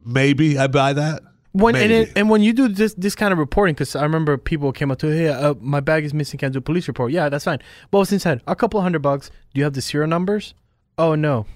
maybe 0.04 0.58
I 0.58 0.66
buy 0.66 0.92
that. 0.92 1.22
when 1.52 1.76
and, 1.76 1.92
it, 1.92 2.12
and 2.16 2.30
when 2.30 2.42
you 2.42 2.52
do 2.52 2.68
this 2.68 2.94
this 2.94 3.14
kind 3.14 3.32
of 3.32 3.38
reporting, 3.38 3.74
because 3.74 3.96
I 3.96 4.02
remember 4.02 4.36
people 4.38 4.72
came 4.72 4.90
up 4.90 4.98
to, 5.00 5.08
hey, 5.08 5.28
uh, 5.28 5.54
my 5.60 5.80
bag 5.80 6.04
is 6.04 6.14
missing. 6.14 6.38
Can 6.38 6.48
I 6.48 6.50
do 6.50 6.58
a 6.58 6.62
police 6.62 6.86
report? 6.88 7.12
Yeah, 7.12 7.28
that's 7.28 7.44
fine. 7.44 7.60
What 7.90 8.00
was 8.00 8.12
inside? 8.12 8.40
A 8.46 8.54
couple 8.56 8.80
hundred 8.80 9.02
bucks. 9.02 9.30
Do 9.54 9.58
you 9.60 9.64
have 9.64 9.74
the 9.74 9.82
serial 9.82 10.08
numbers? 10.08 10.54
Oh 11.02 11.16
no. 11.16 11.46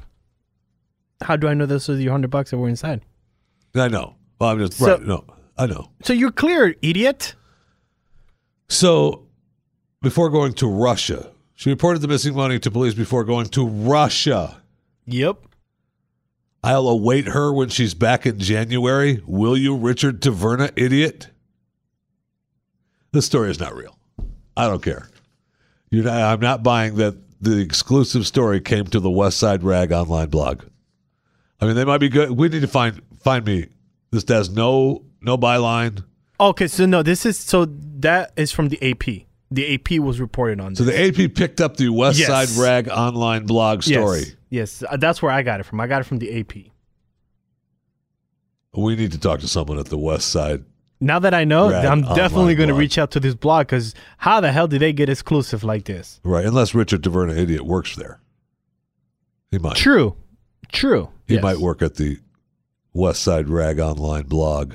How 1.23 1.37
do 1.37 1.47
I 1.47 1.55
know 1.55 1.67
this 1.67 1.89
are 1.89 1.95
your 1.95 2.11
hundred 2.11 2.33
bucks 2.33 2.51
that 2.51 2.59
were 2.59 2.69
inside? 2.69 3.03
I 3.77 3.87
know. 3.87 4.17
Well, 4.41 4.51
I'm 4.51 4.59
just 4.59 4.73
So- 4.75 4.87
right. 4.89 5.01
No, 5.03 5.25
I 5.57 5.67
know. 5.67 5.93
So 6.03 6.13
you're 6.13 6.33
clear, 6.33 6.75
idiot. 6.83 7.37
So, 8.69 9.29
before 10.03 10.31
going 10.31 10.53
to 10.55 10.67
Russia, 10.69 11.31
she 11.55 11.71
reported 11.71 12.01
the 12.03 12.09
missing 12.09 12.35
money 12.35 12.59
to 12.59 12.71
police 12.73 12.95
before 12.95 13.23
going 13.23 13.47
to 13.51 13.65
Russia. 13.65 14.61
Yep. 15.07 15.37
I'll 16.65 16.89
await 16.89 17.29
her 17.29 17.53
when 17.53 17.69
she's 17.69 17.95
back 17.95 18.27
in 18.27 18.41
January. 18.41 19.23
Will 19.27 19.57
you, 19.57 19.77
Richard 19.77 20.21
Taverna, 20.21 20.73
idiot? 20.75 21.29
This 23.13 23.27
story 23.27 23.51
is 23.53 23.61
not 23.61 23.77
real. 23.77 23.97
I 24.57 24.67
don't 24.67 24.83
care. 24.83 25.09
You're 25.91 26.03
not, 26.05 26.21
I'm 26.21 26.41
not 26.41 26.65
buying 26.65 26.97
that 26.97 27.15
the 27.51 27.61
exclusive 27.61 28.27
story 28.27 28.61
came 28.61 28.87
to 28.87 29.01
the 29.01 29.11
West 29.11 29.39
Side 29.39 29.63
Rag 29.63 29.93
online 29.93 30.29
blog. 30.29 30.65
I 31.61 31.67
mean, 31.67 31.77
they 31.77 31.85
might 31.85 31.99
be 31.99 32.09
good. 32.09 32.31
We 32.33 32.49
need 32.49 32.61
to 32.61 32.69
find 32.69 33.01
find 33.21 33.45
me. 33.45 33.69
This 34.11 34.25
has 34.29 34.51
no 34.51 35.05
no 35.21 35.39
byline. 35.39 36.05
Okay, 36.39 36.67
so 36.67 36.87
no, 36.87 37.03
this 37.03 37.25
is 37.25 37.39
so 37.39 37.65
that 37.65 38.33
is 38.37 38.53
from 38.53 38.69
the 38.69 38.91
AP. 38.91 39.27
The 39.51 39.75
AP 39.75 40.01
was 40.01 40.21
reported 40.21 40.61
on. 40.61 40.75
So 40.75 40.85
the 40.85 40.99
AP 40.99 41.35
picked 41.35 41.61
up 41.61 41.77
the 41.77 41.89
West 41.89 42.19
Yes. 42.19 42.29
Side 42.29 42.61
Rag 42.61 42.89
online 42.89 43.47
blog 43.47 43.83
story. 43.83 44.25
Yes, 44.51 44.83
yes, 44.83 44.99
that's 44.99 45.23
where 45.23 45.31
I 45.33 45.43
got 45.43 45.61
it 45.61 45.65
from. 45.65 45.81
I 45.81 45.87
got 45.87 46.01
it 46.01 46.05
from 46.05 46.19
the 46.19 46.41
AP. 46.41 46.73
We 48.75 48.97
need 48.97 49.13
to 49.13 49.19
talk 49.19 49.41
to 49.41 49.49
someone 49.49 49.79
at 49.79 49.87
the 49.87 49.97
West 49.97 50.29
Side. 50.29 50.65
Now 51.01 51.19
that 51.19 51.35
I 51.35 51.45
know, 51.45 51.73
I'm 51.73 52.05
oh 52.05 52.15
definitely 52.17 52.55
going 52.55 52.69
to 52.71 52.75
reach 52.75 52.97
out 52.97 53.11
to 53.13 53.21
this 53.21 53.35
blog 53.35 53.67
because 53.67 53.95
how 54.19 54.41
the 54.41 54.51
hell 54.51 54.67
did 54.67 54.81
they 54.81 54.93
get 54.93 55.09
exclusive 55.11 55.63
like 55.63 55.85
this? 55.85 56.21
Right, 56.25 56.45
unless 56.47 56.75
Richard 56.75 57.03
Taverna, 57.03 57.37
idiot, 57.37 57.67
works 57.67 57.97
there. 57.97 58.21
He 59.51 59.59
might. 59.59 59.77
True, 59.77 60.17
true. 60.73 61.11
He 61.27 61.35
Yes. 61.35 61.43
might 61.43 61.59
work 61.59 61.83
at 61.83 61.97
the 61.97 62.19
West 62.95 63.23
Side 63.23 63.49
Rag 63.49 63.79
Online 63.79 64.25
blog. 64.25 64.75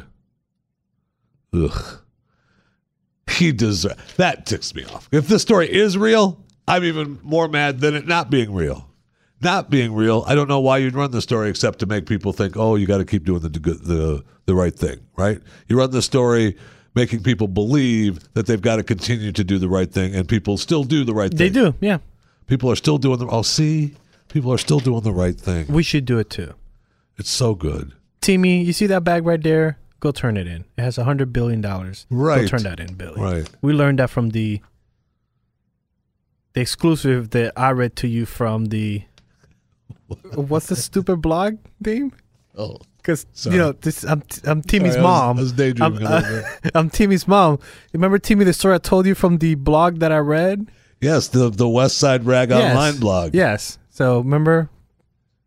Ugh. 1.53 1.99
He 3.29 3.51
deserves 3.51 3.95
that 4.17 4.45
ticks 4.45 4.75
me 4.75 4.83
off. 4.85 5.09
If 5.11 5.27
this 5.27 5.41
story 5.41 5.71
is 5.71 5.97
real, 5.97 6.43
I'm 6.67 6.83
even 6.83 7.19
more 7.23 7.47
mad 7.47 7.79
than 7.79 7.95
it 7.95 8.05
not 8.07 8.29
being 8.29 8.53
real. 8.53 8.87
Not 9.41 9.69
being 9.69 9.93
real, 9.93 10.23
I 10.27 10.35
don't 10.35 10.47
know 10.47 10.59
why 10.59 10.77
you'd 10.77 10.93
run 10.93 11.11
the 11.11 11.21
story 11.21 11.49
except 11.49 11.79
to 11.79 11.85
make 11.85 12.05
people 12.05 12.31
think, 12.31 12.55
oh, 12.57 12.75
you 12.75 12.85
got 12.85 12.99
to 12.99 13.05
keep 13.05 13.23
doing 13.25 13.41
the 13.41 13.49
good, 13.49 13.83
the 13.83 14.23
the 14.45 14.53
right 14.55 14.75
thing, 14.75 14.99
right? 15.17 15.39
You 15.67 15.77
run 15.77 15.91
the 15.91 16.01
story 16.01 16.57
making 16.93 17.23
people 17.23 17.47
believe 17.47 18.19
that 18.33 18.45
they've 18.45 18.61
got 18.61 18.75
to 18.75 18.83
continue 18.83 19.31
to 19.31 19.43
do 19.43 19.57
the 19.57 19.69
right 19.69 19.91
thing, 19.91 20.13
and 20.13 20.27
people 20.27 20.57
still 20.57 20.83
do 20.83 21.03
the 21.03 21.13
right 21.13 21.29
thing. 21.31 21.37
They 21.37 21.49
do, 21.49 21.73
yeah. 21.79 21.99
People 22.47 22.69
are 22.71 22.75
still 22.75 22.97
doing 22.97 23.17
the. 23.19 23.27
Oh, 23.27 23.41
see, 23.41 23.95
people 24.27 24.51
are 24.53 24.57
still 24.57 24.79
doing 24.79 25.01
the 25.01 25.11
right 25.13 25.39
thing. 25.39 25.67
We 25.67 25.83
should 25.83 26.05
do 26.05 26.19
it 26.19 26.29
too. 26.29 26.53
It's 27.17 27.29
so 27.29 27.55
good. 27.55 27.93
Timmy, 28.19 28.63
you 28.63 28.73
see 28.73 28.87
that 28.87 29.03
bag 29.03 29.25
right 29.25 29.41
there? 29.41 29.77
Go 30.01 30.11
turn 30.11 30.35
it 30.37 30.47
in. 30.47 30.65
It 30.77 30.81
has 30.81 30.97
a 30.97 31.03
hundred 31.03 31.31
billion 31.31 31.61
dollars. 31.61 32.05
Go 32.09 32.15
Right. 32.17 32.47
turn 32.47 32.63
that 32.63 32.79
in, 32.79 32.93
Billy. 32.95 33.21
Right. 33.21 33.49
We 33.61 33.73
learned 33.73 33.99
that 33.99 34.09
from 34.09 34.29
the 34.31 34.61
the 36.53 36.61
exclusive 36.61 37.29
that 37.31 37.53
I 37.55 37.71
read 37.71 37.95
to 37.97 38.07
you 38.07 38.25
from 38.25 38.65
the 38.65 39.03
what's 40.35 40.67
the 40.67 40.75
stupid 40.75 41.17
blog 41.21 41.57
name? 41.85 42.11
Oh, 42.57 42.77
Because 42.97 43.25
you 43.45 43.57
know 43.57 43.71
this, 43.71 44.03
I'm 44.03 44.23
I'm 44.45 44.61
Timmy's 44.61 44.93
Sorry, 44.93 45.05
I 45.05 45.09
was- 45.09 45.21
mom. 45.21 45.37
I 45.37 45.41
was 45.41 45.51
daydreaming 45.53 46.05
I'm, 46.07 46.13
a 46.13 46.19
little 46.19 46.43
bit. 46.63 46.71
I'm 46.75 46.89
Timmy's 46.89 47.27
mom. 47.27 47.59
Remember 47.93 48.19
Timmy, 48.19 48.43
the 48.45 48.53
story 48.53 48.75
I 48.75 48.77
told 48.79 49.05
you 49.05 49.15
from 49.15 49.37
the 49.37 49.55
blog 49.55 49.99
that 49.99 50.11
I 50.11 50.17
read? 50.19 50.67
yes, 51.01 51.29
the 51.29 51.49
the 51.49 51.67
West 51.69 51.97
Side 51.97 52.25
Rag 52.25 52.49
Yes. 52.49 52.75
Online 52.75 52.99
blog. 52.99 53.33
Yes. 53.33 53.77
So 53.89 54.19
remember, 54.19 54.69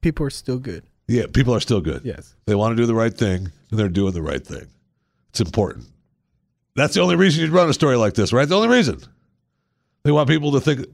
people 0.01 0.27
are 0.27 0.31
still 0.31 0.59
good. 0.59 0.83
yeah, 1.09 1.27
people 1.33 1.55
are 1.55 1.61
still 1.61 1.81
good. 1.81 2.03
Yes. 2.05 2.35
They 2.47 2.55
want 2.55 2.73
to 2.77 2.83
do 2.83 2.87
the 2.87 2.95
right 2.95 3.13
thing, 3.17 3.51
and 3.71 3.79
they're 3.79 3.89
doing 3.89 4.13
the 4.13 4.23
right 4.23 4.45
thing. 4.45 4.67
It's 5.31 5.41
important. 5.41 5.87
That's 6.77 6.95
the 6.95 7.01
only 7.03 7.17
reason 7.17 7.41
you'd 7.43 7.51
run 7.51 7.69
a 7.69 7.73
story 7.73 7.97
like 7.97 8.15
this, 8.15 8.33
right? 8.33 8.49
The 8.49 8.57
only 8.57 8.69
reason. 8.69 9.01
They 10.05 10.11
want 10.13 10.29
people 10.29 10.53
to 10.53 10.61
think. 10.61 10.87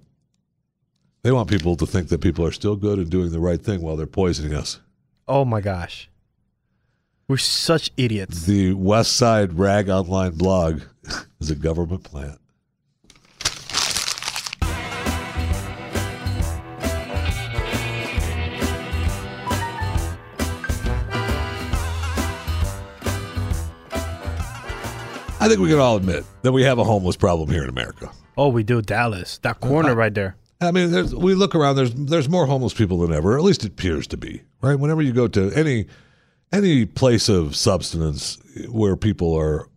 They 1.23 1.33
want 1.33 1.51
people 1.51 1.77
to 1.77 1.87
think 1.87 2.09
that 2.09 2.23
people 2.23 2.47
are 2.47 2.53
still 2.53 2.77
good 2.77 2.99
and 2.99 3.11
doing 3.11 3.31
the 3.31 3.41
right 3.41 3.61
thing 3.61 3.83
while 3.83 3.97
they're 3.97 4.07
poisoning 4.07 4.55
us. 4.55 4.81
Oh 5.29 5.45
my 5.45 5.61
gosh, 5.61 6.09
we're 7.29 7.37
such 7.37 7.91
idiots. 7.97 8.47
The 8.47 8.73
West 8.73 9.17
Side 9.17 9.59
Rag 9.59 9.89
Online 9.91 10.33
blog 10.33 10.81
is 11.41 11.51
a 11.51 11.55
government 11.55 12.05
plant. 12.05 12.39
I 25.43 25.49
think 25.49 25.61
we 25.61 25.69
can 25.69 25.79
all 25.79 25.97
admit 25.97 26.25
that 26.43 26.53
we 26.53 26.63
have 26.65 26.79
a 26.79 26.85
homeless 26.85 27.17
problem 27.17 27.51
here 27.51 27.63
in 27.63 27.69
America. 27.71 28.11
Oh, 28.37 28.49
we 28.49 28.63
do 28.63 28.83
Dallas. 28.83 29.39
That 29.39 29.61
corner 29.61 29.95
right 29.95 30.13
there. 30.13 30.37
I 30.61 30.73
mean, 30.73 30.93
we 31.17 31.35
look 31.35 31.55
around. 31.55 31.77
There's 31.77 31.95
there's 31.95 32.29
more 32.29 32.47
homeless 32.47 32.75
people 32.75 33.01
than 33.01 33.13
ever. 33.13 33.37
At 33.37 33.45
least 33.45 33.65
it 33.65 33.73
appears 33.73 34.07
to 34.09 34.17
be. 34.17 34.43
Right. 34.61 34.79
Whenever 34.79 35.01
you 35.01 35.13
go 35.13 35.27
to 35.29 35.51
any 35.53 35.87
any 36.53 36.85
place 36.85 37.29
of 37.29 37.57
substance 37.57 38.39
where 38.69 38.97
people 38.97 39.35
are 39.35 39.69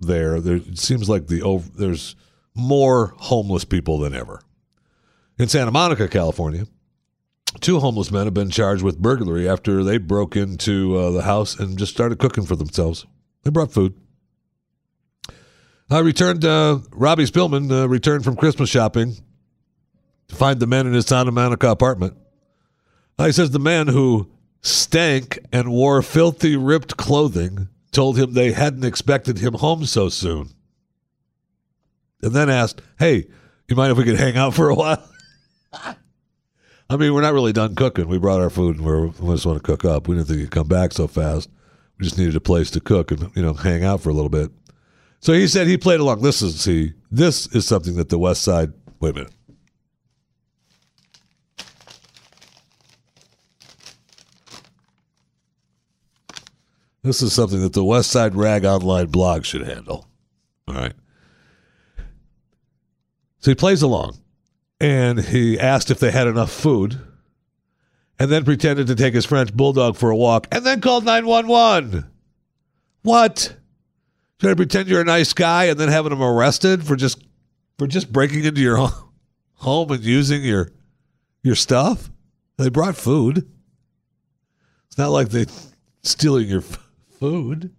there, 0.00 0.40
there 0.40 0.56
it 0.56 0.78
seems 0.78 1.08
like 1.08 1.28
the 1.28 1.42
ov- 1.42 1.76
there's 1.76 2.16
more 2.54 3.14
homeless 3.18 3.64
people 3.64 3.98
than 3.98 4.14
ever. 4.14 4.42
In 5.38 5.48
Santa 5.48 5.70
Monica, 5.70 6.08
California, 6.08 6.66
two 7.60 7.78
homeless 7.78 8.10
men 8.10 8.24
have 8.24 8.34
been 8.34 8.50
charged 8.50 8.82
with 8.82 8.98
burglary 8.98 9.48
after 9.48 9.84
they 9.84 9.96
broke 9.96 10.34
into 10.34 10.96
uh, 10.96 11.10
the 11.12 11.22
house 11.22 11.58
and 11.58 11.78
just 11.78 11.92
started 11.92 12.18
cooking 12.18 12.44
for 12.44 12.56
themselves. 12.56 13.06
They 13.44 13.50
brought 13.50 13.72
food. 13.72 13.94
I 15.88 16.00
returned. 16.00 16.44
Uh, 16.44 16.80
Robbie 16.90 17.26
Spillman 17.26 17.70
uh, 17.70 17.88
returned 17.88 18.24
from 18.24 18.34
Christmas 18.36 18.70
shopping 18.70 19.16
to 20.32 20.38
find 20.38 20.60
the 20.60 20.66
man 20.66 20.86
in 20.86 20.94
his 20.94 21.06
Santa 21.06 21.30
Monica 21.30 21.68
apartment. 21.68 22.16
Uh, 23.18 23.26
he 23.26 23.32
says 23.32 23.50
the 23.50 23.58
man 23.58 23.88
who 23.88 24.30
stank 24.62 25.38
and 25.52 25.70
wore 25.70 26.02
filthy, 26.02 26.56
ripped 26.56 26.96
clothing 26.96 27.68
told 27.92 28.18
him 28.18 28.32
they 28.32 28.52
hadn't 28.52 28.84
expected 28.84 29.38
him 29.38 29.54
home 29.54 29.84
so 29.84 30.08
soon, 30.08 30.50
and 32.22 32.32
then 32.32 32.48
asked, 32.48 32.80
"Hey, 32.98 33.26
you 33.68 33.76
mind 33.76 33.92
if 33.92 33.98
we 33.98 34.04
could 34.04 34.18
hang 34.18 34.36
out 34.36 34.54
for 34.54 34.70
a 34.70 34.74
while?" 34.74 35.06
I 36.90 36.96
mean, 36.96 37.14
we're 37.14 37.22
not 37.22 37.32
really 37.32 37.52
done 37.52 37.74
cooking. 37.74 38.08
We 38.08 38.18
brought 38.18 38.40
our 38.40 38.50
food 38.50 38.76
and 38.76 38.84
we're, 38.84 39.06
we 39.06 39.34
just 39.34 39.46
want 39.46 39.56
to 39.56 39.62
cook 39.62 39.84
up. 39.84 40.08
We 40.08 40.14
didn't 40.14 40.28
think 40.28 40.40
you'd 40.40 40.50
come 40.50 40.68
back 40.68 40.92
so 40.92 41.06
fast. 41.06 41.48
We 41.98 42.04
just 42.04 42.18
needed 42.18 42.36
a 42.36 42.40
place 42.40 42.70
to 42.72 42.80
cook 42.80 43.10
and 43.10 43.30
you 43.34 43.42
know 43.42 43.54
hang 43.54 43.84
out 43.84 44.00
for 44.00 44.10
a 44.10 44.14
little 44.14 44.28
bit. 44.28 44.50
So 45.20 45.32
he 45.32 45.46
said 45.46 45.66
he 45.66 45.78
played 45.78 46.00
along. 46.00 46.22
This 46.22 46.42
is 46.42 46.60
see, 46.60 46.94
this 47.10 47.46
is 47.54 47.66
something 47.66 47.94
that 47.96 48.08
the 48.08 48.18
West 48.18 48.42
Side. 48.42 48.72
Wait 49.00 49.10
a 49.10 49.14
minute. 49.14 49.32
This 57.02 57.20
is 57.20 57.32
something 57.32 57.60
that 57.60 57.72
the 57.72 57.84
West 57.84 58.10
Side 58.10 58.36
Rag 58.36 58.64
Online 58.64 59.06
blog 59.06 59.44
should 59.44 59.66
handle. 59.66 60.08
All 60.68 60.74
right. 60.74 60.92
So 63.40 63.50
he 63.50 63.56
plays 63.56 63.82
along 63.82 64.18
and 64.80 65.18
he 65.18 65.58
asked 65.58 65.90
if 65.90 65.98
they 65.98 66.12
had 66.12 66.28
enough 66.28 66.52
food 66.52 67.00
and 68.20 68.30
then 68.30 68.44
pretended 68.44 68.86
to 68.86 68.94
take 68.94 69.14
his 69.14 69.26
French 69.26 69.52
bulldog 69.52 69.96
for 69.96 70.10
a 70.10 70.16
walk 70.16 70.46
and 70.52 70.64
then 70.64 70.80
called 70.80 71.04
911. 71.04 72.08
What? 73.02 73.56
Trying 74.38 74.52
to 74.52 74.56
pretend 74.56 74.88
you're 74.88 75.00
a 75.00 75.04
nice 75.04 75.32
guy 75.32 75.64
and 75.64 75.78
then 75.80 75.88
having 75.88 76.12
him 76.12 76.22
arrested 76.22 76.86
for 76.86 76.94
just 76.94 77.24
for 77.78 77.88
just 77.88 78.12
breaking 78.12 78.44
into 78.44 78.60
your 78.60 78.88
home 79.54 79.90
and 79.90 80.04
using 80.04 80.44
your 80.44 80.70
your 81.42 81.56
stuff? 81.56 82.10
They 82.58 82.68
brought 82.68 82.96
food. 82.96 83.50
It's 84.86 84.98
not 84.98 85.08
like 85.08 85.30
they 85.30 85.46
stealing 86.04 86.48
your 86.48 86.62
food. 87.22 87.70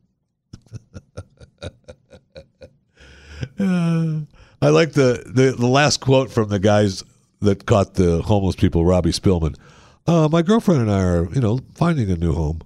Uh, 3.59 4.21
I 4.61 4.69
like 4.69 4.93
the, 4.93 5.21
the 5.25 5.51
the 5.51 5.67
last 5.67 5.99
quote 5.99 6.31
from 6.31 6.47
the 6.47 6.59
guys 6.59 7.03
that 7.41 7.65
caught 7.65 7.95
the 7.95 8.21
homeless 8.21 8.55
people, 8.55 8.85
Robbie 8.85 9.11
Spillman. 9.11 9.57
Uh, 10.07 10.29
my 10.31 10.41
girlfriend 10.41 10.81
and 10.83 10.91
I 10.91 11.03
are, 11.03 11.29
you 11.33 11.41
know, 11.41 11.59
finding 11.75 12.09
a 12.09 12.15
new 12.15 12.33
home. 12.33 12.61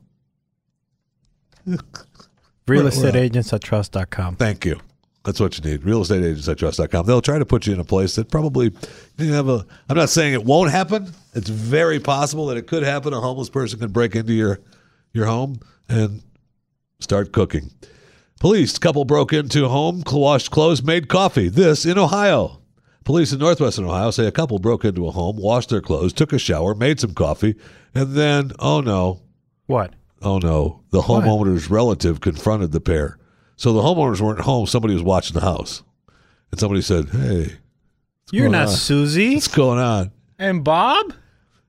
Real 2.68 2.86
estate 2.86 3.16
agents 3.16 3.52
I 3.54 3.58
trust.com. 3.58 4.36
Thank 4.36 4.66
you. 4.66 4.80
That's 5.26 5.40
what 5.40 5.58
you 5.58 5.70
need. 5.70 5.84
Real 5.84 6.04
estate 6.04 6.24
agents 6.24 6.48
I 6.48 6.54
trust.com. 6.54 7.08
They'll 7.08 7.22
try 7.22 7.40
to 7.40 7.46
put 7.46 7.66
you 7.66 7.74
in 7.74 7.80
a 7.80 7.84
place 7.84 8.16
that 8.16 8.30
probably 8.30 8.72
you 9.18 9.34
have 9.34 9.50
a. 9.50 9.66
I'm 9.90 9.98
not 9.98 10.10
saying 10.10 10.34
it 10.34 10.46
won't 10.46 10.70
happen. 10.70 11.12
It's 11.34 11.50
very 11.50 12.00
possible 12.00 12.46
that 12.48 12.58
it 12.58 12.68
could 12.68 12.84
happen. 12.84 13.14
A 13.14 13.20
homeless 13.20 13.50
person 13.50 13.80
can 13.80 13.92
break 13.92 14.16
into 14.16 14.34
your 14.34 14.60
your 15.12 15.26
home 15.26 15.60
and 15.90 16.22
start 17.00 17.32
cooking. 17.32 17.72
Police 18.40 18.78
couple 18.78 19.06
broke 19.06 19.34
into 19.34 19.68
home, 19.68 20.04
washed 20.12 20.52
clothes, 20.52 20.84
made 20.84 21.08
coffee. 21.10 21.50
This 21.50 21.86
in 21.86 21.98
Ohio. 21.98 22.62
Police 23.04 23.32
in 23.32 23.40
northwestern 23.40 23.86
Ohio 23.86 24.12
say 24.12 24.28
a 24.28 24.32
couple 24.32 24.60
broke 24.60 24.84
into 24.86 25.08
a 25.08 25.12
home, 25.12 25.38
washed 25.38 25.70
their 25.70 25.82
clothes, 25.82 26.14
took 26.14 26.34
a 26.34 26.38
shower, 26.40 26.76
made 26.76 27.00
some 27.00 27.14
coffee, 27.14 27.56
and 27.96 28.14
then 28.14 28.52
oh 28.60 28.82
no, 28.82 29.22
What? 29.66 29.94
Oh 30.22 30.40
no, 30.40 30.84
the 30.92 31.02
What? 31.02 31.24
homeowner's 31.24 31.70
relative 31.70 32.22
confronted 32.22 32.72
the 32.74 32.82
pair. 32.82 33.18
So 33.56 33.74
the 33.74 33.82
homeowners 33.82 34.22
weren't 34.22 34.42
home. 34.42 34.68
Somebody 34.68 34.94
was 34.94 35.04
watching 35.04 35.34
the 35.34 35.42
house. 35.42 35.84
And 36.52 36.60
somebody 36.60 36.82
said, 36.82 37.10
Hey, 37.10 37.54
You're 38.32 38.50
not 38.50 38.68
on? 38.68 38.74
Susie 38.74 39.36
what's 39.36 39.48
going 39.48 39.80
on? 39.80 40.12
and 40.38 40.64
Bob? 40.64 41.14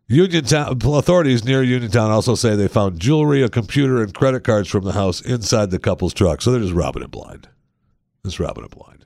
Uniontown 0.08 0.80
authorities 0.82 1.44
near 1.44 1.62
Uniontown 1.62 2.10
also 2.10 2.34
say 2.34 2.56
they 2.56 2.66
found 2.66 2.98
jewelry, 2.98 3.42
a 3.42 3.48
computer, 3.50 4.02
and 4.02 4.14
credit 4.14 4.42
cards 4.42 4.68
from 4.68 4.84
the 4.84 4.92
house 4.92 5.20
inside 5.20 5.70
the 5.70 5.78
couple's 5.78 6.14
truck. 6.14 6.40
So 6.40 6.50
they're 6.50 6.60
just 6.60 6.72
robbing 6.72 7.02
it 7.02 7.10
blind. 7.10 7.46
Just 8.24 8.40
robbing 8.40 8.64
it 8.64 8.70
blind. 8.70 9.04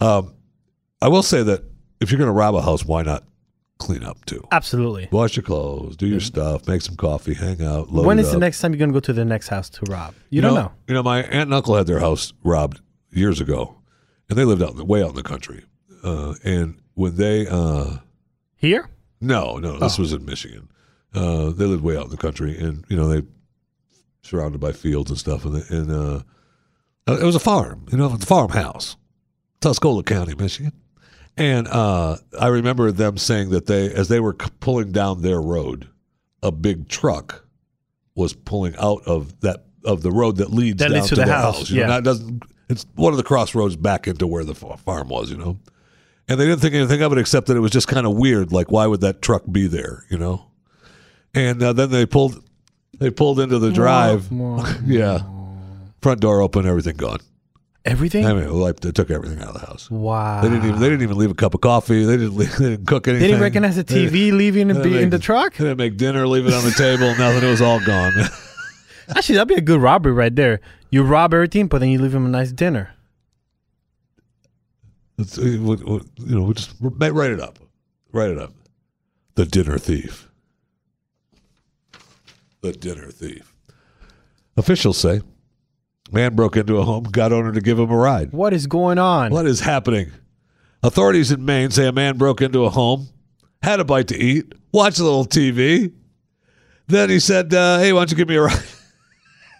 Um, 0.00 0.34
I 1.00 1.06
will 1.08 1.22
say 1.22 1.44
that 1.44 1.62
if 2.00 2.10
you're 2.10 2.18
going 2.18 2.28
to 2.28 2.32
rob 2.32 2.56
a 2.56 2.62
house, 2.62 2.84
why 2.84 3.02
not 3.02 3.22
clean 3.78 4.02
up 4.02 4.24
too? 4.24 4.44
Absolutely. 4.50 5.08
Wash 5.12 5.36
your 5.36 5.44
clothes, 5.44 5.96
do 5.96 6.08
your 6.08 6.20
stuff, 6.20 6.66
make 6.66 6.82
some 6.82 6.96
coffee, 6.96 7.34
hang 7.34 7.62
out. 7.62 7.90
When 7.90 8.18
is 8.18 8.32
the 8.32 8.38
next 8.38 8.60
time 8.60 8.72
you're 8.72 8.78
going 8.78 8.90
to 8.90 8.94
go 8.94 9.00
to 9.00 9.12
the 9.12 9.24
next 9.24 9.46
house 9.46 9.70
to 9.70 9.82
rob? 9.88 10.14
You, 10.30 10.40
don't 10.40 10.54
know. 10.54 10.72
You 10.88 10.94
know, 10.94 11.04
my 11.04 11.22
aunt 11.22 11.34
and 11.34 11.54
uncle 11.54 11.76
had 11.76 11.86
their 11.86 12.00
house 12.00 12.32
robbed 12.42 12.80
years 13.10 13.40
ago, 13.40 13.80
and 14.28 14.36
they 14.36 14.44
lived 14.44 14.62
out 14.62 14.70
in 14.70 14.76
the, 14.76 14.84
way 14.84 15.04
out 15.04 15.10
in 15.10 15.16
the 15.16 15.22
country. 15.22 15.64
Uh, 16.02 16.34
and 16.42 16.80
when 16.94 17.14
they, 17.16 17.46
uh, 17.46 17.98
Here? 18.56 18.88
No, 19.22 19.56
no, 19.56 19.78
this 19.78 19.98
was 19.98 20.12
in 20.12 20.24
Michigan. 20.24 20.68
Uh, 21.14 21.50
they 21.50 21.64
lived 21.64 21.82
way 21.82 21.96
out 21.96 22.04
in 22.04 22.10
the 22.10 22.16
country, 22.16 22.58
and 22.58 22.84
you 22.88 22.96
know 22.96 23.08
they 23.08 23.22
surrounded 24.22 24.60
by 24.60 24.72
fields 24.72 25.10
and 25.10 25.18
stuff, 25.18 25.44
and, 25.44 25.56
and 25.70 25.90
uh, 25.90 26.20
it 27.06 27.24
was 27.24 27.34
a 27.34 27.40
farm. 27.40 27.86
You 27.90 27.98
know, 27.98 28.06
a 28.06 28.18
farmhouse, 28.18 28.96
Tuscola 29.60 30.04
County, 30.04 30.34
Michigan. 30.34 30.72
And 31.36 31.66
uh, 31.68 32.18
I 32.38 32.48
remember 32.48 32.92
them 32.92 33.16
saying 33.16 33.50
that 33.50 33.66
they, 33.66 33.92
as 33.92 34.08
they 34.08 34.20
were 34.20 34.34
pulling 34.34 34.92
down 34.92 35.22
their 35.22 35.40
road, 35.40 35.88
a 36.42 36.52
big 36.52 36.88
truck 36.88 37.46
was 38.14 38.34
pulling 38.34 38.74
out 38.76 39.02
of 39.06 39.40
that 39.40 39.64
of 39.84 40.02
the 40.02 40.12
road 40.12 40.36
that 40.36 40.50
leads 40.52 40.78
That 40.78 40.88
down 40.90 40.94
leads 40.98 41.08
to 41.08 41.14
to 41.14 41.20
the 41.22 41.26
their 41.26 41.34
house, 41.34 41.58
house. 41.58 41.70
You 41.70 41.76
know, 41.76 41.82
yeah. 41.82 41.86
not- 41.88 42.04
doesn't 42.04 42.42
it's 42.68 42.86
one 42.94 43.12
of 43.12 43.16
the 43.16 43.22
crossroads 43.22 43.76
back 43.76 44.06
into 44.08 44.26
where 44.26 44.44
the 44.44 44.54
farm 44.54 45.08
was. 45.08 45.30
You 45.30 45.36
know, 45.38 45.58
and 46.28 46.38
they 46.40 46.44
didn't 46.46 46.60
think 46.60 46.74
anything 46.74 47.02
of 47.02 47.12
it 47.12 47.18
except 47.18 47.46
that 47.48 47.56
it 47.56 47.60
was 47.60 47.70
just 47.70 47.88
kind 47.88 48.06
of 48.06 48.14
weird. 48.16 48.52
Like, 48.52 48.70
why 48.70 48.86
would 48.86 49.00
that 49.00 49.22
truck 49.22 49.42
be 49.50 49.66
there? 49.66 50.04
You 50.10 50.18
know, 50.18 50.46
and 51.34 51.62
uh, 51.62 51.72
then 51.72 51.90
they 51.90 52.06
pulled 52.06 52.42
they 52.98 53.10
pulled 53.10 53.40
into 53.40 53.58
the 53.58 53.72
drive. 53.72 54.28
yeah, 54.84 55.20
front 56.00 56.20
door 56.20 56.40
open, 56.40 56.66
everything 56.66 56.96
gone. 56.96 57.18
Everything? 57.84 58.24
I 58.24 58.32
mean, 58.32 58.48
like 58.48 58.78
they 58.78 58.92
took 58.92 59.10
everything 59.10 59.40
out 59.40 59.48
of 59.48 59.60
the 59.60 59.66
house. 59.66 59.90
wow. 59.90 60.40
They 60.40 60.48
didn't 60.48 60.68
even 60.68 60.80
they 60.80 60.88
didn't 60.88 61.02
even 61.02 61.18
leave 61.18 61.32
a 61.32 61.34
cup 61.34 61.54
of 61.54 61.62
coffee. 61.62 62.04
They 62.04 62.16
didn't 62.16 62.36
leave, 62.36 62.56
they 62.58 62.70
didn't 62.70 62.86
cook 62.86 63.08
anything. 63.08 63.22
They 63.22 63.26
didn't 63.28 63.42
recognize 63.42 63.74
the 63.74 63.82
They- 63.82 64.06
TV 64.06 64.32
leaving 64.32 64.70
in, 64.70 64.76
they 64.76 64.82
be 64.84 65.02
in 65.02 65.10
the 65.10 65.18
truck? 65.18 65.54
They 65.56 65.64
didn't 65.64 65.78
make 65.78 65.96
dinner, 65.96 66.26
leave 66.28 66.46
it 66.46 66.54
on 66.54 66.62
the 66.64 66.70
table, 66.70 67.06
nothing. 67.18 67.42
It 67.42 67.50
was 67.50 67.60
all 67.60 67.80
gone. 67.84 68.12
Actually, 69.08 69.34
that'd 69.34 69.48
be 69.48 69.54
a 69.56 69.60
good 69.60 69.80
robbery 69.80 70.12
right 70.12 70.34
there. 70.34 70.60
You 70.90 71.02
rob 71.02 71.34
everything, 71.34 71.66
but 71.66 71.80
then 71.80 71.88
you 71.88 71.98
leave 71.98 72.14
him 72.14 72.24
a 72.24 72.28
nice 72.28 72.52
dinner. 72.52 72.94
It's, 75.22 75.38
uh, 75.38 75.42
you 75.42 76.04
know, 76.18 76.42
we 76.42 76.54
just 76.54 76.74
write 76.80 77.14
write 77.14 77.30
it 77.30 77.40
up. 77.40 77.58
Write 78.12 78.30
it 78.30 78.38
up. 78.38 78.52
The 79.34 79.46
dinner 79.46 79.78
thief. 79.78 80.28
The 82.60 82.72
dinner 82.72 83.10
thief. 83.10 83.54
Officials 84.56 84.98
say 84.98 85.22
man 86.10 86.34
broke 86.34 86.56
into 86.56 86.76
a 86.76 86.84
home, 86.84 87.04
got 87.04 87.32
owner 87.32 87.52
to 87.52 87.60
give 87.60 87.78
him 87.78 87.90
a 87.90 87.96
ride. 87.96 88.32
What 88.32 88.52
is 88.52 88.66
going 88.66 88.98
on? 88.98 89.30
What 89.30 89.46
is 89.46 89.60
happening? 89.60 90.12
Authorities 90.82 91.30
in 91.30 91.44
Maine 91.44 91.70
say 91.70 91.86
a 91.86 91.92
man 91.92 92.18
broke 92.18 92.42
into 92.42 92.64
a 92.64 92.70
home, 92.70 93.08
had 93.62 93.80
a 93.80 93.84
bite 93.84 94.08
to 94.08 94.16
eat, 94.18 94.52
watched 94.72 94.98
a 94.98 95.04
little 95.04 95.24
TV. 95.24 95.92
Then 96.88 97.08
he 97.08 97.20
said, 97.20 97.54
uh, 97.54 97.78
"Hey, 97.78 97.92
why 97.92 98.00
don't 98.00 98.10
you 98.10 98.16
give 98.16 98.28
me 98.28 98.36
a 98.36 98.42
ride?" 98.42 98.62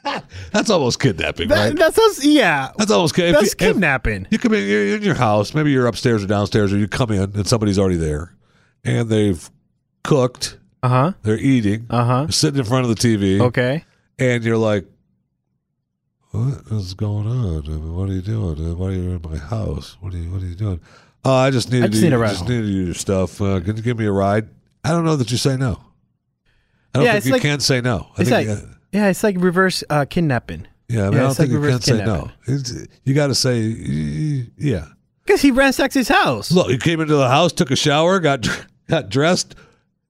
That's 0.52 0.68
almost 0.70 1.00
kidnapping, 1.00 1.48
That, 1.48 1.78
right? 1.78 2.18
Yeah. 2.22 2.70
That's 2.76 2.90
almost 2.90 3.14
kidnapping. 3.14 3.34
if 3.34 3.40
That's 3.40 3.52
if- 3.52 3.58
kidnapping. 3.58 4.26
you 4.30 4.38
come 4.38 4.54
in, 4.54 4.66
you're 4.68 4.96
in 4.96 5.02
your 5.02 5.14
house. 5.14 5.54
Maybe 5.54 5.70
you're 5.70 5.86
upstairs 5.86 6.24
or 6.24 6.26
downstairs, 6.26 6.72
or 6.72 6.76
you 6.78 6.88
come 6.88 7.10
in 7.12 7.22
and 7.36 7.46
somebody's 7.46 7.78
already 7.78 7.96
there, 7.96 8.34
and 8.84 9.08
they've 9.08 9.48
cooked. 10.04 10.58
Uh 10.82 10.88
huh. 10.88 11.12
They're 11.22 11.38
eating, 11.38 11.86
Uh 11.90 12.04
huh. 12.04 12.26
sitting 12.30 12.58
in 12.58 12.64
front 12.64 12.88
of 12.88 12.88
the 12.88 12.96
TV, 12.96 13.40
Okay. 13.40 13.84
and 14.18 14.42
you're 14.42 14.56
like, 14.56 14.84
"What 16.32 16.62
is 16.72 16.94
going 16.94 17.26
on? 17.28 17.94
What 17.94 18.08
are 18.08 18.12
you 18.12 18.22
doing? 18.22 18.58
Uh, 18.70 18.74
Why 18.74 18.88
are 18.88 18.92
you 18.92 19.10
in 19.10 19.22
my 19.22 19.36
house? 19.38 19.96
What 20.00 20.14
are 20.14 20.16
you 20.16 20.30
What 20.32 20.42
are 20.42 20.46
you 20.46 20.54
doing?" 20.54 20.80
Oh, 21.24 21.32
I 21.34 21.50
just 21.50 21.70
needed 21.70 21.84
I 21.84 21.88
just 21.88 22.00
to, 22.02 22.08
need 22.08 22.14
a 22.14 22.18
ride 22.18 22.30
just 22.30 22.40
home." 22.40 22.48
needed 22.50 22.68
your 22.86 22.94
stuff. 22.94 23.40
Uh, 23.40 23.60
can 23.60 23.76
you 23.76 23.82
give 23.82 23.98
me 23.98 24.06
a 24.06 24.12
ride? 24.12 24.48
I 24.84 24.90
don't 24.90 25.04
know 25.04 25.14
that 25.16 25.30
you 25.30 25.36
say 25.36 25.56
no. 25.56 25.80
I 26.94 26.98
don't 26.98 27.04
Yeah, 27.04 27.12
think 27.12 27.24
you 27.26 27.32
like- 27.32 27.42
can 27.42 27.60
say 27.60 27.80
no. 27.80 28.08
I 28.18 28.24
think, 28.24 28.48
like 28.48 28.48
uh, 28.48 28.66
yeah, 28.92 29.08
it's 29.08 29.22
like 29.24 29.36
reverse 29.38 29.82
uh, 29.90 30.04
kidnapping. 30.08 30.66
yeah, 30.88 31.02
I, 31.02 31.10
mean, 31.10 31.12
yeah, 31.14 31.18
I 31.18 31.20
don't 31.22 31.30
it's 31.30 31.38
like 31.38 31.48
think 31.48 31.62
you 31.62 31.68
can 31.70 31.80
say 31.80 32.04
no. 32.04 32.30
It's- 32.46 32.86
you 33.04 33.14
got 33.14 33.28
to 33.28 33.34
say, 33.34 33.58
yeah. 34.58 34.86
Because 35.24 35.40
he 35.40 35.50
ransacked 35.50 35.94
his 35.94 36.08
house. 36.08 36.50
Look, 36.50 36.68
he 36.68 36.78
came 36.78 37.00
into 37.00 37.14
the 37.14 37.28
house, 37.28 37.52
took 37.52 37.70
a 37.70 37.76
shower, 37.76 38.18
got 38.18 38.46
got 38.88 39.08
dressed, 39.08 39.54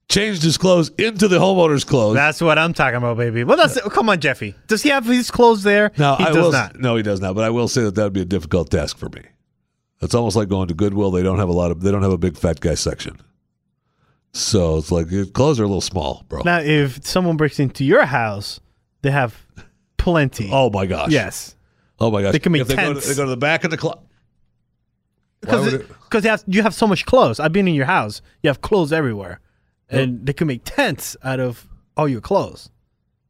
changed 0.08 0.42
his 0.42 0.56
clothes 0.56 0.90
into 0.98 1.28
the 1.28 1.38
homeowner's 1.38 1.84
clothes. 1.84 2.14
That's 2.14 2.40
what 2.40 2.58
I'm 2.58 2.72
talking 2.72 2.96
about, 2.96 3.18
baby. 3.18 3.44
Well, 3.44 3.58
that's 3.58 3.78
come 3.90 4.08
on, 4.08 4.20
Jeffy. 4.20 4.54
Does 4.68 4.82
he 4.82 4.88
have 4.88 5.04
his 5.04 5.30
clothes 5.30 5.62
there? 5.62 5.92
No, 5.98 6.16
he 6.16 6.24
I 6.24 6.32
does 6.32 6.36
will, 6.36 6.52
not. 6.52 6.80
No, 6.80 6.96
he 6.96 7.02
does 7.02 7.20
not. 7.20 7.34
But 7.34 7.44
I 7.44 7.50
will 7.50 7.68
say 7.68 7.82
that 7.82 7.94
that 7.96 8.04
would 8.04 8.12
be 8.14 8.22
a 8.22 8.24
difficult 8.26 8.70
task 8.70 8.96
for 8.96 9.10
me. 9.10 9.22
It's 10.00 10.14
almost 10.14 10.34
like 10.34 10.48
going 10.48 10.68
to 10.68 10.74
Goodwill. 10.74 11.10
They 11.10 11.22
don't 11.22 11.38
have 11.38 11.50
a 11.50 11.52
lot 11.52 11.70
of. 11.70 11.82
They 11.82 11.90
don't 11.92 12.02
have 12.02 12.10
a 12.12 12.18
big 12.18 12.36
fat 12.38 12.58
guy 12.60 12.74
section. 12.74 13.20
So 14.32 14.78
it's 14.78 14.90
like 14.90 15.10
your 15.10 15.26
clothes 15.26 15.60
are 15.60 15.64
a 15.64 15.66
little 15.66 15.82
small, 15.82 16.24
bro. 16.28 16.40
Now, 16.42 16.58
if 16.60 17.06
someone 17.06 17.36
breaks 17.36 17.60
into 17.60 17.84
your 17.84 18.06
house, 18.06 18.60
they 19.02 19.10
have 19.10 19.36
plenty. 19.96 20.50
Oh 20.52 20.70
my 20.70 20.86
gosh. 20.86 21.10
yes. 21.10 21.54
Oh 22.00 22.10
my 22.10 22.22
gosh. 22.22 22.32
They 22.32 22.38
can 22.38 22.52
make 22.52 22.62
if 22.62 22.68
they 22.68 22.74
go, 22.76 22.88
to, 22.88 22.92
tents. 22.94 23.08
they 23.08 23.14
go 23.14 23.24
to 23.24 23.30
the 23.30 23.36
back 23.36 23.64
of 23.64 23.70
the 23.70 23.76
closet. 23.76 24.00
Because 25.40 25.72
it- 25.74 25.88
because 25.88 26.24
you 26.24 26.30
have, 26.30 26.44
you 26.46 26.62
have 26.62 26.74
so 26.74 26.86
much 26.86 27.06
clothes. 27.06 27.40
I've 27.40 27.52
been 27.52 27.66
in 27.66 27.74
your 27.74 27.86
house. 27.86 28.20
You 28.42 28.48
have 28.48 28.60
clothes 28.60 28.92
everywhere, 28.92 29.40
and 29.88 30.26
they 30.26 30.34
can 30.34 30.46
make 30.46 30.60
tents 30.64 31.16
out 31.24 31.40
of 31.40 31.66
all 31.96 32.06
your 32.06 32.20
clothes. 32.20 32.68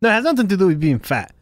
No, 0.01 0.09
it 0.09 0.12
has 0.12 0.25
nothing 0.25 0.49
to 0.49 0.57
do 0.57 0.66
with 0.66 0.81
being 0.81 0.99
fat. 0.99 1.33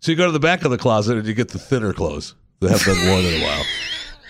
So 0.00 0.10
you 0.10 0.16
go 0.16 0.24
to 0.26 0.32
the 0.32 0.40
back 0.40 0.64
of 0.64 0.70
the 0.70 0.78
closet 0.78 1.18
and 1.18 1.26
you 1.26 1.34
get 1.34 1.48
the 1.48 1.58
thinner 1.58 1.92
clothes 1.92 2.34
that 2.60 2.70
have 2.70 2.84
been 2.84 3.08
worn 3.10 3.24
in 3.24 3.40
a 3.42 3.44
while. 3.44 3.64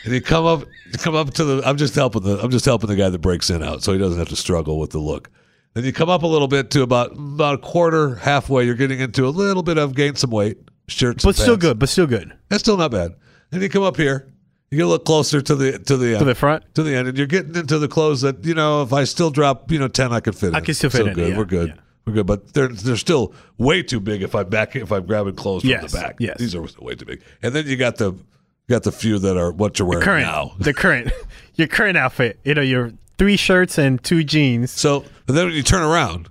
And 0.04 0.14
you 0.14 0.20
come 0.20 0.46
up 0.46 0.60
you 0.60 0.98
come 0.98 1.16
up 1.16 1.34
to 1.34 1.44
the 1.44 1.62
I'm 1.68 1.76
just 1.76 1.96
helping 1.96 2.22
the 2.22 2.38
I'm 2.40 2.50
just 2.52 2.64
helping 2.64 2.86
the 2.88 2.94
guy 2.94 3.08
that 3.08 3.18
breaks 3.18 3.50
in 3.50 3.60
out 3.60 3.82
so 3.82 3.92
he 3.92 3.98
doesn't 3.98 4.20
have 4.20 4.28
to 4.28 4.36
struggle 4.36 4.78
with 4.78 4.90
the 4.90 5.00
look. 5.00 5.28
Then 5.76 5.84
you 5.84 5.92
come 5.92 6.08
up 6.08 6.22
a 6.22 6.26
little 6.26 6.48
bit 6.48 6.70
to 6.70 6.80
about 6.82 7.12
about 7.12 7.56
a 7.56 7.58
quarter, 7.58 8.14
halfway, 8.14 8.64
you're 8.64 8.74
getting 8.74 8.98
into 8.98 9.26
a 9.26 9.28
little 9.28 9.62
bit 9.62 9.76
of 9.76 9.94
gain 9.94 10.14
some 10.16 10.30
weight, 10.30 10.56
shirts. 10.88 11.22
But 11.22 11.36
and 11.36 11.36
still 11.36 11.56
good. 11.58 11.78
But 11.78 11.90
still 11.90 12.06
good. 12.06 12.32
That's 12.48 12.62
still 12.62 12.78
not 12.78 12.90
bad. 12.92 13.14
Then 13.50 13.60
you 13.60 13.68
come 13.68 13.82
up 13.82 13.98
here, 13.98 14.32
you 14.70 14.78
get 14.78 14.84
a 14.84 14.88
little 14.88 15.04
closer 15.04 15.42
to 15.42 15.54
the 15.54 15.78
to 15.80 15.98
the 15.98 16.12
end, 16.12 16.18
To 16.20 16.24
the 16.24 16.34
front. 16.34 16.64
to 16.76 16.82
the 16.82 16.94
end, 16.94 17.08
and 17.08 17.18
you're 17.18 17.26
getting 17.26 17.54
into 17.54 17.78
the 17.78 17.88
clothes 17.88 18.22
that 18.22 18.42
you 18.42 18.54
know. 18.54 18.80
If 18.84 18.94
I 18.94 19.04
still 19.04 19.28
drop, 19.28 19.70
you 19.70 19.78
know, 19.78 19.86
ten, 19.86 20.14
I 20.14 20.20
could 20.20 20.34
fit. 20.34 20.54
I 20.54 20.58
in. 20.60 20.64
can 20.64 20.72
still 20.72 20.88
fit 20.88 21.08
in 21.08 21.12
Good. 21.12 21.28
yeah, 21.32 21.36
We're 21.36 21.44
good. 21.44 21.68
yeah. 21.68 21.74
We're 22.06 22.14
good. 22.14 22.26
But 22.26 22.54
they're 22.54 22.68
they're 22.68 22.96
still 22.96 23.34
way 23.58 23.82
too 23.82 24.00
big. 24.00 24.22
If 24.22 24.34
I'm 24.34 24.48
back, 24.48 24.76
if 24.76 24.90
I'm 24.90 25.04
grabbing 25.04 25.34
clothes 25.36 25.60
from 25.60 25.72
the 25.72 25.90
back, 25.92 26.16
yes. 26.20 26.38
these 26.38 26.54
are 26.54 26.62
way 26.80 26.94
too 26.94 27.04
big. 27.04 27.22
And 27.42 27.54
then 27.54 27.66
you 27.66 27.76
got 27.76 27.96
the 27.96 28.12
you 28.12 28.70
got 28.70 28.82
the 28.84 28.92
few 28.92 29.18
that 29.18 29.36
are 29.36 29.52
what 29.52 29.78
you're 29.78 29.86
wearing 29.86 30.04
Current. 30.04 30.24
now. 30.26 30.52
The 30.58 30.72
current. 30.72 31.12
your 31.56 31.68
current 31.68 31.98
outfit. 31.98 32.40
You 32.44 32.54
know, 32.54 32.62
your 32.62 32.92
three 33.18 33.36
shirts 33.36 33.78
and 33.78 34.02
two 34.02 34.24
jeans. 34.24 34.70
So 34.70 35.04
but 35.26 35.34
then 35.34 35.46
when 35.46 35.54
you 35.54 35.62
turn 35.62 35.82
around, 35.82 36.28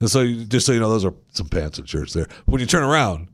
and 0.00 0.10
so 0.10 0.20
you, 0.20 0.44
just 0.44 0.66
so 0.66 0.72
you 0.72 0.80
know, 0.80 0.90
those 0.90 1.04
are 1.04 1.14
some 1.32 1.48
pants 1.48 1.78
and 1.78 1.88
shirts 1.88 2.12
there. 2.12 2.26
When 2.46 2.60
you 2.60 2.66
turn 2.66 2.82
around 2.82 3.28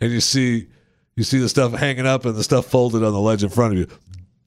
and 0.00 0.12
you 0.12 0.20
see 0.20 0.68
you 1.16 1.24
see 1.24 1.38
the 1.38 1.48
stuff 1.48 1.72
hanging 1.72 2.06
up 2.06 2.24
and 2.24 2.34
the 2.34 2.44
stuff 2.44 2.66
folded 2.66 3.02
on 3.04 3.12
the 3.12 3.20
ledge 3.20 3.42
in 3.42 3.50
front 3.50 3.74
of 3.74 3.78
you, 3.78 3.86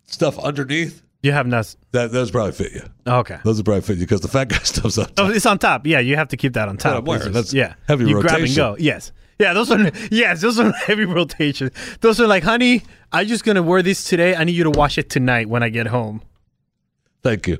stuff 0.08 0.38
underneath 0.40 1.04
You 1.22 1.32
have 1.32 1.48
not. 1.48 1.76
that 1.92 2.12
those 2.12 2.32
probably 2.32 2.54
fit 2.54 2.74
you. 2.74 2.82
Okay. 3.08 3.38
Those 3.44 3.58
would 3.58 3.66
probably 3.66 3.82
fit 3.82 3.98
you 3.98 4.06
because 4.06 4.22
the 4.22 4.28
fat 4.28 4.50
guy 4.50 4.58
stuff's 4.64 4.98
on 4.98 5.06
oh, 5.06 5.08
top. 5.08 5.26
Oh, 5.26 5.32
it's 5.32 5.46
on 5.46 5.60
top. 5.60 5.86
Yeah, 5.86 6.00
you 6.00 6.16
have 6.16 6.30
to 6.30 6.38
keep 6.38 6.54
that 6.54 6.68
on 6.70 6.78
top. 6.78 7.08
It's 7.08 7.28
That's 7.28 7.54
yeah. 7.54 7.76
heavy 7.88 8.06
you 8.06 8.22
grab 8.22 8.42
and 8.42 8.56
go. 8.56 8.76
Yes. 8.80 9.12
Yeah, 9.38 9.54
those 9.54 9.70
are 9.70 9.92
yes, 10.12 10.42
those 10.42 10.60
are 10.60 10.72
heavy 10.88 11.06
rotation. 11.06 11.72
Those 12.00 12.22
are 12.22 12.28
like, 12.28 12.44
honey, 12.44 12.84
I'm 13.12 13.28
just 13.28 13.44
gonna 13.44 13.64
wear 13.64 13.82
this 13.82 14.06
today. 14.06 14.34
I 14.34 14.46
need 14.46 14.56
you 14.56 14.64
to 14.64 14.72
wash 14.72 14.98
it 14.98 15.10
tonight 15.10 15.50
when 15.50 15.62
I 15.62 15.70
get 15.70 15.88
home. 15.88 16.22
Thank 17.22 17.48
you. 17.48 17.58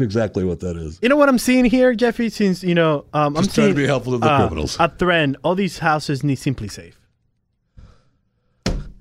Exactly 0.00 0.44
what 0.44 0.60
that 0.60 0.76
is. 0.76 0.98
You 1.02 1.08
know 1.08 1.16
what 1.16 1.28
I'm 1.28 1.38
seeing 1.38 1.64
here, 1.64 1.92
Jeffy? 1.94 2.28
Since 2.30 2.62
you 2.62 2.74
know, 2.74 3.04
um, 3.12 3.36
I'm 3.36 3.42
trying 3.42 3.44
to 3.46 3.50
seeing 3.50 3.74
be 3.74 3.86
helpful 3.86 4.12
to 4.12 4.18
the 4.18 4.26
uh, 4.30 4.38
criminals. 4.46 4.76
A 4.78 4.88
trend. 4.88 5.36
All 5.42 5.54
these 5.54 5.78
houses 5.78 6.22
need 6.22 6.38
SimpliSafe. 6.38 6.94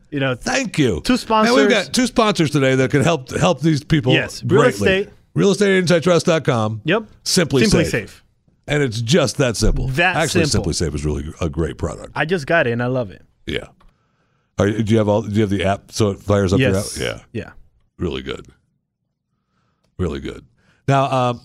You 0.09 0.19
know, 0.21 0.35
Thank 0.35 0.77
you. 0.79 1.01
Two 1.01 1.17
And 1.29 1.53
we've 1.55 1.69
got 1.69 1.93
two 1.93 2.07
sponsors 2.07 2.49
today 2.49 2.75
that 2.75 2.91
can 2.91 3.03
help 3.03 3.29
help 3.31 3.59
these 3.59 3.83
people. 3.83 4.13
Yes, 4.13 4.41
real 4.43 4.61
greatly. 4.63 4.89
estate. 5.01 5.13
Realestateagentsitrust.com. 5.35 6.81
yep. 6.85 7.03
Simply, 7.23 7.63
SimpliSafe. 7.63 7.85
Safe. 7.91 8.23
And 8.67 8.81
it's 8.81 8.99
just 9.01 9.37
that 9.37 9.55
simple. 9.55 9.87
That 9.89 10.15
Actually, 10.15 10.45
simple. 10.45 10.71
SimpliSafe 10.71 10.95
is 10.95 11.05
really 11.05 11.25
a 11.39 11.49
great 11.49 11.77
product. 11.77 12.13
I 12.15 12.25
just 12.25 12.47
got 12.47 12.65
it 12.67 12.71
and 12.71 12.81
I 12.81 12.87
love 12.87 13.11
it. 13.11 13.21
Yeah. 13.45 13.67
Are, 14.57 14.67
you- 14.67 14.81
do 14.81 14.91
you 14.93 14.97
have 14.97 15.07
all? 15.07 15.21
Do 15.21 15.29
you 15.35 15.41
have 15.41 15.49
the 15.49 15.63
app 15.65 15.91
so 15.91 16.09
it 16.11 16.19
fires 16.19 16.53
up 16.53 16.59
Yes. 16.59 16.97
your 16.97 17.09
app? 17.09 17.21
Yeah. 17.33 17.43
Yeah. 17.43 17.51
Really 17.99 18.21
good. 18.23 18.47
Really 19.99 20.19
good. 20.19 20.45
Now, 20.88 21.11
um, 21.11 21.41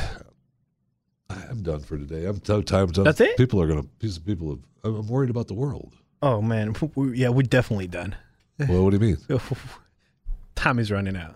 I'm 1.30 1.62
done 1.62 1.80
for 1.80 1.96
today. 1.96 2.24
I'm 2.26 2.42
so 2.44 2.62
tired. 2.62 2.96
I'm- 2.96 3.04
That's 3.04 3.20
it? 3.20 3.36
People 3.36 3.60
are 3.62 3.66
gonna. 3.68 3.84
People. 4.00 4.58
Have, 4.84 4.94
I'm 4.94 5.06
worried 5.08 5.30
about 5.30 5.46
the 5.48 5.54
world. 5.54 5.94
Oh 6.22 6.42
man. 6.42 6.74
Yeah, 6.96 7.28
we're 7.28 7.42
definitely 7.42 7.86
done. 7.86 8.16
Well, 8.58 8.84
what 8.84 8.90
do 8.90 8.96
you 9.06 9.16
mean? 9.16 9.40
Time 10.54 10.78
is 10.78 10.90
running 10.90 11.16
out. 11.16 11.34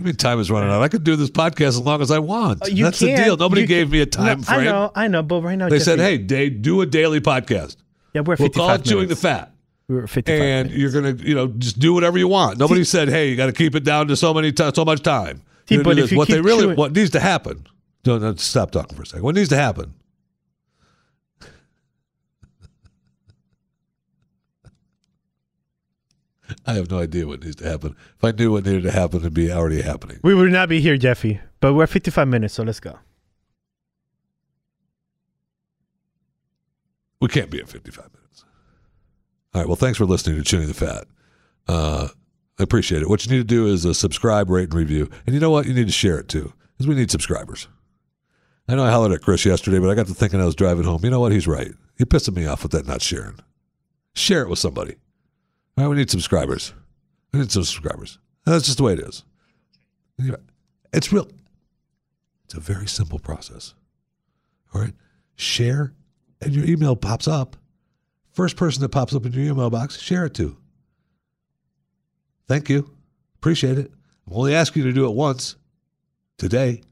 I 0.00 0.02
mean, 0.04 0.16
time 0.16 0.40
is 0.40 0.50
running 0.50 0.68
out. 0.70 0.82
I 0.82 0.88
could 0.88 1.04
do 1.04 1.14
this 1.14 1.30
podcast 1.30 1.68
as 1.68 1.80
long 1.80 2.00
as 2.02 2.10
I 2.10 2.18
want. 2.18 2.62
Uh, 2.62 2.66
That's 2.74 2.98
the 2.98 3.14
deal. 3.14 3.36
Nobody 3.36 3.60
You 3.60 3.66
gave 3.68 3.84
can- 3.86 3.92
me 3.92 4.00
a 4.00 4.06
time 4.06 4.38
No, 4.40 4.44
frame. 4.44 4.60
I 4.60 4.64
know, 4.64 4.92
I 4.96 5.06
know, 5.08 5.22
but 5.22 5.42
right 5.42 5.54
now 5.54 5.68
They 5.68 5.78
said, 5.78 6.00
"Hey, 6.00 6.18
Dave, 6.18 6.60
do 6.62 6.80
a 6.80 6.86
daily 6.86 7.20
podcast. 7.20 7.76
yeah, 8.14 8.22
we're 8.22 8.34
We'll 8.36 8.48
55 8.48 8.54
call 8.54 8.74
it 8.74 8.84
chewing 8.84 9.08
the 9.08 9.14
fat, 9.14 9.52
We're 9.88 10.08
55 10.08 10.40
and 10.42 10.68
minutes. 10.70 10.80
you're 10.94 11.02
gonna, 11.02 11.22
you 11.22 11.34
know, 11.36 11.46
just 11.48 11.78
do 11.78 11.94
whatever 11.94 12.18
you 12.18 12.26
want." 12.26 12.58
Nobody 12.58 12.82
said, 12.82 13.08
"Hey, 13.10 13.30
you 13.30 13.36
got 13.36 13.46
to 13.46 13.52
keep 13.52 13.76
it 13.76 13.84
down 13.84 14.08
to 14.08 14.16
so 14.16 14.34
many, 14.34 14.50
ti 14.50 14.70
so 14.74 14.84
much 14.84 15.02
time." 15.02 15.42
See, 15.68 15.82
but 15.82 15.98
if 15.98 16.12
what 16.12 16.28
they 16.28 16.40
really, 16.40 16.64
chewing- 16.64 16.76
what 16.76 16.92
needs 16.94 17.10
to 17.10 17.20
happen? 17.20 17.66
No, 18.04 18.18
no, 18.18 18.34
stop 18.34 18.70
talking 18.72 18.96
for 18.96 19.02
a 19.02 19.06
second. 19.06 19.22
What 19.22 19.34
needs 19.34 19.48
to 19.50 19.56
happen? 19.56 19.94
I 26.66 26.74
have 26.74 26.90
no 26.90 26.98
idea 26.98 27.26
what 27.26 27.42
needs 27.42 27.56
to 27.56 27.68
happen. 27.68 27.96
If 28.18 28.24
I 28.24 28.32
knew 28.32 28.52
what 28.52 28.64
needed 28.66 28.82
to 28.84 28.90
happen, 28.90 29.20
it'd 29.20 29.34
be 29.34 29.50
already 29.52 29.82
happening. 29.82 30.18
We 30.22 30.34
would 30.34 30.50
not 30.52 30.68
be 30.68 30.80
here, 30.80 30.96
Jeffy. 30.96 31.40
But 31.60 31.74
we're 31.74 31.86
55 31.86 32.26
minutes, 32.28 32.54
so 32.54 32.64
let's 32.64 32.80
go. 32.80 32.98
We 37.20 37.28
can't 37.28 37.50
be 37.50 37.60
at 37.60 37.68
55 37.68 38.04
minutes. 38.12 38.44
All 39.54 39.60
right. 39.60 39.68
Well, 39.68 39.76
thanks 39.76 39.98
for 39.98 40.04
listening 40.06 40.36
to 40.36 40.42
Chewing 40.42 40.66
the 40.66 40.74
Fat. 40.74 41.04
Uh, 41.68 42.08
I 42.58 42.62
appreciate 42.62 43.02
it. 43.02 43.08
What 43.08 43.24
you 43.24 43.32
need 43.32 43.38
to 43.38 43.44
do 43.44 43.66
is 43.66 43.86
uh, 43.86 43.94
subscribe, 43.94 44.50
rate, 44.50 44.70
and 44.70 44.74
review. 44.74 45.08
And 45.26 45.34
you 45.34 45.40
know 45.40 45.50
what? 45.50 45.66
You 45.66 45.74
need 45.74 45.86
to 45.86 45.92
share 45.92 46.18
it 46.18 46.28
too, 46.28 46.52
because 46.72 46.86
we 46.86 46.94
need 46.94 47.10
subscribers. 47.10 47.68
I 48.68 48.74
know 48.74 48.84
I 48.84 48.90
hollered 48.90 49.12
at 49.12 49.22
Chris 49.22 49.44
yesterday, 49.44 49.78
but 49.78 49.90
I 49.90 49.94
got 49.94 50.06
to 50.06 50.14
thinking 50.14 50.40
I 50.40 50.44
was 50.44 50.54
driving 50.54 50.84
home. 50.84 51.00
You 51.02 51.10
know 51.10 51.20
what? 51.20 51.32
He's 51.32 51.48
right. 51.48 51.72
You're 51.98 52.06
pissing 52.06 52.36
me 52.36 52.46
off 52.46 52.62
with 52.62 52.72
that 52.72 52.86
not 52.86 53.02
sharing. 53.02 53.38
Share 54.14 54.42
it 54.42 54.48
with 54.48 54.58
somebody. 54.58 54.96
All 55.76 55.84
right, 55.84 55.90
we 55.90 55.96
need 55.96 56.10
subscribers. 56.10 56.74
We 57.32 57.40
need 57.40 57.50
some 57.50 57.64
subscribers. 57.64 58.18
And 58.44 58.54
that's 58.54 58.66
just 58.66 58.78
the 58.78 58.84
way 58.84 58.92
it 58.92 59.00
is. 59.00 59.24
It's 60.92 61.12
real. 61.12 61.28
It's 62.44 62.54
a 62.54 62.60
very 62.60 62.86
simple 62.86 63.18
process. 63.18 63.74
All 64.74 64.80
right. 64.80 64.92
Share, 65.36 65.94
and 66.40 66.54
your 66.54 66.66
email 66.66 66.94
pops 66.94 67.26
up. 67.26 67.56
First 68.30 68.56
person 68.56 68.82
that 68.82 68.90
pops 68.90 69.14
up 69.14 69.26
in 69.26 69.32
your 69.32 69.44
email 69.44 69.70
box, 69.70 69.98
share 69.98 70.26
it 70.26 70.34
to. 70.34 70.56
Thank 72.48 72.68
you. 72.68 72.90
Appreciate 73.36 73.78
it. 73.78 73.90
I'm 74.26 74.34
only 74.34 74.54
asking 74.54 74.82
you 74.82 74.88
to 74.88 74.94
do 74.94 75.06
it 75.06 75.14
once 75.14 75.56
today. 76.38 76.82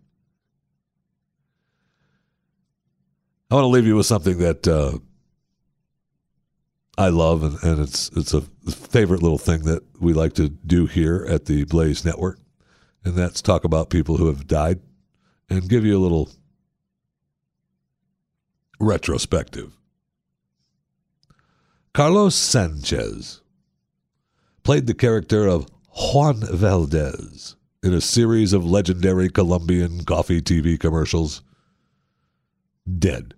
I 3.51 3.55
want 3.55 3.65
to 3.65 3.69
leave 3.69 3.87
you 3.87 3.97
with 3.97 4.07
something 4.07 4.39
that 4.39 4.69
uh, 4.69 4.99
I 6.97 7.09
love, 7.09 7.43
and, 7.43 7.63
and 7.63 7.81
it's 7.81 8.09
it's 8.11 8.33
a 8.33 8.43
favorite 8.71 9.23
little 9.23 9.39
thing 9.39 9.63
that 9.63 9.83
we 10.01 10.13
like 10.13 10.35
to 10.35 10.49
do 10.49 10.87
here 10.87 11.27
at 11.29 11.47
the 11.47 11.65
Blaze 11.65 12.05
Network, 12.05 12.39
and 13.05 13.15
that's 13.15 13.43
talk 13.43 13.65
about 13.65 13.91
people 13.91 14.19
who 14.19 14.27
have 14.27 14.47
died 14.47 14.81
and 15.49 15.69
give 15.69 15.85
you 15.85 15.99
a 15.99 16.03
little 16.03 16.31
retrospective. 18.79 19.77
Carlos 21.93 22.37
Sanchez 22.37 23.41
played 24.63 24.87
the 24.87 24.95
character 24.95 25.47
of 25.47 25.69
Juan 25.97 26.41
Valdez 26.41 27.57
in 27.83 27.95
a 27.95 28.01
series 28.01 28.53
of 28.53 28.65
legendary 28.65 29.29
Colombian 29.29 30.05
coffee 30.05 30.41
TV 30.43 30.79
commercials. 30.79 31.43
Dead 32.99 33.35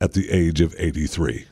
at 0.00 0.12
the 0.12 0.30
age 0.30 0.60
of 0.60 0.74
83. 0.78 1.46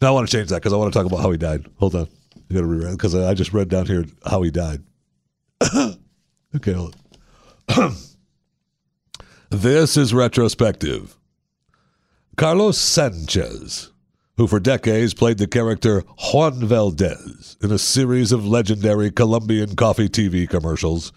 Now 0.00 0.08
I 0.08 0.10
want 0.12 0.28
to 0.28 0.36
change 0.36 0.50
that 0.50 0.56
because 0.56 0.72
I 0.72 0.76
want 0.76 0.92
to 0.92 0.98
talk 0.98 1.06
about 1.06 1.22
how 1.22 1.30
he 1.30 1.38
died. 1.38 1.66
Hold 1.78 1.94
on. 1.94 2.08
I 2.36 2.54
got 2.54 2.60
to 2.60 2.66
reread 2.66 2.92
because 2.92 3.14
I 3.14 3.34
just 3.34 3.52
read 3.52 3.68
down 3.68 3.86
here 3.86 4.04
how 4.24 4.42
he 4.42 4.50
died. 4.50 4.82
okay, 6.56 6.72
hold 6.72 6.96
on. 7.76 7.94
this 9.50 9.96
is 9.96 10.14
retrospective. 10.14 11.16
Carlos 12.36 12.78
Sanchez, 12.78 13.90
who 14.38 14.46
for 14.46 14.60
decades 14.60 15.14
played 15.14 15.36
the 15.36 15.48
character 15.48 16.04
Juan 16.32 16.64
Valdez 16.64 17.56
in 17.60 17.72
a 17.72 17.78
series 17.78 18.30
of 18.30 18.46
legendary 18.46 19.10
Colombian 19.10 19.74
coffee 19.74 20.08
TV 20.08 20.48
commercials, 20.48 21.12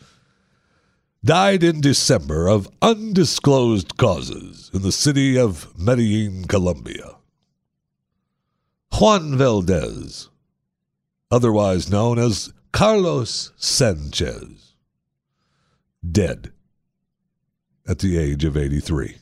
died 1.23 1.63
in 1.63 1.81
December 1.81 2.47
of 2.47 2.67
undisclosed 2.81 3.95
causes 3.95 4.71
in 4.73 4.81
the 4.81 4.91
city 4.91 5.37
of 5.37 5.71
Medellin, 5.77 6.45
Colombia. 6.45 7.17
Juan 8.99 9.37
Valdez, 9.37 10.29
otherwise 11.29 11.91
known 11.91 12.17
as 12.17 12.51
Carlos 12.71 13.51
Sanchez, 13.55 14.73
dead 16.11 16.51
at 17.87 17.99
the 17.99 18.17
age 18.17 18.43
of 18.43 18.57
83. 18.57 19.17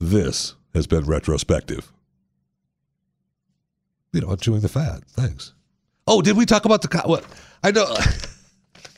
This 0.00 0.54
has 0.74 0.86
been 0.86 1.04
retrospective. 1.04 1.92
You 4.12 4.20
know, 4.20 4.28
I'm 4.28 4.36
chewing 4.36 4.60
the 4.60 4.68
fat. 4.68 5.04
Thanks. 5.08 5.54
Oh, 6.06 6.20
did 6.20 6.36
we 6.36 6.44
talk 6.46 6.64
about 6.64 6.82
the 6.82 6.88
co- 6.88 7.08
what? 7.08 7.24
I 7.62 7.70
know. 7.70 7.86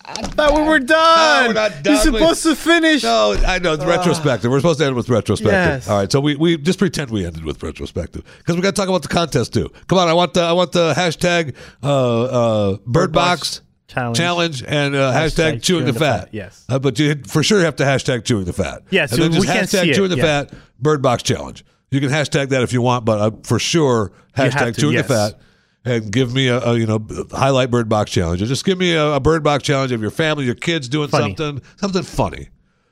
I 0.06 0.20
thought 0.20 0.54
we 0.54 0.62
were 0.62 0.80
done. 0.80 1.44
No, 1.44 1.48
we're 1.48 1.54
not 1.54 1.72
You're 1.72 1.82
done. 1.82 2.12
We- 2.12 2.18
supposed 2.18 2.42
to 2.42 2.56
finish. 2.56 3.02
No, 3.04 3.36
I 3.46 3.58
know 3.58 3.72
it's 3.72 3.84
retrospective. 3.84 4.50
We're 4.50 4.58
supposed 4.60 4.80
to 4.80 4.86
end 4.86 4.96
with 4.96 5.08
retrospective. 5.08 5.52
Yes. 5.52 5.88
All 5.88 5.98
right, 5.98 6.12
so 6.12 6.20
we, 6.20 6.36
we 6.36 6.58
just 6.58 6.78
pretend 6.78 7.10
we 7.10 7.24
ended 7.24 7.44
with 7.44 7.62
retrospective 7.62 8.22
because 8.38 8.56
we 8.56 8.62
got 8.62 8.74
to 8.74 8.80
talk 8.80 8.88
about 8.88 9.02
the 9.02 9.08
contest 9.08 9.54
too. 9.54 9.70
Come 9.86 9.98
on, 9.98 10.08
I 10.08 10.12
want 10.12 10.34
the 10.34 10.42
I 10.42 10.52
want 10.52 10.72
the 10.72 10.92
hashtag 10.94 11.54
uh, 11.82 12.22
uh, 12.24 12.76
Bird 12.86 13.12
Box 13.12 13.62
Challenge. 13.86 14.16
challenge 14.18 14.64
and 14.66 14.94
uh, 14.94 15.12
hashtag, 15.12 15.62
chewing, 15.62 15.86
the, 15.86 15.92
fat. 15.92 16.28
yes. 16.32 16.64
uh, 16.68 16.78
but 16.78 16.98
you 16.98 17.14
for 17.26 17.42
sure 17.42 17.60
have 17.60 17.76
to 17.76 17.84
hashtag 17.84 18.24
chewing 18.24 18.44
the 18.44 18.52
fat. 18.52 18.82
Yes, 18.90 19.12
and 19.12 19.22
then 19.22 19.30
we 19.30 19.38
just 19.38 19.48
can't 19.48 19.68
hashtag 19.68 19.82
see 19.82 19.90
it, 19.90 19.94
chewing 19.94 20.10
the 20.10 20.16
yeah. 20.16 20.44
fat 20.44 20.52
Bird 20.84 21.02
Box 21.02 21.24
challenge. 21.24 21.64
You 21.90 21.98
can 22.00 22.10
hashtag 22.10 22.50
that 22.50 22.62
if 22.62 22.72
you 22.72 22.80
want, 22.80 23.04
but 23.04 23.20
uh, 23.20 23.30
for 23.42 23.58
sure 23.58 24.12
hashtag 24.36 24.74
to, 24.76 24.80
chewing 24.80 24.94
yes. 24.94 25.08
the 25.08 25.14
fat 25.14 25.40
and 25.84 26.12
give 26.12 26.32
me 26.32 26.48
a, 26.48 26.58
a 26.60 26.78
you 26.78 26.86
know 26.86 27.04
highlight 27.32 27.70
Bird 27.70 27.88
Box 27.88 28.10
challenge. 28.12 28.40
Or 28.40 28.46
just 28.46 28.64
give 28.64 28.78
me 28.78 28.92
a, 28.94 29.14
a 29.14 29.20
Bird 29.20 29.42
Box 29.42 29.64
challenge 29.64 29.90
of 29.90 30.00
your 30.00 30.10
family, 30.12 30.44
your 30.44 30.54
kids 30.54 30.88
doing 30.88 31.08
Funny. 31.08 31.34
something 31.36 31.62
something 31.76 32.02
funny, 32.02 32.50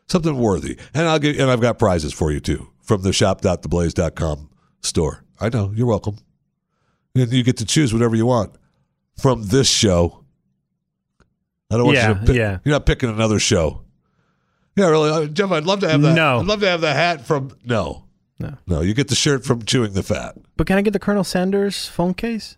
something 0.09 0.37
worthy, 0.37 0.77
and 0.95 1.07
I'll 1.09 1.19
get 1.21 1.39
and 1.39 1.51
I've 1.51 1.61
got 1.61 1.79
prizes 1.79 2.13
for 2.13 2.33
you 2.33 2.41
too 2.41 2.69
from 2.81 3.03
the 3.03 3.13
shop.theblaze.com 3.13 4.51
store. 4.83 5.25
I 5.41 5.49
know 5.49 5.73
you're 5.75 5.87
welcome, 5.87 6.19
and 7.15 7.33
you 7.33 7.43
get 7.43 7.57
to 7.59 7.65
choose 7.65 7.93
whatever 7.93 8.15
you 8.17 8.27
want 8.27 8.55
from 9.21 9.45
this 9.45 9.69
show. 9.69 10.25
I 11.71 11.77
don't 11.77 11.87
want 11.87 11.97
Yeah, 11.97 12.09
you 12.09 12.15
to 12.15 12.21
pick. 12.21 12.37
yeah. 12.37 12.59
You're 12.65 12.75
not 12.75 12.85
picking 12.87 13.09
another 13.09 13.39
show. 13.39 13.83
Yeah, 14.77 14.89
really, 14.89 15.11
uh, 15.11 15.27
Jeff. 15.27 15.51
I'd 15.51 15.65
love 15.65 15.81
to 15.81 15.89
have 15.91 16.01
that. 16.03 16.15
No. 16.15 16.41
I'd 16.41 16.47
love 16.47 16.61
to 16.61 16.69
have 16.69 16.81
the 16.81 16.93
hat 16.95 17.27
from. 17.27 17.57
No, 17.65 18.05
No. 18.39 18.57
no. 18.67 18.81
You 18.81 18.95
get 18.95 19.09
the 19.09 19.15
shirt 19.15 19.45
from 19.45 19.63
Chewing 19.65 19.93
the 19.93 20.03
Fat. 20.03 20.37
But 20.57 20.67
can 20.67 20.79
I 20.79 20.83
get 20.83 20.93
the 20.93 20.99
Colonel 20.99 21.25
Sanders 21.25 21.87
phone 21.89 22.15
case? 22.15 22.57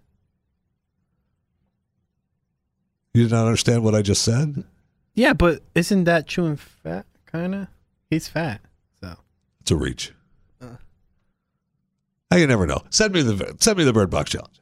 You 3.15 3.23
did 3.25 3.33
not 3.33 3.45
understand 3.47 3.83
what 3.85 3.95
I 3.95 4.03
just 4.03 4.23
said. 4.23 4.65
Yeah, 5.15 5.33
but 5.33 5.63
isn't 5.75 6.05
that 6.05 6.27
chewing 6.27 6.57
fat? 6.57 7.07
Kind 7.27 7.55
of. 7.55 7.69
He's 8.11 8.27
fat. 8.29 8.61
So 9.01 9.17
It's 9.61 9.71
a 9.71 9.77
reach. 9.77 10.13
Hey, 12.31 12.41
you 12.41 12.47
never 12.49 12.67
know. 12.67 12.83
Send 12.91 13.13
me 13.15 13.23
the 13.23 13.57
send 13.61 13.79
me 13.79 13.85
the 13.85 13.93
Bird 13.93 14.11
Box 14.11 14.31
challenge. 14.33 14.61